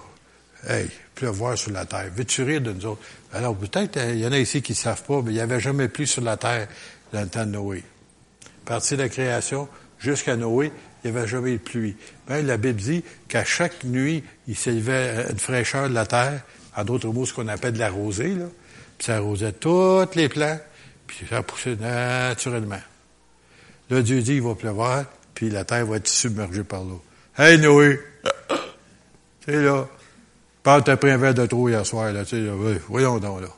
hey, 0.68 0.88
pleuvoir 1.14 1.56
sur 1.56 1.70
la 1.70 1.84
terre. 1.84 2.10
Veux-tu 2.14 2.42
rire 2.42 2.60
de 2.60 2.72
nous 2.72 2.86
autres? 2.86 3.02
Alors, 3.32 3.56
peut-être, 3.56 3.98
il 4.08 4.18
y 4.18 4.26
en 4.26 4.32
a 4.32 4.38
ici 4.38 4.60
qui 4.60 4.72
ne 4.72 4.76
savent 4.76 5.04
pas, 5.04 5.22
mais 5.22 5.30
il 5.30 5.34
n'y 5.34 5.40
avait 5.40 5.60
jamais 5.60 5.88
plus 5.88 6.06
sur 6.06 6.22
la 6.22 6.36
terre 6.36 6.66
dans 7.12 7.20
le 7.20 7.28
temps 7.28 7.46
de 7.46 7.52
Noé. 7.52 7.84
À 8.66 8.68
partir 8.68 8.96
de 8.96 9.02
la 9.02 9.08
création, 9.08 9.68
jusqu'à 9.98 10.36
Noé, 10.36 10.72
il 11.04 11.10
n'y 11.10 11.16
avait 11.16 11.28
jamais 11.28 11.52
de 11.52 11.58
pluie. 11.58 11.96
Ben, 12.28 12.44
la 12.44 12.56
Bible 12.56 12.80
dit 12.80 13.04
qu'à 13.28 13.44
chaque 13.44 13.84
nuit, 13.84 14.24
il 14.48 14.56
s'élevait 14.56 15.26
une 15.30 15.38
fraîcheur 15.38 15.88
de 15.88 15.94
la 15.94 16.06
terre, 16.06 16.42
en 16.76 16.84
d'autres 16.84 17.08
mots, 17.08 17.24
ce 17.24 17.32
qu'on 17.32 17.48
appelle 17.48 17.74
de 17.74 17.78
la 17.78 17.90
rosée, 17.90 18.34
là. 18.34 18.46
Puis 18.98 19.06
ça 19.06 19.16
arrosait 19.16 19.52
toutes 19.52 20.14
les 20.14 20.28
plants, 20.28 20.58
puis 21.06 21.26
ça 21.28 21.42
poussait 21.42 21.76
naturellement. 21.76 22.80
Là, 23.88 24.02
Dieu 24.02 24.20
dit, 24.20 24.34
il 24.34 24.42
va 24.42 24.54
pleuvoir, 24.54 25.04
puis 25.34 25.50
la 25.50 25.64
terre 25.64 25.86
va 25.86 25.96
être 25.96 26.08
submergée 26.08 26.64
par 26.64 26.84
l'eau. 26.84 27.02
Hey, 27.38 27.58
Noé! 27.58 27.98
Sais, 29.46 29.62
là, 29.62 29.88
Paul 30.62 30.82
t'a 30.84 30.96
pris 30.96 31.10
un 31.10 31.16
verre 31.16 31.34
de 31.34 31.46
trop 31.46 31.68
hier 31.68 31.84
soir, 31.86 32.12
là, 32.12 32.24
tu 32.24 32.36
sais, 32.36 32.52
voyons 32.88 33.18
donc, 33.18 33.40
là. 33.42 33.48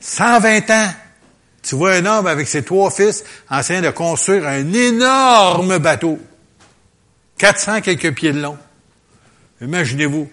120 0.00 0.70
ans! 0.70 0.90
Tu 1.62 1.74
vois 1.74 1.94
un 1.94 2.06
homme 2.06 2.26
avec 2.26 2.48
ses 2.48 2.62
trois 2.62 2.90
fils 2.90 3.24
en 3.50 3.60
train 3.62 3.80
de 3.80 3.90
construire 3.90 4.46
un 4.46 4.72
énorme 4.72 5.78
bateau. 5.78 6.18
400 7.38 7.80
quelques 7.82 8.14
pieds 8.14 8.32
de 8.32 8.40
long. 8.40 8.56
Imaginez-vous. 9.60 10.30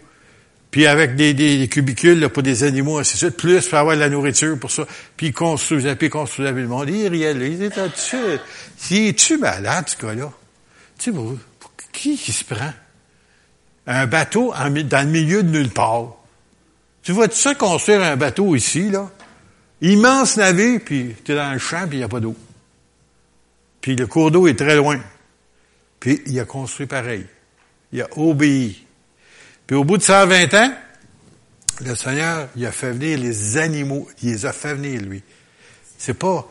Puis 0.71 0.87
avec 0.87 1.15
des, 1.15 1.33
des, 1.33 1.67
cubicules 1.67 2.19
là, 2.19 2.29
pour 2.29 2.43
des 2.43 2.63
animaux, 2.63 2.99
ainsi 2.99 3.13
de 3.13 3.17
suite, 3.17 3.37
plus 3.37 3.67
pour 3.67 3.77
avoir 3.77 3.95
de 3.95 4.01
la 4.01 4.09
nourriture 4.09 4.59
pour 4.59 4.71
ça. 4.71 4.85
Puis 5.15 5.27
il 5.27 5.33
construisait, 5.33 5.95
puis 5.95 6.07
il 6.07 6.09
construisait, 6.09 6.51
le 6.51 6.67
monde, 6.67 6.89
il 6.89 7.09
là, 7.09 7.31
il 7.31 7.63
était 7.63 9.13
tu 9.13 9.37
malade, 9.37 9.85
ce 9.87 10.05
gars-là? 10.05 10.31
Tu 10.99 11.13
sais, 11.13 11.19
qui 11.93 12.17
qui 12.17 12.31
se 12.33 12.43
prend? 12.43 12.73
Un 13.87 14.07
bateau 14.07 14.53
en, 14.53 14.69
dans 14.69 15.05
le 15.05 15.11
milieu 15.11 15.43
de 15.43 15.49
nulle 15.49 15.69
part. 15.69 16.15
Tu 17.03 17.11
vois-tu 17.11 17.37
ça 17.37 17.53
construire 17.53 18.01
un 18.01 18.15
bateau 18.15 18.55
ici, 18.55 18.89
là? 18.89 19.11
Immense 19.81 20.37
navire, 20.37 20.79
puis 20.83 21.15
tu 21.23 21.33
es 21.33 21.35
dans 21.35 21.53
le 21.53 21.59
champ, 21.59 21.87
puis 21.87 21.97
il 21.97 21.99
n'y 21.99 22.03
a 22.03 22.07
pas 22.07 22.19
d'eau. 22.19 22.35
Puis 23.81 23.95
le 23.95 24.07
cours 24.07 24.31
d'eau 24.31 24.47
est 24.47 24.57
très 24.57 24.75
loin. 24.75 24.99
Puis 25.99 26.21
il 26.25 26.39
a 26.39 26.45
construit 26.45 26.87
pareil. 26.87 27.25
Il 27.91 28.01
a 28.01 28.07
obéi. 28.17 28.83
Puis 29.67 29.75
au 29.75 29.83
bout 29.83 29.97
de 29.97 30.03
120 30.03 30.53
ans, 30.55 30.73
le 31.81 31.95
Seigneur, 31.95 32.47
il 32.55 32.65
a 32.65 32.71
fait 32.71 32.91
venir 32.91 33.19
les 33.19 33.57
animaux. 33.57 34.07
Il 34.23 34.31
les 34.31 34.45
a 34.45 34.53
fait 34.53 34.73
venir, 34.73 35.01
lui. 35.01 35.21
C'est 35.97 36.13
pas... 36.13 36.47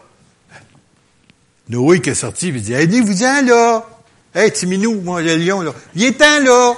Noé 1.68 2.00
qui 2.00 2.10
est 2.10 2.14
sorti, 2.14 2.48
il 2.48 2.62
dit, 2.62 2.74
aidez-vous-en 2.74 3.42
là. 3.46 3.88
Hey, 4.34 4.52
Timinou, 4.52 5.00
moi, 5.00 5.22
le 5.22 5.36
lion, 5.36 5.62
là. 5.62 5.72
Temps, 5.72 6.40
là. 6.42 6.74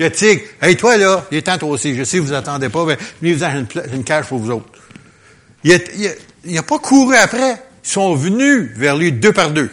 Le 0.00 0.10
tigre, 0.10 0.40
hey, 0.62 0.78
toi, 0.78 0.96
là, 0.96 1.26
il 1.30 1.36
est 1.36 1.42
temps, 1.42 1.58
toi 1.58 1.68
aussi. 1.68 1.94
Je 1.94 2.04
sais, 2.04 2.18
vous 2.18 2.32
attendez 2.32 2.70
pas, 2.70 2.86
mais 2.86 2.96
venez-vous 3.20 3.44
une, 3.44 3.66
une 3.92 4.02
cage 4.02 4.28
pour 4.28 4.38
vous 4.38 4.50
autres. 4.50 4.66
Il 5.62 5.74
n'a 6.46 6.62
pas 6.62 6.78
couru 6.78 7.14
après. 7.16 7.62
Ils 7.84 7.88
sont 7.88 8.14
venus 8.14 8.70
vers 8.76 8.96
lui 8.96 9.12
deux 9.12 9.34
par 9.34 9.50
deux. 9.50 9.68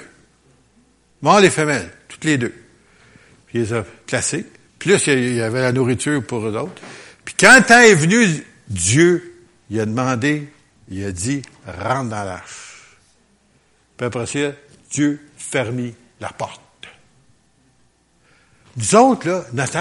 Mâles 1.22 1.44
les 1.44 1.50
femelles, 1.50 1.90
toutes 2.10 2.26
les 2.26 2.38
deux. 2.38 2.54
Puis 3.46 3.60
il 3.60 3.62
les 3.62 3.74
a 3.74 3.86
classés. 4.06 4.46
Plus 4.80 5.08
il 5.08 5.34
y 5.34 5.42
avait 5.42 5.62
la 5.62 5.72
nourriture 5.72 6.22
pour 6.22 6.46
eux 6.46 6.58
autres. 6.58 6.82
Puis 7.24 7.34
quand 7.40 7.56
le 7.56 7.64
temps 7.64 7.80
est 7.80 7.96
venu, 7.96 8.44
Dieu, 8.68 9.46
il 9.70 9.80
a 9.80 9.86
demandé, 9.86 10.50
il 10.90 11.06
a 11.06 11.14
dit, 11.14 11.42
rentre 11.66 12.10
dans 12.10 12.26
l'arche. 12.26 12.98
Puis 13.96 14.06
après 14.06 14.26
ça, 14.26 14.52
Dieu 14.92 15.22
fermit 15.38 15.96
la 16.20 16.34
porte. 16.34 16.62
Nous 18.78 18.96
autres, 18.96 19.28
là, 19.28 19.46
notre 19.54 19.80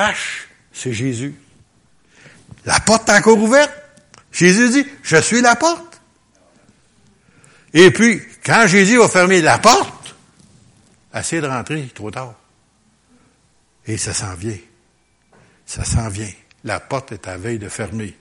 c'est 0.73 0.93
Jésus. 0.93 1.35
La 2.65 2.81
porte 2.81 3.09
est 3.09 3.13
encore 3.13 3.39
ouverte. 3.39 3.73
Jésus 4.33 4.71
dit, 4.71 4.87
je 5.03 5.17
suis 5.17 5.41
la 5.41 5.55
porte. 5.55 6.01
Et 7.73 7.91
puis, 7.91 8.23
quand 8.45 8.67
Jésus 8.67 8.99
va 8.99 9.09
fermer 9.09 9.41
la 9.43 9.59
porte, 9.59 10.15
essayez 11.15 11.43
de 11.43 11.47
rentrer, 11.47 11.89
trop 11.95 12.11
tard. 12.11 12.35
Et 13.87 13.99
ça 13.99 14.15
s'en 14.15 14.35
vient. 14.35 14.59
Ça 15.67 15.85
s'en 15.85 16.09
vient. 16.09 16.33
La 16.65 16.81
porte 16.81 17.13
est 17.13 17.29
à 17.29 17.37
veille 17.37 17.59
de 17.59 17.69
fermer. 17.69 18.17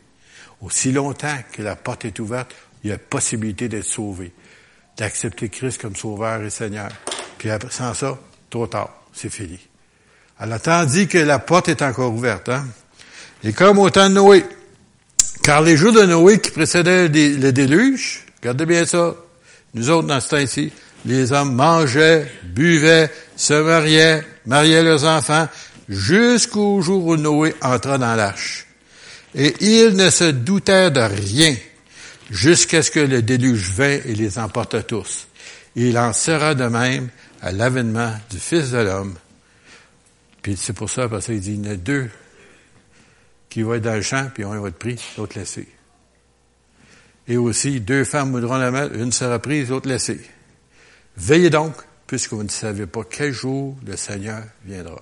Aussi 0.62 0.92
longtemps 0.92 1.38
que 1.52 1.62
la 1.62 1.76
porte 1.76 2.06
est 2.06 2.20
ouverte, 2.20 2.54
il 2.84 2.90
y 2.90 2.94
a 2.94 2.98
possibilité 2.98 3.68
d'être 3.68 3.86
sauvé, 3.86 4.34
d'accepter 4.98 5.50
Christ 5.50 5.82
comme 5.82 5.96
sauveur 5.96 6.42
et 6.44 6.50
Seigneur. 6.50 6.90
Puis 7.38 7.50
sans 7.70 7.94
ça, 7.94 8.18
trop 8.50 8.68
tard, 8.68 8.94
c'est 9.14 9.30
fini. 9.30 9.60
Alors, 10.40 10.60
tandis 10.60 11.08
que 11.08 11.18
la 11.18 11.40
porte 11.40 11.70
est 11.70 11.82
encore 11.82 12.14
ouverte, 12.14 12.50
hein? 12.50 12.66
Et 13.44 13.54
comme 13.54 13.78
au 13.78 13.90
temps 13.90 14.10
de 14.10 14.16
Noé. 14.16 14.44
Car 15.44 15.62
les 15.62 15.78
jours 15.78 15.94
de 15.94 16.04
Noé 16.04 16.40
qui 16.40 16.52
précédaient 16.52 17.08
le 17.08 17.52
déluge, 17.52 18.26
regardez 18.42 18.66
bien 18.66 18.86
ça, 18.86 19.16
nous 19.74 19.90
autres 19.90 20.08
dans 20.08 20.20
ce 20.20 20.30
temps-ci, 20.30 20.72
les 21.06 21.32
hommes 21.32 21.54
mangeaient, 21.54 22.32
buvaient, 22.44 23.12
se 23.36 23.54
mariaient, 23.54 24.26
mariaient 24.46 24.84
leurs 24.84 25.06
enfants, 25.06 25.48
jusqu'au 25.88 26.82
jour 26.82 27.06
où 27.06 27.16
Noé 27.16 27.54
entra 27.62 27.98
dans 27.98 28.16
l'arche. 28.16 28.66
Et 29.36 29.54
ils 29.60 29.96
ne 29.96 30.10
se 30.10 30.32
doutèrent 30.32 30.92
de 30.92 31.02
rien, 31.02 31.56
jusqu'à 32.32 32.82
ce 32.82 32.90
que 32.90 33.00
le 33.00 33.22
déluge 33.22 33.70
vint 33.72 34.00
et 34.06 34.16
les 34.16 34.40
emporta 34.40 34.82
tous. 34.82 35.28
Il 35.76 35.98
en 35.98 36.14
sera 36.14 36.56
de 36.56 36.66
même 36.66 37.10
à 37.42 37.52
l'avènement 37.52 38.14
du 38.32 38.40
Fils 38.40 38.72
de 38.72 38.80
l'homme. 38.80 39.16
Puis 40.46 40.58
c'est 40.58 40.74
pour 40.74 40.92
ça, 40.92 41.10
parce 41.10 41.26
qu'il 41.26 41.40
dit, 41.40 41.54
il 41.54 41.66
y 41.66 41.68
en 41.68 41.72
a 41.72 41.76
deux 41.76 42.08
qui 43.50 43.64
vont 43.64 43.74
être 43.74 43.82
dans 43.82 43.96
le 43.96 44.04
champ, 44.04 44.30
puis 44.32 44.44
un 44.44 44.62
va 44.62 44.68
être 44.68 44.78
pris, 44.78 45.04
l'autre 45.18 45.40
laissé. 45.40 45.68
Et 47.28 47.36
aussi, 47.36 47.80
deux 47.80 48.04
femmes 48.04 48.30
voudront 48.30 48.58
la 48.58 48.70
mettre, 48.70 48.94
une 48.94 49.12
sera 49.12 49.40
prise, 49.40 49.72
l'autre 49.72 49.90
laissée. 49.90 50.22
Veillez 51.18 51.50
donc, 51.50 51.74
puisque 52.06 52.34
vous 52.34 52.44
ne 52.44 52.50
savez 52.50 52.86
pas 52.86 53.02
quel 53.10 53.34
jour 53.34 53.76
le 53.88 53.98
Seigneur 53.98 54.44
viendra. 54.64 55.02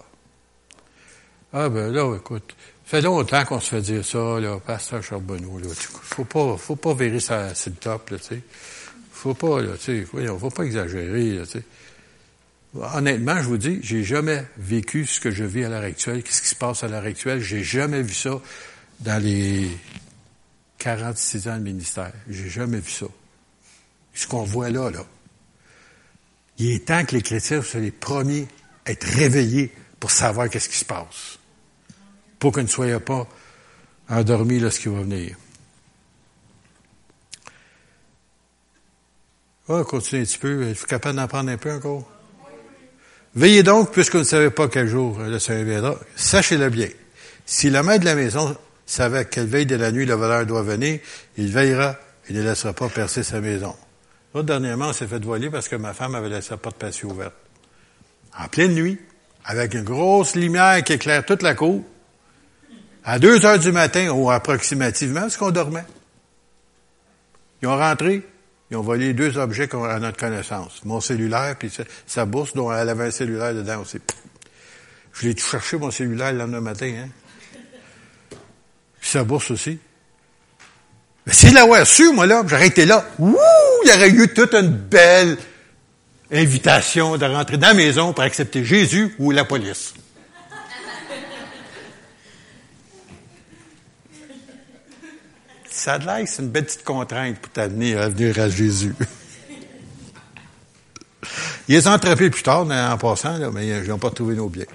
Ah 1.52 1.68
ben 1.68 1.91
là, 1.91 2.16
écoute, 2.16 2.56
fait 2.86 3.02
longtemps 3.02 3.44
qu'on 3.44 3.60
se 3.60 3.68
fait 3.68 3.82
dire 3.82 4.06
ça, 4.06 4.39
là, 4.39 4.58
pasteur 4.66 5.04
Charbonneau, 5.04 5.60
là. 5.60 5.68
Faut 5.76 6.24
pas, 6.24 6.56
faut 6.56 6.78
pas 6.78 6.94
virer 6.94 7.20
ça 7.20 7.54
sur 7.54 7.72
le 7.72 7.76
top, 7.76 8.12
là, 8.12 8.18
tu 8.18 8.28
sais. 8.28 8.41
Faut 9.12 9.34
pas, 9.34 9.62
là, 9.62 9.74
tu 9.78 10.06
sais, 10.06 10.26
faut 10.39 10.50
pas 10.50 10.64
exagérer, 10.64 11.32
là, 11.32 11.46
tu 11.46 11.60
sais. 11.60 11.66
Honnêtement, 12.76 13.38
je 13.38 13.47
vous 13.47 13.57
dis, 13.57 13.80
j'ai 13.84 14.03
jamais 14.03 14.43
vécu 14.57 15.05
ce 15.05 15.19
que 15.19 15.30
je 15.30 15.43
vis 15.43 15.65
à 15.65 15.69
l'heure 15.69 15.84
actuelle, 15.84 16.24
qu'est-ce 16.24 16.41
qui 16.41 16.47
se 16.47 16.55
passe 16.55 16.84
à 16.84 16.88
l'heure 16.88 17.03
actuelle? 17.03 17.39
J'ai 17.39 17.63
jamais 17.63 18.01
vu 18.01 18.13
ça 18.13 18.41
dans 18.99 19.21
les 19.21 19.69
46 20.80 21.47
ans 21.49 21.57
de 21.57 21.63
ministère. 21.63 22.11
J'ai 22.28 22.49
jamais 22.49 22.80
vu 22.80 22.89
ça. 22.89 23.05
Ce 24.13 24.28
qu'on 24.28 24.43
voit 24.43 24.69
là, 24.69 24.89
là. 24.89 25.05
Il 26.57 26.71
est 26.71 26.86
temps 26.86 27.05
que 27.05 27.15
les 27.15 27.21
chrétiens 27.21 27.61
soient 27.61 27.80
les 27.80 27.91
premiers 27.91 28.47
à 28.86 28.91
être 28.91 29.05
réveillés 29.05 29.71
pour 29.99 30.11
savoir 30.11 30.49
qu'est-ce 30.49 30.69
qui 30.69 30.78
se 30.78 30.86
passe. 30.86 31.39
Pour 32.39 32.53
qu'ils 32.53 32.63
ne 32.63 32.67
soient 32.67 32.99
pas 32.99 33.28
endormis 34.09 34.59
lorsqu'il 34.59 34.91
va 34.91 35.01
venir. 35.01 35.38
On 39.67 39.78
va 39.78 39.84
continuer 39.84 40.24
un 40.24 40.26
petit 40.26 40.38
peu. 40.38 40.67
Êtes-vous 40.67 40.88
capable 40.88 41.15
d'en 41.15 41.28
prendre 41.28 41.49
un 41.49 41.57
peu 41.57 41.71
encore? 41.71 42.12
Veillez 43.36 43.64
donc, 43.64 43.92
puisque 43.92 44.14
vous 44.14 44.20
ne 44.20 44.26
savez 44.26 44.50
pas 44.52 44.68
quel 44.68 44.88
jour 44.88 45.20
le 45.20 45.40
Seigneur 45.40 45.66
viendra, 45.66 45.96
sachez-le 46.16 46.70
bien. 46.70 46.90
Si 47.46 47.70
la 47.70 47.82
main 47.82 47.98
de 47.98 48.06
la 48.06 48.16
maison 48.16 48.56
savait 48.86 49.26
quelle 49.26 49.48
veille 49.48 49.66
de 49.66 49.76
la 49.76 49.92
nuit 49.92 50.06
le 50.06 50.14
voleur 50.14 50.46
doit 50.46 50.62
venir, 50.62 51.00
il 51.38 51.52
veillera 51.52 51.96
et 52.30 52.34
ne 52.34 52.44
laissera 52.44 52.74
pas 52.74 52.90
percer 52.90 53.24
sa 53.24 53.42
maison. 53.42 53.76
L'autre, 54.34 54.48
dernièrement, 54.48 54.90
on 54.90 54.94
s'est 54.94 55.08
fait 55.08 55.24
voler 55.24 55.50
parce 55.50 55.68
que 55.68 55.76
ma 55.76 55.94
femme 55.94 56.16
avait 56.16 56.30
laissé 56.30 56.52
la 56.52 56.58
porte 56.58 56.78
passée 56.78 57.06
ouverte. 57.06 57.34
En 58.38 58.48
pleine 58.48 58.74
nuit, 58.74 59.00
avec 59.46 59.74
une 59.74 59.84
grosse 59.84 60.36
lumière 60.36 60.84
qui 60.84 60.94
éclaire 60.94 61.26
toute 61.26 61.42
la 61.42 61.56
cour, 61.56 61.84
à 63.04 63.20
deux 63.20 63.46
heures 63.46 63.60
du 63.60 63.72
matin, 63.72 64.10
ou 64.12 64.32
approximativement, 64.32 65.22
parce 65.22 65.38
qu'on 65.38 65.52
dormait. 65.52 65.86
Ils 67.62 67.68
ont 67.68 67.78
rentré, 67.78 68.24
ils 68.74 68.76
ont 68.76 68.82
volé 68.82 69.13
deux 69.13 69.38
objets 69.38 69.69
à 69.71 69.99
notre 69.99 70.17
connaissance. 70.17 70.82
Mon 70.84 70.99
cellulaire, 70.99 71.55
puis 71.59 71.71
sa 72.07 72.26
bourse, 72.26 72.53
dont 72.53 72.74
elle 72.74 72.89
avait 72.89 73.05
un 73.05 73.11
cellulaire 73.11 73.53
dedans 73.53 73.82
aussi. 73.82 73.99
Je 75.13 75.28
l'ai 75.28 75.36
tout 75.36 75.45
cherché, 75.45 75.78
mon 75.78 75.91
cellulaire, 75.91 76.32
le 76.32 76.39
lendemain 76.39 76.59
matin. 76.59 76.91
Hein? 77.03 77.09
Puis 78.99 79.09
sa 79.11 79.24
bourse 79.24 79.51
aussi. 79.51 79.78
Mais 81.28 81.34
s'il 81.34 81.53
l'avait 81.53 81.86
su, 81.86 82.13
moi, 82.13 82.26
là, 82.26 82.41
j'aurais 82.47 82.65
été 82.65 82.88
là. 82.88 83.05
Ouh! 83.19 83.38
Il 83.86 83.91
y 83.91 83.93
aurait 83.93 84.09
eu 84.09 84.28
toute 84.34 84.55
une 84.55 84.71
belle 84.71 85.38
invitation 86.32 87.15
de 87.17 87.26
rentrer 87.26 87.57
dans 87.57 87.67
la 87.67 87.74
maison 87.76 88.11
pour 88.11 88.24
accepter 88.24 88.65
Jésus 88.65 89.13
ou 89.19 89.30
la 89.30 89.45
police. 89.45 89.93
Ça 95.76 95.93
a 95.93 95.97
l'air, 95.97 96.28
c'est 96.28 96.43
une 96.43 96.49
belle 96.49 96.65
petite 96.65 96.84
contrainte 96.84 97.39
pour 97.39 97.51
t'amener 97.51 97.95
à 97.95 98.07
venir 98.07 98.39
à 98.39 98.47
Jésus. 98.47 98.93
Ils 101.67 101.76
les 101.76 101.88
ont 101.88 101.93
attrapés 101.93 102.30
plus 102.30 102.43
tard, 102.43 102.67
en 102.69 102.97
passant, 102.99 103.39
là, 103.39 103.49
mais 103.51 103.67
ils 103.67 103.89
n'ont 103.89 103.97
pas 103.97 104.11
trouvé 104.11 104.36
nos 104.36 104.49
biens. 104.49 104.65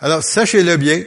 Alors, 0.00 0.24
sachez-le 0.24 0.76
bien, 0.76 1.04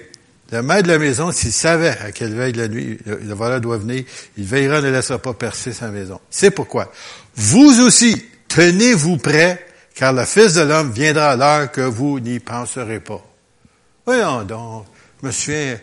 le 0.50 0.64
maître 0.64 0.84
de 0.84 0.94
la 0.94 0.98
maison, 0.98 1.34
s'il 1.34 1.52
savait 1.52 1.90
à 1.90 2.14
quelle 2.14 2.34
veille 2.34 2.54
de 2.54 2.62
la 2.62 2.68
nuit 2.70 2.98
le, 3.06 3.34
voleur 3.34 3.60
doit 3.60 3.78
venir, 3.78 4.06
il 4.38 4.46
veillera 4.46 4.80
ne 4.80 4.90
laissera 4.90 5.20
pas 5.20 5.34
percer 5.34 5.74
sa 5.74 5.90
maison. 5.90 6.22
C'est 6.30 6.52
pourquoi. 6.52 6.90
Vous 7.36 7.82
aussi, 7.82 8.26
tenez-vous 8.48 9.18
prêts, 9.18 9.66
car 9.94 10.14
le 10.14 10.24
Fils 10.24 10.54
de 10.54 10.62
l'homme 10.62 10.94
viendra 10.94 11.32
à 11.32 11.36
l'heure 11.36 11.72
que 11.72 11.82
vous 11.82 12.22
n'y 12.22 12.40
penserez 12.40 13.02
pas. 13.02 13.22
Voyons 14.06 14.44
donc. 14.44 14.86
Je 15.22 15.28
me 15.28 15.32
souviens, 15.34 15.80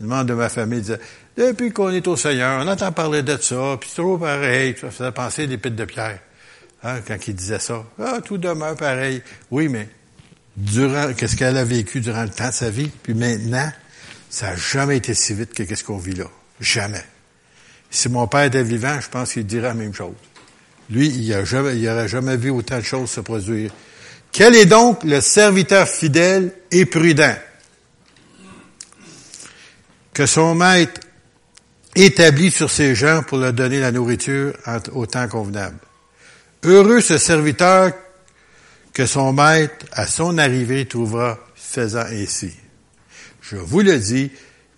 le 0.00 0.06
membre 0.06 0.24
de 0.24 0.34
ma 0.34 0.48
famille 0.48 0.80
disait, 0.80 0.98
depuis 1.36 1.72
qu'on 1.72 1.90
est 1.90 2.06
au 2.06 2.16
Seigneur, 2.16 2.64
on 2.64 2.68
entend 2.68 2.92
parler 2.92 3.22
de 3.22 3.36
ça, 3.36 3.76
puis 3.80 3.88
c'est 3.88 4.02
trop 4.02 4.18
pareil. 4.18 4.74
Ça 4.80 4.90
faisait 4.90 5.12
penser 5.12 5.46
des 5.46 5.58
pites 5.58 5.76
de 5.76 5.84
pierre. 5.84 6.18
Hein, 6.84 7.00
quand 7.06 7.16
il 7.28 7.34
disait 7.34 7.58
ça. 7.58 7.84
Ah, 7.98 8.18
tout 8.24 8.38
demeure 8.38 8.76
pareil. 8.76 9.22
Oui, 9.50 9.68
mais 9.68 9.88
durant, 10.56 11.12
qu'est-ce 11.14 11.36
qu'elle 11.36 11.56
a 11.56 11.64
vécu 11.64 12.00
durant 12.00 12.24
le 12.24 12.30
temps 12.30 12.48
de 12.48 12.54
sa 12.54 12.70
vie, 12.70 12.90
puis 13.02 13.14
maintenant, 13.14 13.70
ça 14.28 14.50
n'a 14.50 14.56
jamais 14.56 14.96
été 14.96 15.14
si 15.14 15.34
vite 15.34 15.54
que 15.54 15.62
qu'est-ce 15.62 15.84
qu'on 15.84 15.98
vit 15.98 16.14
là. 16.14 16.26
Jamais. 16.60 17.04
Si 17.90 18.08
mon 18.08 18.26
père 18.26 18.44
était 18.44 18.62
vivant, 18.62 19.00
je 19.00 19.08
pense 19.08 19.32
qu'il 19.32 19.46
dirait 19.46 19.68
la 19.68 19.74
même 19.74 19.94
chose. 19.94 20.14
Lui, 20.90 21.08
il 21.08 21.30
n'aurait 21.30 21.46
jamais, 21.46 22.08
jamais 22.08 22.36
vu 22.36 22.50
autant 22.50 22.78
de 22.78 22.84
choses 22.84 23.10
se 23.10 23.20
produire. 23.20 23.70
Quel 24.32 24.56
est 24.56 24.66
donc 24.66 25.04
le 25.04 25.20
serviteur 25.20 25.86
fidèle 25.88 26.52
et 26.70 26.86
prudent? 26.86 27.36
Que 30.14 30.26
son 30.26 30.54
maître 30.54 31.00
établit 31.94 32.50
sur 32.50 32.70
ses 32.70 32.94
gens 32.94 33.22
pour 33.22 33.38
leur 33.38 33.52
donner 33.52 33.80
la 33.80 33.92
nourriture 33.92 34.54
au 34.92 35.06
temps 35.06 35.28
convenable. 35.28 35.78
Heureux 36.62 37.00
ce 37.00 37.18
serviteur 37.18 37.92
que 38.92 39.06
son 39.06 39.32
maître, 39.32 39.86
à 39.92 40.06
son 40.06 40.38
arrivée, 40.38 40.86
trouvera 40.86 41.38
faisant 41.54 42.04
ainsi. 42.10 42.52
Je 43.40 43.56
vous 43.56 43.80
le 43.80 43.98
dis, 43.98 44.30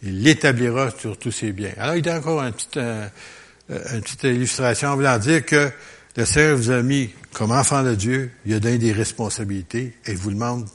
il 0.03 0.23
l'établira 0.23 0.91
sur 0.97 1.19
tous 1.19 1.33
ses 1.33 1.53
biens. 1.53 1.73
Alors, 1.79 1.97
il 1.97 2.07
y 2.07 2.09
a 2.09 2.17
encore 2.17 2.43
une 2.43 2.53
petite, 2.53 2.79
une 2.79 4.01
petite 4.01 4.25
illustration 4.25 4.91
en 4.91 4.97
voulant 4.97 5.19
dire 5.19 5.45
que 5.45 5.71
le 6.17 6.25
Seigneur 6.25 6.57
vous 6.57 6.71
a 6.71 6.83
mis 6.83 7.11
comme 7.33 7.51
enfant 7.51 7.83
de 7.83 7.95
Dieu, 7.95 8.31
il 8.47 8.55
a 8.55 8.61
donné 8.61 8.79
des 8.79 8.93
responsabilités 8.93 9.95
et 10.07 10.13
il 10.13 10.17
vous 10.17 10.31
demande 10.31 10.69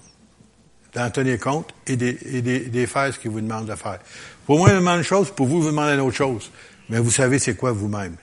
d'en 0.93 1.09
tenir 1.09 1.39
compte 1.39 1.73
et 1.87 1.95
de, 1.95 2.17
et 2.25 2.41
de, 2.41 2.85
faire 2.85 3.13
ce 3.13 3.19
qu'il 3.19 3.31
vous 3.31 3.41
demande 3.41 3.67
de 3.67 3.75
faire. 3.75 3.99
Pour 4.45 4.57
moi, 4.57 4.69
il 4.69 4.75
me 4.75 4.79
demande 4.79 4.97
une 4.97 5.03
chose, 5.03 5.31
pour 5.31 5.47
vous, 5.47 5.57
il 5.57 5.63
vous 5.63 5.69
demande 5.69 5.93
une 5.93 5.99
autre 5.99 6.17
chose. 6.17 6.51
Mais 6.89 6.99
vous 6.99 7.11
savez 7.11 7.37
c'est 7.39 7.55
quoi 7.55 7.71
vous-même. 7.71 8.15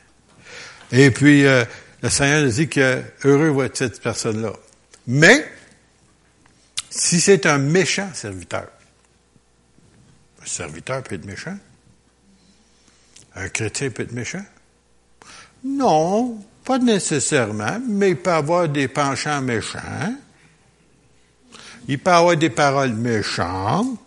Et 0.90 1.10
puis, 1.10 1.46
euh, 1.46 1.64
le 2.02 2.08
Seigneur 2.08 2.42
nous 2.42 2.50
dit 2.50 2.68
que 2.68 3.02
heureux 3.24 3.50
va 3.50 3.64
être 3.66 3.76
cette 3.76 4.00
personne-là. 4.00 4.52
Mais, 5.06 5.46
si 6.90 7.20
c'est 7.20 7.46
un 7.46 7.58
méchant 7.58 8.08
serviteur, 8.12 8.66
un 10.42 10.46
serviteur 10.46 11.02
peut 11.02 11.14
être 11.14 11.24
méchant. 11.24 11.56
Un 13.34 13.48
chrétien 13.48 13.90
peut 13.90 14.02
être 14.02 14.12
méchant. 14.12 14.44
Non, 15.64 16.38
pas 16.64 16.78
nécessairement, 16.78 17.80
mais 17.88 18.10
il 18.10 18.16
peut 18.16 18.32
avoir 18.32 18.68
des 18.68 18.88
penchants 18.88 19.40
méchants. 19.42 19.78
Il 21.88 21.98
peut 21.98 22.10
avoir 22.10 22.36
des 22.36 22.50
paroles 22.50 22.94
méchantes. 22.94 23.98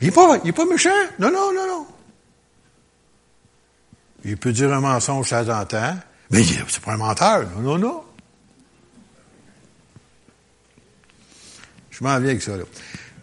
Il 0.00 0.06
n'est 0.06 0.12
pas, 0.12 0.38
il 0.44 0.48
est 0.48 0.52
pas 0.52 0.64
méchant. 0.64 0.90
Non, 1.18 1.30
non, 1.30 1.52
non, 1.52 1.66
non. 1.66 1.86
Il 4.24 4.36
peut 4.36 4.52
dire 4.52 4.72
un 4.72 4.80
mensonge 4.80 5.30
de 5.30 5.44
temps 5.44 5.64
temps, 5.64 5.96
mais 6.30 6.42
c'est 6.44 6.80
pas 6.80 6.92
un 6.92 6.96
menteur. 6.96 7.48
Non, 7.56 7.60
non, 7.60 7.78
non. 7.78 8.04
Je 11.90 12.02
m'en 12.02 12.18
viens 12.18 12.30
avec 12.30 12.42
ça, 12.42 12.56
là. 12.56 12.64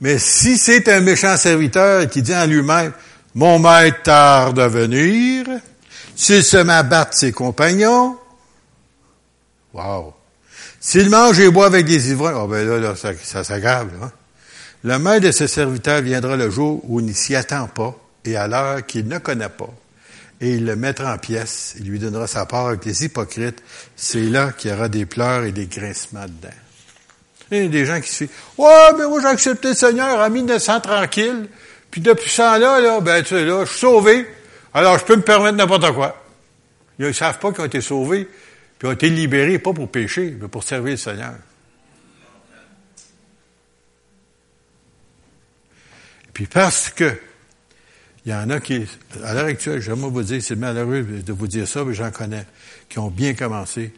Mais 0.02 0.18
si 0.18 0.58
c'est 0.58 0.88
un 0.88 1.02
méchant 1.02 1.36
serviteur 1.36 2.08
qui 2.10 2.22
dit 2.22 2.36
en 2.36 2.46
lui-même, 2.46 2.94
mon 3.36 3.60
maître 3.60 4.04
tarde 4.04 4.60
à 4.60 4.68
venir, 4.68 5.46
s'il 6.16 6.44
se 6.44 6.58
met 6.58 6.74
à 6.74 6.84
battre 6.84 7.18
ses 7.18 7.32
compagnons, 7.32 8.18
wow. 9.74 10.14
S'il 10.80 11.10
mange 11.10 11.40
et 11.40 11.50
boit 11.50 11.66
avec 11.66 11.86
des 11.86 12.12
ivrognes, 12.12 12.36
oh 12.38 12.48
ben 12.48 12.68
là, 12.68 12.78
là 12.78 12.96
ça, 12.96 13.12
ça 13.22 13.44
s'aggrave, 13.44 13.90
hein. 14.02 14.12
Le 14.84 14.98
maître 14.98 15.26
de 15.28 15.32
ses 15.32 15.48
serviteurs 15.48 16.02
viendra 16.02 16.38
le 16.38 16.50
jour 16.50 16.82
où 16.86 17.02
il 17.02 17.08
ne 17.08 17.12
s'y 17.12 17.36
attend 17.36 17.68
pas 17.68 17.98
et 18.24 18.38
à 18.38 18.48
l'heure 18.48 18.86
qu'il 18.86 19.08
ne 19.10 19.18
connaît 19.18 19.50
pas. 19.50 19.70
Et 20.40 20.52
il 20.52 20.66
le 20.66 20.78
mettra 20.78 21.14
en 21.14 21.18
pièces. 21.18 21.76
Il 21.80 21.90
lui 21.90 22.00
donnera 22.00 22.28
sa 22.28 22.46
part 22.46 22.68
avec 22.68 22.86
les 22.86 23.04
hypocrites. 23.04 23.62
C'est 23.98 24.22
là 24.22 24.54
qu'il 24.54 24.72
y 24.72 24.74
aura 24.74 24.88
des 24.88 25.06
pleurs 25.06 25.44
et 25.44 25.52
des 25.52 25.66
grincements 25.66 26.24
dedans. 26.24 26.56
Il 27.52 27.64
y 27.64 27.66
a 27.66 27.68
des 27.68 27.86
gens 27.86 28.00
qui 28.00 28.10
se 28.10 28.24
disent, 28.24 28.34
ouais, 28.58 28.94
mais 28.98 29.06
moi 29.06 29.20
j'ai 29.22 29.28
accepté 29.28 29.70
le 29.70 29.74
Seigneur 29.74 30.22
à 30.22 30.30
1900 30.30 30.80
tranquille. 30.80 31.50
Puis 31.92 32.00
depuis 32.00 32.30
ça 32.30 32.58
là, 32.58 32.80
là, 32.80 33.02
ben 33.02 33.22
tu 33.22 33.30
sais, 33.30 33.44
là, 33.44 33.66
je 33.66 33.72
suis 33.72 33.80
sauvé. 33.80 34.26
Alors 34.74 34.98
je 34.98 35.04
peux 35.04 35.18
me 35.18 35.24
permettre 35.24 35.58
n'importe 35.58 35.92
quoi. 35.92 36.24
Ils 37.00 37.08
ne 37.08 37.12
savent 37.12 37.40
pas 37.40 37.52
qu'ils 37.52 37.62
ont 37.62 37.66
été 37.66 37.82
sauvés, 37.82 38.30
puis 38.80 38.88
ont 38.88 38.94
été 38.94 39.10
libérés, 39.10 39.60
pas 39.60 39.74
pour 39.74 39.92
pécher, 39.92 40.38
mais 40.42 40.48
pour 40.48 40.64
servir 40.64 40.92
le 40.92 40.98
Seigneur. 40.98 41.36
Puis 46.34 46.48
parce 46.48 46.90
que 46.90 47.20
il 48.26 48.32
y 48.32 48.36
en 48.36 48.50
a 48.50 48.60
qui, 48.60 48.86
à 49.24 49.34
l'heure 49.34 49.46
actuelle, 49.46 49.82
j'aimerais 49.82 50.10
vous 50.10 50.24
dire, 50.24 50.42
c'est 50.42 50.56
malheureux 50.56 51.04
de 51.04 51.34
vous 51.34 51.48
dire 51.48 51.68
ça, 51.68 51.84
mais 51.84 51.94
j'en 51.94 52.12
connais, 52.12 52.46
qui 52.88 53.00
ont 53.00 53.10
bien 53.10 53.34
commencé, 53.34 53.94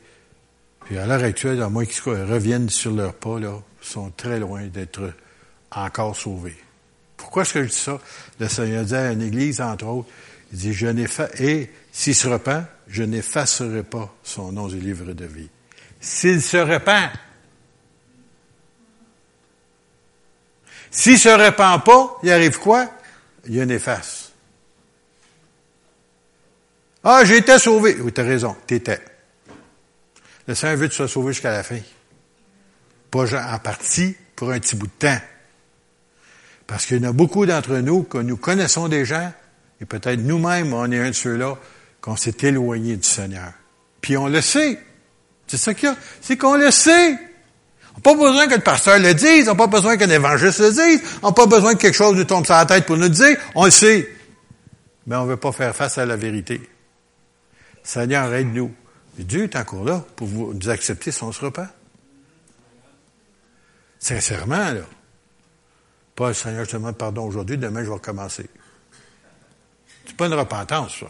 puis 0.85 0.97
à 0.97 1.05
l'heure 1.05 1.23
actuelle, 1.23 1.61
à 1.61 1.69
moins 1.69 1.85
qu'ils 1.85 2.01
reviennent 2.03 2.69
sur 2.69 2.91
leur 2.91 3.13
pas, 3.13 3.39
là, 3.39 3.59
sont 3.81 4.11
très 4.11 4.39
loin 4.39 4.67
d'être 4.67 5.13
encore 5.71 6.15
sauvés. 6.15 6.57
Pourquoi 7.17 7.43
est-ce 7.43 7.53
que 7.53 7.63
je 7.63 7.69
dis 7.69 7.75
ça? 7.75 7.99
Le 8.39 8.47
Seigneur 8.47 8.85
dit 8.85 8.95
à 8.95 9.11
une 9.11 9.21
église, 9.21 9.59
entre 9.59 9.85
autres, 9.85 10.09
il 10.53 10.59
dit, 10.59 10.73
je 10.73 10.87
et 11.39 11.69
s'il 11.91 12.15
se 12.15 12.27
repent, 12.27 12.65
je 12.87 13.03
n'effacerai 13.03 13.83
pas 13.83 14.13
son 14.23 14.51
nom 14.51 14.67
du 14.67 14.79
livre 14.79 15.13
de 15.13 15.25
vie. 15.25 15.49
S'il 15.99 16.41
se 16.41 16.57
repent, 16.57 17.11
s'il 20.89 21.19
se 21.19 21.29
repent 21.29 21.83
pas, 21.83 22.19
il 22.23 22.31
arrive 22.31 22.59
quoi? 22.59 22.89
Il 23.45 23.55
y 23.55 23.59
a 23.59 23.63
une 23.63 23.71
efface. 23.71 24.31
Ah, 27.03 27.23
j'étais 27.25 27.57
sauvé. 27.57 27.97
Oui, 27.99 28.11
as 28.15 28.21
raison, 28.21 28.55
t'étais. 28.67 29.01
Le 30.47 30.55
Seigneur 30.55 30.77
veut 30.77 30.87
que 30.87 30.91
tu 30.91 30.97
sois 30.97 31.07
sauvé 31.07 31.33
jusqu'à 31.33 31.51
la 31.51 31.63
fin. 31.63 31.79
Pas 33.09 33.53
en 33.53 33.59
partie 33.59 34.15
pour 34.35 34.51
un 34.51 34.59
petit 34.59 34.75
bout 34.75 34.87
de 34.87 34.91
temps. 34.91 35.19
Parce 36.67 36.85
qu'il 36.85 37.01
y 37.01 37.05
en 37.05 37.09
a 37.09 37.13
beaucoup 37.13 37.45
d'entre 37.45 37.77
nous 37.77 38.03
que 38.03 38.17
nous 38.17 38.37
connaissons 38.37 38.87
des 38.87 39.05
gens, 39.05 39.31
et 39.81 39.85
peut-être 39.85 40.19
nous-mêmes, 40.21 40.73
on 40.73 40.91
est 40.91 40.99
un 40.99 41.09
de 41.09 41.15
ceux-là, 41.15 41.57
qu'on 42.01 42.15
s'est 42.15 42.35
éloigné 42.41 42.97
du 42.97 43.07
Seigneur. 43.07 43.53
Puis 44.01 44.17
on 44.17 44.27
le 44.27 44.41
sait. 44.41 44.79
C'est 45.47 45.57
ça 45.57 45.73
qu'il 45.73 45.89
y 45.89 45.91
a. 45.91 45.95
C'est 46.19 46.37
qu'on 46.37 46.55
le 46.55 46.71
sait. 46.71 47.13
On 47.93 47.97
n'a 47.97 48.01
pas 48.01 48.15
besoin 48.15 48.47
que 48.47 48.55
le 48.55 48.61
pasteur 48.61 48.99
le 48.99 49.13
dise, 49.13 49.47
on 49.47 49.51
n'a 49.51 49.57
pas 49.57 49.67
besoin 49.67 49.97
qu'un 49.97 50.09
évangéliste 50.09 50.59
le 50.59 50.71
dise, 50.71 51.01
on 51.21 51.27
n'a 51.27 51.33
pas 51.33 51.45
besoin 51.45 51.75
que 51.75 51.81
quelque 51.81 51.95
chose 51.95 52.15
nous 52.15 52.23
tombe 52.23 52.45
sur 52.45 52.55
la 52.55 52.65
tête 52.65 52.85
pour 52.85 52.95
nous 52.95 53.03
le 53.03 53.09
dire, 53.09 53.37
on 53.53 53.65
le 53.65 53.71
sait. 53.71 54.09
Mais 55.05 55.15
on 55.15 55.25
ne 55.25 55.29
veut 55.29 55.37
pas 55.37 55.51
faire 55.51 55.75
face 55.75 55.97
à 55.97 56.05
la 56.05 56.15
vérité. 56.15 56.69
Seigneur, 57.83 58.33
aide-nous. 58.33 58.73
Dieu 59.17 59.43
est 59.43 59.55
encore 59.55 59.83
là 59.83 60.05
pour 60.15 60.27
nous 60.29 60.69
accepter 60.69 61.11
son 61.11 61.31
repas. 61.31 61.67
Sincèrement, 63.99 64.71
là. 64.71 64.81
Pas 66.15 66.33
Seigneur, 66.33 66.65
je 66.65 66.71
te 66.71 66.77
demande 66.77 66.97
pardon 66.97 67.25
aujourd'hui, 67.25 67.57
demain 67.57 67.81
je 67.81 67.87
vais 67.87 67.93
recommencer. 67.93 68.49
C'est 70.05 70.15
pas 70.15 70.27
une 70.27 70.33
repentance, 70.33 70.99
ça. 70.99 71.07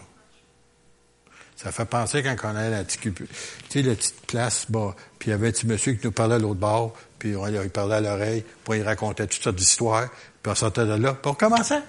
Ça 1.62 1.72
fait 1.72 1.86
penser 1.86 2.24
quand 2.24 2.36
on 2.44 2.56
allait 2.56 2.76
à 2.76 2.80
la 2.80 2.84
petite, 2.84 3.02
tu 3.02 3.28
sais, 3.70 3.82
la 3.84 3.94
petite 3.94 4.26
place, 4.26 4.66
bah, 4.70 4.96
puis 5.20 5.30
il 5.30 5.32
y 5.32 5.34
avait 5.34 5.50
un 5.50 5.52
petit 5.52 5.68
monsieur 5.68 5.94
qui 5.94 6.06
nous 6.06 6.12
parlait 6.12 6.36
à 6.36 6.40
l'autre 6.40 6.60
bord, 6.60 6.94
puis 7.20 7.36
on, 7.36 7.48
il 7.48 7.70
parlait 7.70 7.96
à 7.96 8.02
l'oreille, 8.02 8.44
puis 8.64 8.80
il 8.80 8.84
racontait 8.84 9.28
toutes 9.28 9.44
sortes 9.44 9.56
d'histoires, 9.56 10.10
puis 10.42 10.52
on 10.52 10.56
sortait 10.56 10.86
de 10.86 10.94
là, 10.94 11.14
puis 11.14 11.30
on 11.30 11.32
recommençait. 11.32 11.84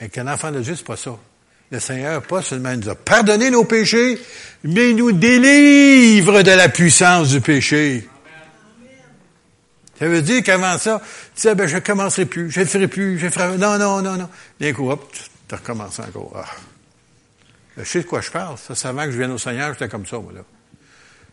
Et 0.00 0.08
qu'un 0.08 0.26
enfant 0.26 0.50
de 0.50 0.60
Dieu, 0.60 0.74
c'est 0.74 0.86
pas 0.86 0.96
ça 0.96 1.16
le 1.70 1.78
Seigneur, 1.78 2.22
pas 2.22 2.42
seulement 2.42 2.76
nous 2.76 2.88
a 2.88 2.96
pardonné 2.96 3.50
nos 3.50 3.64
péchés, 3.64 4.18
mais 4.64 4.92
nous 4.92 5.12
délivre 5.12 6.42
de 6.42 6.50
la 6.50 6.68
puissance 6.68 7.28
du 7.28 7.40
péché. 7.40 8.08
Ça 10.00 10.08
veut 10.08 10.22
dire 10.22 10.42
qu'avant 10.42 10.76
ça, 10.78 11.00
tu 11.34 11.42
sais, 11.42 11.54
ben, 11.54 11.68
je 11.68 11.78
commencerai 11.78 12.24
plus, 12.24 12.50
je 12.50 12.60
ne 12.60 12.64
ferai 12.64 12.88
plus, 12.88 13.18
je 13.18 13.28
ferai... 13.28 13.56
Non, 13.58 13.78
non, 13.78 14.02
non, 14.02 14.16
non. 14.16 14.28
D'un 14.58 14.72
coup, 14.72 14.90
hop, 14.90 15.12
tu 15.46 15.54
recommences 15.54 16.00
encore. 16.00 16.32
Ah. 16.34 16.46
Je 17.76 17.84
sais 17.84 18.00
de 18.00 18.06
quoi 18.06 18.20
je 18.20 18.30
parle. 18.30 18.56
Ça, 18.58 18.74
c'est 18.74 18.88
avant 18.88 19.04
que 19.04 19.12
je 19.12 19.18
vienne 19.18 19.30
au 19.30 19.38
Seigneur, 19.38 19.72
j'étais 19.74 19.88
comme 19.88 20.06
ça, 20.06 20.18
moi, 20.18 20.32
là. 20.32 20.40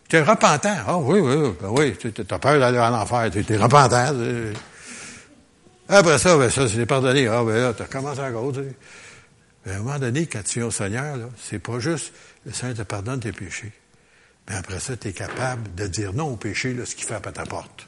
Tu 0.09 0.15
es 0.15 0.22
repentant. 0.22 0.78
Ah 0.88 0.97
oui, 0.97 1.20
oui, 1.20 1.53
ben 1.61 1.70
oui. 1.70 1.97
Tu 1.97 2.13
as 2.30 2.39
peur 2.39 2.59
d'aller 2.59 2.78
à 2.78 2.89
l'enfer. 2.89 3.30
Tu 3.32 3.43
es 3.53 3.57
repentant. 3.57 4.13
Après 5.89 6.18
ça, 6.18 6.38
ben 6.38 6.49
ça, 6.49 6.68
c'est 6.70 6.86
pardonné. 6.86 7.28
Ah 7.28 7.43
ben 7.43 7.55
là, 7.55 7.74
tu 7.74 7.84
recommences 7.84 8.20
encore. 8.20 8.53
Tu 8.53 8.59
sais 8.59 8.76
à 9.70 9.76
un 9.76 9.80
moment 9.80 9.99
donné, 9.99 10.28
quand 10.28 10.43
tu 10.43 10.59
viens 10.59 10.68
au 10.68 10.72
Seigneur, 10.72 11.18
c'est 11.41 11.59
pas 11.59 11.80
juste 11.80 12.13
le 12.45 12.53
Seigneur 12.53 12.78
te 12.78 12.82
pardonne 12.84 13.20
tes 13.20 13.32
péchés. 13.32 13.72
Mais 14.47 14.55
après 14.55 14.80
ça, 14.80 14.95
tu 14.95 15.09
es 15.09 15.13
capable 15.13 15.74
de 15.76 15.88
dire 15.88 16.13
non 16.13 16.32
au 16.32 16.38
péché, 16.38 16.74
là, 16.74 16.86
ce 16.86 16.95
qui 16.95 17.03
frappe 17.03 17.28
à 17.28 17.32
ta 17.32 17.45
porte. 17.45 17.87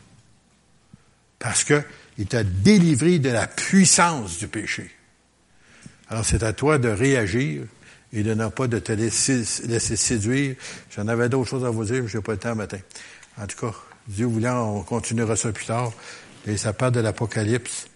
Parce 1.40 1.64
que 1.64 1.82
il 2.18 2.28
t'a 2.28 2.44
délivré 2.44 3.18
de 3.18 3.30
la 3.30 3.48
puissance 3.48 4.40
du 4.40 4.50
péché. 4.50 4.92
Alors, 6.10 6.26
c'est 6.26 6.44
à 6.44 6.52
toi 6.52 6.78
de 6.78 6.90
réagir 6.90 7.64
et 8.12 8.24
de 8.24 8.34
ne 8.34 8.48
pas 8.50 8.68
te 8.68 8.92
laisser, 8.92 9.46
séduire. 9.46 10.56
J'en 10.96 11.08
avais 11.08 11.30
d'autres 11.30 11.50
choses 11.50 11.66
à 11.66 11.70
vous 11.70 11.86
dire, 11.86 12.04
mais 12.04 12.10
j'ai 12.10 12.20
pas 12.20 12.34
le 12.34 12.40
temps 12.40 12.56
matin. 12.56 12.80
En 13.40 13.48
tout 13.48 13.58
cas, 13.58 13.74
Dieu 14.08 14.26
voulant, 14.26 14.76
on 14.76 14.84
continuera 14.84 15.36
ça 15.36 15.52
plus 15.52 15.66
tard. 15.66 15.94
Et 16.46 16.58
ça 16.58 16.74
parle 16.74 16.94
de 16.94 17.00
l'Apocalypse. 17.00 17.88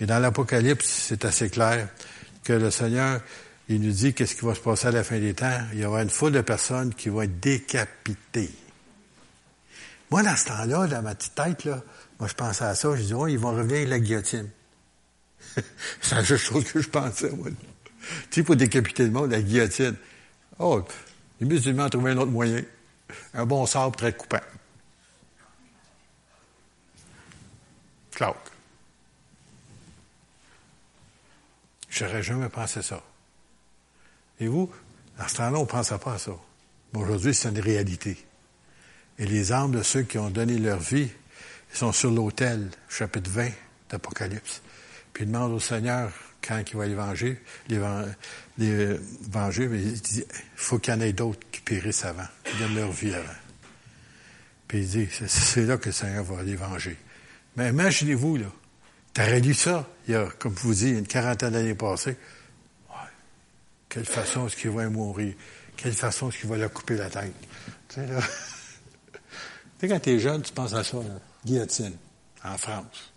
Et 0.00 0.06
dans 0.06 0.18
l'Apocalypse, 0.18 0.86
c'est 0.86 1.24
assez 1.24 1.48
clair 1.48 1.88
que 2.44 2.52
le 2.52 2.70
Seigneur, 2.70 3.20
il 3.68 3.80
nous 3.80 3.92
dit 3.92 4.12
qu'est-ce 4.12 4.34
qui 4.34 4.44
va 4.44 4.54
se 4.54 4.60
passer 4.60 4.88
à 4.88 4.90
la 4.90 5.04
fin 5.04 5.18
des 5.18 5.32
temps. 5.32 5.60
Il 5.72 5.78
y 5.78 5.84
aura 5.84 6.02
une 6.02 6.10
foule 6.10 6.32
de 6.32 6.40
personnes 6.40 6.92
qui 6.92 7.08
vont 7.08 7.22
être 7.22 7.38
décapitées. 7.40 8.50
Moi, 10.10 10.22
dans 10.22 10.36
ce 10.36 10.46
temps-là, 10.46 10.86
dans 10.88 11.02
ma 11.02 11.14
petite 11.14 11.36
tête, 11.36 11.64
là, 11.64 11.82
moi, 12.20 12.28
je 12.28 12.34
pensais 12.34 12.64
à 12.64 12.74
ça. 12.74 12.94
Je 12.94 13.02
dis, 13.02 13.14
oh, 13.14 13.26
ils 13.26 13.38
vont 13.38 13.52
revenir 13.52 13.76
avec 13.76 13.88
la 13.88 13.98
guillotine. 13.98 14.50
C'est 16.02 16.14
la 16.14 16.24
seule 16.24 16.38
chose 16.38 16.70
que 16.70 16.80
je 16.80 16.88
pensais, 16.88 17.30
moi. 17.30 17.48
Tu 18.30 18.40
sais, 18.40 18.42
pour 18.42 18.56
décapiter 18.56 19.04
le 19.04 19.10
monde, 19.10 19.30
la 19.30 19.40
guillotine. 19.40 19.96
Oh, 20.58 20.84
les 21.40 21.46
musulmans 21.46 21.86
ont 21.86 21.88
trouvé 21.88 22.10
un 22.12 22.18
autre 22.18 22.30
moyen. 22.30 22.62
Un 23.32 23.46
bon 23.46 23.64
sabre 23.64 23.96
très 23.96 24.12
coupant. 24.12 24.40
Claude. 28.12 28.34
J'aurais 31.88 32.22
jamais 32.22 32.50
pensé 32.50 32.82
ça. 32.82 33.02
Et 34.38 34.46
vous, 34.46 34.70
dans 35.18 35.26
ce 35.26 35.36
temps-là, 35.36 35.58
on 35.58 35.62
ne 35.62 35.66
pensait 35.66 35.98
pas 35.98 36.14
à 36.14 36.18
ça. 36.18 36.32
Mais 36.92 37.00
aujourd'hui, 37.00 37.34
c'est 37.34 37.48
une 37.48 37.60
réalité. 37.60 38.16
Et 39.18 39.26
les 39.26 39.52
âmes 39.52 39.72
de 39.72 39.82
ceux 39.82 40.02
qui 40.02 40.18
ont 40.18 40.30
donné 40.30 40.58
leur 40.58 40.78
vie, 40.78 41.10
ils 41.72 41.76
sont 41.76 41.92
sur 41.92 42.10
l'autel, 42.10 42.70
chapitre 42.88 43.30
20 43.30 43.50
d'Apocalypse. 43.90 44.62
Puis 45.12 45.24
ils 45.24 45.30
demandent 45.30 45.52
au 45.52 45.60
Seigneur, 45.60 46.12
quand 46.42 46.62
il 46.66 46.76
va 46.76 46.86
l'évangile, 46.86 47.36
l'évangile, 47.68 49.68
mais 49.68 49.82
il 49.82 50.00
dit, 50.00 50.24
faut 50.56 50.78
qu'il 50.78 50.94
y 50.94 50.96
en 50.96 51.00
ait 51.00 51.12
d'autres 51.12 51.40
qui 51.50 51.60
périssent 51.60 52.04
avant, 52.04 52.26
qui 52.44 52.56
donnent 52.58 52.76
leur 52.76 52.92
vie 52.92 53.14
avant. 53.14 53.26
Puis 54.68 54.80
il 54.80 54.88
dit, 54.88 55.08
c'est 55.26 55.66
là 55.66 55.76
que 55.76 55.86
le 55.86 55.92
Seigneur 55.92 56.24
va 56.24 56.42
l'évangile. 56.42 56.96
Mais 57.56 57.70
imaginez-vous, 57.70 58.36
là, 58.36 58.46
T'aurais 59.12 59.40
lu 59.40 59.54
ça, 59.54 59.88
il 60.06 60.14
y 60.14 60.16
a, 60.16 60.26
comme 60.38 60.56
je 60.56 60.62
vous 60.62 60.74
dis, 60.74 60.90
une 60.90 61.06
quarantaine 61.06 61.52
d'années 61.52 61.74
passées. 61.74 62.16
Ouais. 62.88 62.96
quelle 63.88 64.04
façon 64.04 64.46
est-ce 64.46 64.56
qu'il 64.56 64.70
va 64.70 64.88
mourir? 64.88 65.34
Quelle 65.76 65.94
façon 65.94 66.28
est-ce 66.28 66.38
qu'il 66.38 66.48
va 66.48 66.56
leur 66.56 66.72
couper 66.72 66.96
la 66.96 67.10
tête? 67.10 67.32
Tu 67.88 67.96
sais, 67.96 68.06
là. 68.06 68.20
tu 69.12 69.18
sais, 69.80 69.88
quand 69.88 70.00
t'es 70.00 70.18
jeune, 70.20 70.42
tu 70.42 70.52
penses 70.52 70.74
à 70.74 70.84
ça, 70.84 70.98
là. 70.98 71.18
Guillotine, 71.44 71.96
en 72.44 72.56
France. 72.56 73.12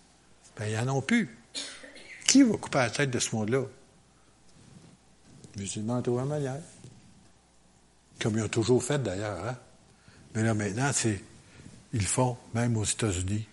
Ben, 0.58 0.68
ils 0.68 0.86
n'en 0.86 0.98
ont 0.98 1.02
plus. 1.02 1.30
Qui 2.26 2.44
va 2.44 2.58
couper 2.58 2.78
la 2.80 2.90
tête 2.90 3.12
de 3.12 3.20
ce 3.20 3.36
monde-là? 3.36 3.64
Musulmans 5.58 6.02
de 6.02 6.12
la 6.12 6.26
manière. 6.26 6.60
Comme 8.22 8.38
ils 8.38 8.44
ont 8.44 8.50
toujours 8.50 8.84
fait 8.84 9.02
d'ailleurs, 9.02 9.46
hein? 9.46 9.58
Mais 10.34 10.44
là, 10.44 10.54
maintenant, 10.54 10.92
c'est. 10.94 11.22
Ils 11.94 12.02
le 12.02 12.06
font, 12.08 12.38
même 12.54 12.76
aux 12.78 12.86
États-Unis. 12.86 13.48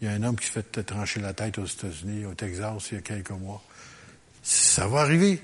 Il 0.00 0.06
y 0.06 0.08
a 0.08 0.14
un 0.14 0.22
homme 0.22 0.36
qui 0.36 0.46
se 0.46 0.52
fait 0.52 0.82
trancher 0.84 1.20
la 1.20 1.32
tête 1.32 1.58
aux 1.58 1.66
États-Unis, 1.66 2.26
au 2.26 2.34
Texas, 2.34 2.90
il 2.90 2.94
y 2.94 2.98
a 2.98 3.00
quelques 3.02 3.30
mois. 3.30 3.62
Ça 4.42 4.86
va 4.86 5.00
arriver. 5.00 5.42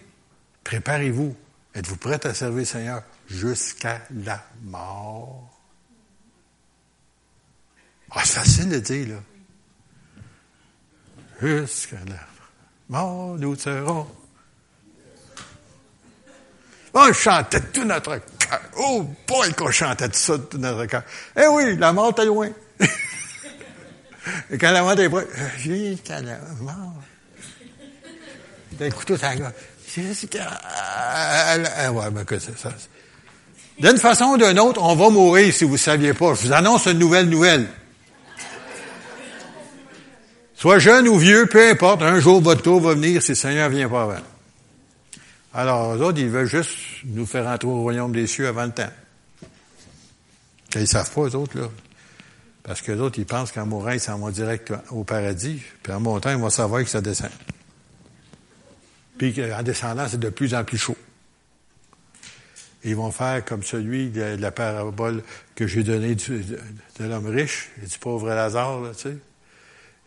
Préparez-vous. 0.62 1.34
Êtes-vous 1.74 1.96
prêts 1.96 2.24
à 2.26 2.34
servir 2.34 2.58
le 2.58 2.64
Seigneur 2.64 3.02
jusqu'à 3.28 4.02
la 4.10 4.44
mort? 4.62 5.57
Ah, 8.10 8.22
c'est 8.24 8.38
facile 8.40 8.68
de 8.70 8.78
dire, 8.78 9.08
là. 9.08 9.16
Jusqu'à 11.40 11.98
la 12.08 12.26
mort, 12.88 13.36
nous 13.38 13.54
serons. 13.56 14.06
On 16.94 17.12
chantait 17.12 17.60
tout 17.60 17.84
notre 17.84 18.16
cœur. 18.38 18.60
Oh 18.78 19.08
boy, 19.26 19.52
qu'on 19.54 19.70
chantait 19.70 20.08
tout 20.08 20.18
ça 20.18 20.38
tout 20.38 20.58
notre 20.58 20.86
cœur. 20.86 21.02
Eh 21.36 21.46
oui, 21.46 21.76
la 21.76 21.92
mort 21.92 22.12
est 22.18 22.24
loin. 22.24 22.48
Et 24.50 24.58
quand 24.58 24.72
la 24.72 24.82
mort 24.82 24.98
est 24.98 25.08
près, 25.08 25.26
jusqu'à 25.58 26.20
la 26.20 26.38
mort. 26.60 26.94
D'un 28.72 28.90
couteau 28.90 29.16
ça 29.16 29.34
la 29.34 29.52
Jusqu'à... 29.86 30.60
Ah 30.64 31.92
ouais, 31.92 32.10
ben 32.10 32.24
que 32.24 32.38
c'est 32.38 32.58
ça. 32.58 32.72
D'une 33.78 33.96
façon 33.96 34.24
ou 34.26 34.36
d'une 34.36 34.58
autre, 34.58 34.82
on 34.82 34.94
va 34.94 35.08
mourir 35.08 35.52
si 35.52 35.64
vous 35.64 35.72
ne 35.72 35.76
saviez 35.76 36.12
pas. 36.12 36.34
Je 36.34 36.46
vous 36.46 36.52
annonce 36.52 36.86
une 36.86 36.98
nouvelle 36.98 37.28
nouvelle. 37.28 37.68
Soit 40.58 40.80
jeune 40.80 41.06
ou 41.06 41.16
vieux, 41.16 41.46
peu 41.46 41.70
importe, 41.70 42.02
un 42.02 42.18
jour 42.18 42.40
votre 42.40 42.62
tour 42.62 42.80
va 42.80 42.94
venir 42.94 43.22
si 43.22 43.30
le 43.30 43.36
Seigneur 43.36 43.68
vient 43.68 43.88
pas 43.88 44.02
avant. 44.02 44.22
Alors, 45.54 45.94
eux 45.94 46.02
autres, 46.02 46.18
ils 46.18 46.28
veulent 46.28 46.48
juste 46.48 46.76
nous 47.04 47.26
faire 47.26 47.46
entrer 47.46 47.68
au 47.68 47.80
royaume 47.80 48.10
des 48.10 48.26
cieux 48.26 48.48
avant 48.48 48.64
le 48.64 48.72
temps. 48.72 48.90
Ils 50.74 50.88
savent 50.88 51.12
pas, 51.12 51.20
eux 51.22 51.36
autres, 51.36 51.56
là. 51.56 51.68
Parce 52.64 52.82
que 52.82 52.90
les 52.90 53.00
autres, 53.00 53.20
ils 53.20 53.24
pensent 53.24 53.52
qu'en 53.52 53.66
mourant, 53.66 53.92
ils 53.92 54.00
s'en 54.00 54.18
vont 54.18 54.30
direct 54.30 54.72
au 54.90 55.04
paradis. 55.04 55.62
Puis 55.80 55.92
en 55.92 56.00
montant, 56.00 56.30
ils 56.30 56.38
vont 56.38 56.50
savoir 56.50 56.82
que 56.82 56.90
ça 56.90 57.00
descend. 57.00 57.30
Puis 59.16 59.40
en 59.56 59.62
descendant, 59.62 60.08
c'est 60.08 60.18
de 60.18 60.28
plus 60.28 60.54
en 60.56 60.64
plus 60.64 60.76
chaud. 60.76 60.96
ils 62.82 62.96
vont 62.96 63.12
faire 63.12 63.44
comme 63.44 63.62
celui 63.62 64.10
de, 64.10 64.36
la 64.40 64.50
parabole 64.50 65.22
que 65.54 65.68
j'ai 65.68 65.84
donnée 65.84 66.16
de, 66.16 66.58
l'homme 66.98 67.26
riche 67.26 67.70
et 67.80 67.86
du 67.86 67.98
pauvre 67.98 68.28
Lazare, 68.28 68.80
là, 68.80 68.90
tu 68.92 69.02
sais. 69.02 69.18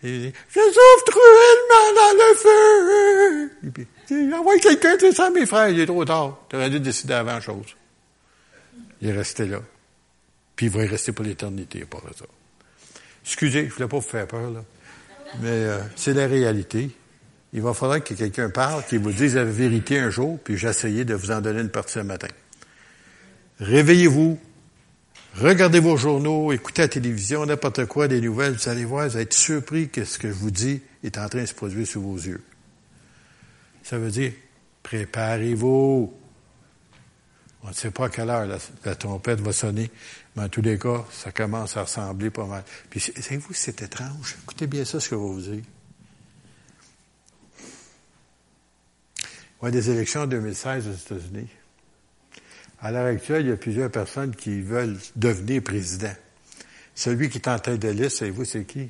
Il 0.03 0.21
dit, 0.21 0.33
je 0.49 0.59
souffre 0.59 1.05
cruellement 1.05 1.93
dans 1.95 2.13
le 2.17 2.35
feu. 2.35 3.51
Et 3.67 3.69
puis, 3.69 4.33
envoie 4.33 4.57
quelqu'un, 4.57 4.97
tu 4.97 5.11
sais, 5.11 5.29
mes 5.29 5.45
frères, 5.45 5.69
il 5.69 5.79
est 5.79 5.85
trop 5.85 6.03
tard. 6.05 6.39
Tu 6.49 6.55
aurais 6.55 6.69
dû 6.69 6.79
décider 6.79 7.13
avant 7.13 7.39
chose. 7.39 7.75
Il 9.01 9.09
est 9.09 9.13
resté 9.13 9.45
là. 9.45 9.59
Puis 10.55 10.67
il 10.67 10.71
va 10.71 10.83
y 10.83 10.87
rester 10.87 11.11
pour 11.11 11.25
l'éternité, 11.25 11.85
pas 11.85 12.01
ça. 12.15 12.25
Excusez, 13.23 13.67
je 13.67 13.73
voulais 13.73 13.87
pas 13.87 13.97
vous 13.97 14.01
faire 14.01 14.27
peur, 14.27 14.49
là. 14.49 14.63
Mais 15.39 15.49
euh, 15.49 15.79
c'est 15.95 16.13
la 16.13 16.27
réalité. 16.27 16.89
Il 17.53 17.61
va 17.61 17.73
falloir 17.73 18.03
que 18.03 18.13
quelqu'un 18.13 18.49
parle, 18.49 18.83
qu'il 18.85 18.99
vous 18.99 19.11
dise 19.11 19.35
la 19.35 19.43
vérité 19.43 19.99
un 19.99 20.09
jour, 20.09 20.39
puis 20.43 20.57
j'essayais 20.57 21.05
de 21.05 21.13
vous 21.13 21.31
en 21.31 21.41
donner 21.41 21.61
une 21.61 21.69
partie 21.69 21.93
ce 21.93 21.99
matin. 21.99 22.27
Réveillez-vous, 23.59 24.39
regardez 25.35 25.79
vos 25.79 25.97
journaux, 25.97 26.51
écoutez 26.51 26.81
la 26.83 26.87
télévision, 26.87 27.45
n'importe 27.45 27.85
quoi, 27.85 28.07
des 28.07 28.21
nouvelles, 28.21 28.53
vous 28.53 28.69
allez 28.69 28.85
voir, 28.85 29.07
vous 29.07 29.15
allez 29.15 29.23
être 29.23 29.33
surpris 29.33 29.89
que 29.89 30.05
ce 30.05 30.17
que 30.17 30.29
je 30.29 30.33
vous 30.33 30.51
dis 30.51 30.81
est 31.03 31.17
en 31.17 31.27
train 31.29 31.41
de 31.41 31.45
se 31.45 31.53
produire 31.53 31.87
sous 31.87 32.01
vos 32.01 32.17
yeux. 32.17 32.43
Ça 33.83 33.97
veut 33.97 34.11
dire, 34.11 34.33
préparez-vous. 34.83 36.13
On 37.63 37.67
ne 37.67 37.73
sait 37.73 37.91
pas 37.91 38.05
à 38.05 38.09
quelle 38.09 38.29
heure 38.29 38.59
la, 38.85 38.95
trompette 38.95 39.39
va 39.39 39.53
sonner, 39.53 39.91
mais 40.35 40.43
en 40.43 40.49
tous 40.49 40.61
les 40.61 40.79
cas, 40.79 41.05
ça 41.11 41.31
commence 41.31 41.77
à 41.77 41.83
ressembler 41.83 42.31
pas 42.31 42.45
mal. 42.45 42.63
Puis, 42.89 42.99
savez-vous, 42.99 43.53
c'est 43.53 43.81
étrange. 43.83 44.37
Écoutez 44.43 44.65
bien 44.65 44.83
ça, 44.83 44.99
ce 44.99 45.09
que 45.09 45.15
je 45.15 45.21
vais 45.21 45.27
vous 45.27 45.41
dire. 45.41 45.63
A 49.63 49.69
des 49.69 49.91
élections 49.91 50.21
en 50.21 50.27
2016 50.27 50.87
aux 50.87 50.91
États-Unis. 50.91 51.47
À 52.81 52.91
l'heure 52.91 53.05
actuelle, 53.05 53.45
il 53.45 53.49
y 53.49 53.51
a 53.51 53.57
plusieurs 53.57 53.91
personnes 53.91 54.35
qui 54.35 54.61
veulent 54.61 54.97
devenir 55.15 55.61
président. 55.61 56.13
Celui 56.95 57.29
qui 57.29 57.37
est 57.37 57.47
en 57.47 57.59
tête 57.59 57.79
de 57.79 57.89
liste, 57.89 58.17
savez-vous, 58.17 58.43
c'est 58.43 58.65
qui? 58.65 58.89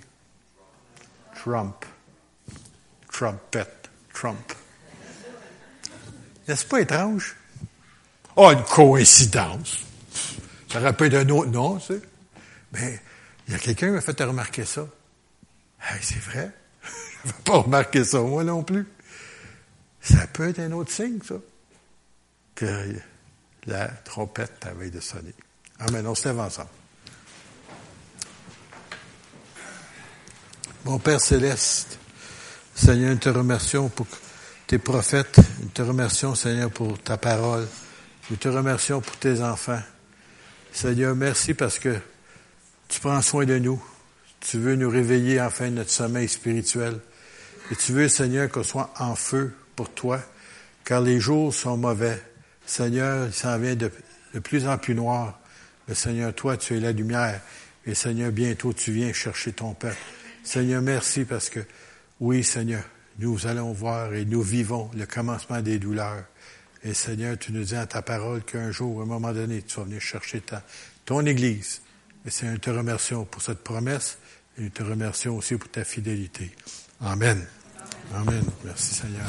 Trump. 1.35 1.85
Trumpet. 3.11 3.67
Trump. 4.13 4.53
N'est-ce 6.47 6.65
pas 6.65 6.79
étrange? 6.79 7.35
Oh, 8.37 8.51
une 8.51 8.63
coïncidence. 8.63 9.79
Ça 10.69 10.79
aurait 10.79 10.95
pu 10.95 11.05
être 11.05 11.15
un 11.15 11.29
autre 11.29 11.49
nom, 11.49 11.77
tu 11.77 11.87
sais. 11.87 12.01
Mais 12.71 12.99
il 13.47 13.53
y 13.53 13.55
a 13.55 13.59
quelqu'un 13.59 13.87
qui 13.87 13.93
m'a 13.93 14.01
fait 14.01 14.23
remarquer 14.23 14.63
ça. 14.63 14.87
Hey, 15.81 15.99
c'est 16.01 16.19
vrai. 16.19 16.51
Je 17.25 17.27
ne 17.27 17.33
pas 17.43 17.57
remarquer 17.57 18.05
ça, 18.05 18.21
moi 18.21 18.45
non 18.45 18.63
plus. 18.63 18.87
Ça 19.99 20.25
peut 20.27 20.47
être 20.47 20.59
un 20.59 20.71
autre 20.71 20.91
signe, 20.91 21.19
ça, 21.27 21.35
la 23.65 23.87
trompette 23.87 24.65
avait 24.65 24.89
de 24.89 24.99
sonner. 24.99 25.33
Amen. 25.79 26.05
On 26.07 26.15
se 26.15 26.27
lève 26.27 26.39
ensemble. 26.39 26.69
Mon 30.85 30.97
Père 30.97 31.21
céleste, 31.21 31.99
Seigneur, 32.73 33.11
nous 33.11 33.19
te 33.19 33.29
remercions 33.29 33.89
pour 33.89 34.07
tes 34.65 34.79
prophètes. 34.79 35.39
Nous 35.61 35.69
te 35.69 35.81
remercions, 35.81 36.33
Seigneur, 36.33 36.71
pour 36.71 36.97
ta 36.99 37.17
parole. 37.17 37.67
Nous 38.29 38.37
te 38.37 38.47
remercions 38.47 39.01
pour 39.01 39.15
tes 39.17 39.41
enfants. 39.41 39.81
Seigneur, 40.73 41.15
merci 41.15 41.53
parce 41.53 41.77
que 41.77 41.99
tu 42.87 42.99
prends 42.99 43.21
soin 43.21 43.45
de 43.45 43.59
nous. 43.59 43.81
Tu 44.39 44.57
veux 44.57 44.75
nous 44.75 44.89
réveiller 44.89 45.39
enfin 45.39 45.65
de 45.69 45.75
notre 45.75 45.91
sommeil 45.91 46.27
spirituel. 46.27 46.99
Et 47.69 47.75
tu 47.75 47.93
veux, 47.93 48.07
Seigneur, 48.09 48.49
qu'on 48.49 48.63
soit 48.63 48.91
en 48.97 49.15
feu 49.15 49.53
pour 49.75 49.89
toi, 49.91 50.19
car 50.83 51.01
les 51.01 51.19
jours 51.19 51.53
sont 51.53 51.77
mauvais. 51.77 52.21
Seigneur, 52.71 53.27
il 53.27 53.33
s'en 53.33 53.57
vient 53.57 53.75
de, 53.75 53.91
plus 54.41 54.65
en 54.65 54.77
plus 54.77 54.95
noir. 54.95 55.37
Mais 55.89 55.93
Seigneur, 55.93 56.33
toi, 56.33 56.55
tu 56.55 56.77
es 56.77 56.79
la 56.79 56.93
lumière. 56.93 57.41
Et 57.85 57.93
Seigneur, 57.93 58.31
bientôt 58.31 58.71
tu 58.71 58.93
viens 58.93 59.11
chercher 59.11 59.51
ton 59.51 59.73
peuple. 59.73 59.97
Seigneur, 60.41 60.81
merci 60.81 61.25
parce 61.25 61.49
que, 61.49 61.59
oui, 62.21 62.45
Seigneur, 62.45 62.83
nous 63.19 63.45
allons 63.45 63.73
voir 63.73 64.13
et 64.13 64.23
nous 64.23 64.41
vivons 64.41 64.89
le 64.95 65.05
commencement 65.05 65.61
des 65.61 65.79
douleurs. 65.79 66.23
Et 66.81 66.93
Seigneur, 66.93 67.37
tu 67.37 67.51
nous 67.51 67.65
dis 67.65 67.75
à 67.75 67.87
ta 67.87 68.01
parole 68.01 68.41
qu'un 68.43 68.71
jour, 68.71 69.01
à 69.01 69.03
un 69.03 69.07
moment 69.07 69.33
donné, 69.33 69.63
tu 69.63 69.75
vas 69.75 69.83
venir 69.83 69.99
chercher 69.99 70.41
ton 71.03 71.25
Église. 71.25 71.81
Et 72.25 72.29
Seigneur, 72.29 72.53
nous 72.53 72.59
te 72.61 72.69
remercions 72.69 73.25
pour 73.25 73.41
cette 73.41 73.65
promesse 73.65 74.17
et 74.57 74.61
nous 74.61 74.69
te 74.69 74.81
remercions 74.81 75.35
aussi 75.35 75.57
pour 75.57 75.69
ta 75.69 75.83
fidélité. 75.83 76.49
Amen. 77.01 77.45
Amen. 78.15 78.45
Merci 78.63 78.95
Seigneur. 78.95 79.27